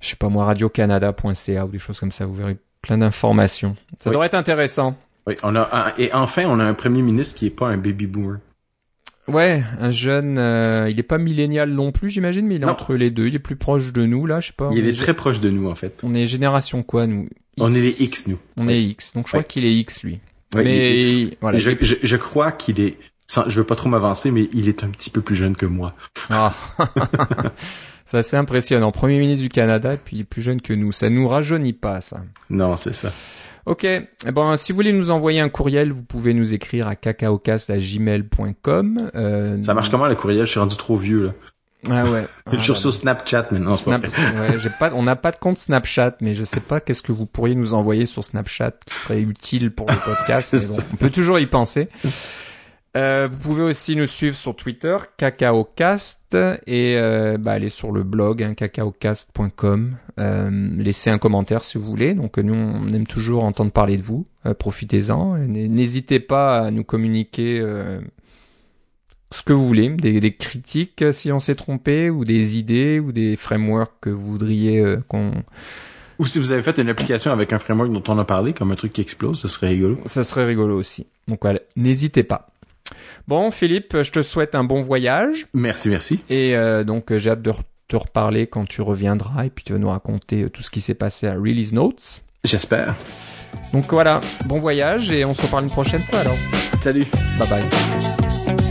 je 0.00 0.08
sais 0.10 0.16
pas 0.16 0.28
moi, 0.28 0.44
radiocanada.ca 0.44 1.64
ou 1.64 1.68
des 1.68 1.78
choses 1.78 1.98
comme 2.00 2.12
ça. 2.12 2.26
Vous 2.26 2.34
verrez 2.34 2.56
plein 2.82 2.98
d'informations. 2.98 3.76
Ça 3.98 4.10
devrait 4.10 4.26
être 4.26 4.34
intéressant. 4.34 4.96
Oui, 5.26 5.34
on 5.42 5.56
a 5.56 5.92
et 5.98 6.12
enfin 6.12 6.44
on 6.46 6.60
a 6.60 6.64
un 6.64 6.74
premier 6.74 7.02
ministre 7.02 7.36
qui 7.36 7.46
est 7.46 7.50
pas 7.50 7.68
un 7.68 7.76
baby 7.76 8.06
boomer. 8.06 8.38
Ouais, 9.28 9.64
un 9.80 9.90
jeune, 9.90 10.38
euh, 10.38 10.88
il 10.88 11.00
est 11.00 11.04
pas 11.04 11.18
millénial 11.18 11.70
non 11.70 11.90
plus, 11.90 12.10
j'imagine, 12.10 12.46
mais 12.46 12.56
il 12.56 12.62
est 12.62 12.66
entre 12.66 12.94
les 12.94 13.10
deux. 13.10 13.26
Il 13.26 13.34
est 13.34 13.40
plus 13.40 13.56
proche 13.56 13.92
de 13.92 14.06
nous, 14.06 14.24
là, 14.24 14.38
je 14.38 14.48
sais 14.48 14.52
pas. 14.56 14.70
Il 14.72 14.86
est, 14.86 14.92
très 14.92 15.14
proche 15.14 15.40
de 15.40 15.50
nous, 15.50 15.68
en 15.68 15.74
fait. 15.74 16.00
On 16.04 16.14
est 16.14 16.26
génération 16.26 16.84
quoi, 16.84 17.08
nous? 17.08 17.28
On 17.58 17.72
est 17.72 17.80
les 17.80 18.02
X, 18.02 18.28
nous. 18.28 18.38
On 18.56 18.68
est 18.68 18.80
X, 18.80 19.14
donc 19.14 19.26
je 19.26 19.32
crois 19.32 19.42
qu'il 19.42 19.64
est 19.64 19.74
X, 19.74 20.04
lui. 20.04 20.20
mais 20.54 21.36
voilà. 21.40 21.58
Je, 21.58 21.70
je, 21.80 22.16
crois 22.16 22.52
qu'il 22.52 22.80
est. 22.80 22.98
je 23.28 23.58
veux 23.58 23.64
pas 23.64 23.74
trop 23.74 23.88
m'avancer, 23.88 24.30
mais 24.30 24.48
il 24.52 24.68
est 24.68 24.84
un 24.84 24.88
petit 24.88 25.10
peu 25.10 25.22
plus 25.22 25.34
jeune 25.34 25.56
que 25.56 25.66
moi. 25.66 25.94
Ah. 26.30 26.54
c'est 28.06 28.16
assez 28.18 28.36
impressionnant. 28.36 28.92
Premier 28.92 29.18
ministre 29.18 29.42
du 29.42 29.48
Canada, 29.48 29.94
et 29.94 29.98
puis 29.98 30.22
plus 30.24 30.40
jeune 30.40 30.62
que 30.62 30.72
nous. 30.72 30.92
Ça 30.92 31.10
nous 31.10 31.26
rajeunit 31.26 31.72
pas, 31.72 32.00
ça. 32.00 32.20
Non, 32.48 32.76
c'est 32.76 32.94
ça. 32.94 33.10
Ok. 33.66 33.84
Eh 33.84 34.06
ben, 34.32 34.56
si 34.56 34.70
vous 34.70 34.76
voulez 34.76 34.92
nous 34.92 35.10
envoyer 35.10 35.40
un 35.40 35.48
courriel, 35.48 35.90
vous 35.92 36.04
pouvez 36.04 36.32
nous 36.32 36.54
écrire 36.54 36.86
à 36.86 36.94
cacaocast@gmail.com. 36.94 39.10
Euh, 39.16 39.60
ça 39.62 39.74
marche 39.74 39.90
comment 39.90 40.06
le 40.06 40.14
courriel? 40.14 40.46
Je 40.46 40.52
suis 40.52 40.60
rendu 40.60 40.76
trop 40.76 40.96
vieux 40.96 41.24
là. 41.24 41.32
Ah 41.90 42.04
ouais. 42.04 42.26
je 42.52 42.58
suis 42.58 42.76
sur 42.76 42.92
Snapchat 42.92 43.48
maintenant. 43.50 43.74
Snap... 43.74 44.04
ouais, 44.04 44.58
j'ai 44.58 44.70
pas, 44.70 44.92
on 44.94 45.02
n'a 45.02 45.16
pas 45.16 45.32
de 45.32 45.36
compte 45.36 45.58
Snapchat, 45.58 46.18
mais 46.20 46.36
je 46.36 46.44
sais 46.44 46.60
pas 46.60 46.78
qu'est-ce 46.80 47.02
que 47.02 47.10
vous 47.12 47.26
pourriez 47.26 47.56
nous 47.56 47.74
envoyer 47.74 48.06
sur 48.06 48.22
Snapchat 48.24 48.70
qui 48.86 48.94
serait 48.94 49.20
utile 49.20 49.72
pour 49.72 49.90
le 49.90 49.96
podcast. 50.04 50.54
bon, 50.68 50.76
on 50.92 50.96
peut 50.96 51.10
toujours 51.10 51.40
y 51.40 51.46
penser. 51.46 51.88
Euh, 52.96 53.28
vous 53.30 53.38
pouvez 53.38 53.62
aussi 53.62 53.94
nous 53.94 54.06
suivre 54.06 54.34
sur 54.34 54.56
Twitter, 54.56 54.96
cacaocast, 55.18 56.34
et 56.66 56.96
euh, 56.96 57.36
bah, 57.36 57.52
aller 57.52 57.68
sur 57.68 57.92
le 57.92 58.02
blog 58.02 58.42
hein, 58.42 58.54
cacaocast.com. 58.54 59.96
Euh, 60.18 60.70
laissez 60.78 61.10
un 61.10 61.18
commentaire 61.18 61.62
si 61.62 61.76
vous 61.76 61.84
voulez. 61.84 62.14
Donc 62.14 62.38
nous, 62.38 62.54
on 62.54 62.86
aime 62.88 63.06
toujours 63.06 63.44
entendre 63.44 63.70
parler 63.70 63.98
de 63.98 64.02
vous. 64.02 64.26
Profitez-en. 64.58 65.36
N'hésitez 65.36 66.20
pas 66.20 66.60
à 66.60 66.70
nous 66.70 66.84
communiquer 66.84 67.60
ce 69.32 69.42
que 69.42 69.52
vous 69.52 69.66
voulez, 69.66 69.90
des, 69.90 70.20
des 70.20 70.34
critiques 70.34 71.04
si 71.12 71.32
on 71.32 71.40
s'est 71.40 71.56
trompé, 71.56 72.08
ou 72.08 72.24
des 72.24 72.56
idées, 72.56 73.00
ou 73.00 73.12
des 73.12 73.36
frameworks 73.36 73.92
que 74.00 74.10
vous 74.10 74.32
voudriez 74.32 74.96
qu'on... 75.08 75.32
Ou 76.18 76.26
si 76.26 76.38
vous 76.38 76.52
avez 76.52 76.62
fait 76.62 76.78
une 76.78 76.88
application 76.88 77.30
avec 77.30 77.52
un 77.52 77.58
framework 77.58 77.92
dont 77.92 78.04
on 78.08 78.18
a 78.18 78.24
parlé, 78.24 78.54
comme 78.54 78.72
un 78.72 78.76
truc 78.76 78.94
qui 78.94 79.02
explose, 79.02 79.38
ce 79.38 79.48
serait 79.48 79.68
rigolo. 79.68 79.98
Ça 80.06 80.24
serait 80.24 80.46
rigolo 80.46 80.78
aussi. 80.78 81.06
Donc 81.28 81.40
voilà, 81.42 81.60
n'hésitez 81.76 82.22
pas. 82.22 82.48
Bon, 83.28 83.50
Philippe, 83.50 84.02
je 84.02 84.12
te 84.12 84.22
souhaite 84.22 84.54
un 84.54 84.64
bon 84.64 84.80
voyage. 84.80 85.46
Merci, 85.52 85.88
merci. 85.88 86.20
Et 86.30 86.56
euh, 86.56 86.84
donc 86.84 87.14
j'ai 87.16 87.30
hâte 87.30 87.42
de 87.42 87.52
te 87.88 87.96
reparler 87.96 88.46
quand 88.46 88.66
tu 88.66 88.82
reviendras 88.82 89.46
et 89.46 89.50
puis 89.50 89.64
tu 89.64 89.72
vas 89.72 89.78
nous 89.78 89.88
raconter 89.90 90.44
euh, 90.44 90.50
tout 90.50 90.62
ce 90.62 90.70
qui 90.70 90.80
s'est 90.80 90.94
passé 90.94 91.26
à 91.26 91.34
Release 91.34 91.72
Notes. 91.72 92.22
J'espère. 92.44 92.94
Donc 93.72 93.90
voilà, 93.92 94.20
bon 94.46 94.60
voyage 94.60 95.10
et 95.10 95.24
on 95.24 95.34
se 95.34 95.42
reparle 95.42 95.64
une 95.64 95.70
prochaine 95.70 96.02
fois 96.02 96.20
alors. 96.20 96.36
Salut. 96.80 97.06
Bye 97.38 97.48
bye. 97.48 98.65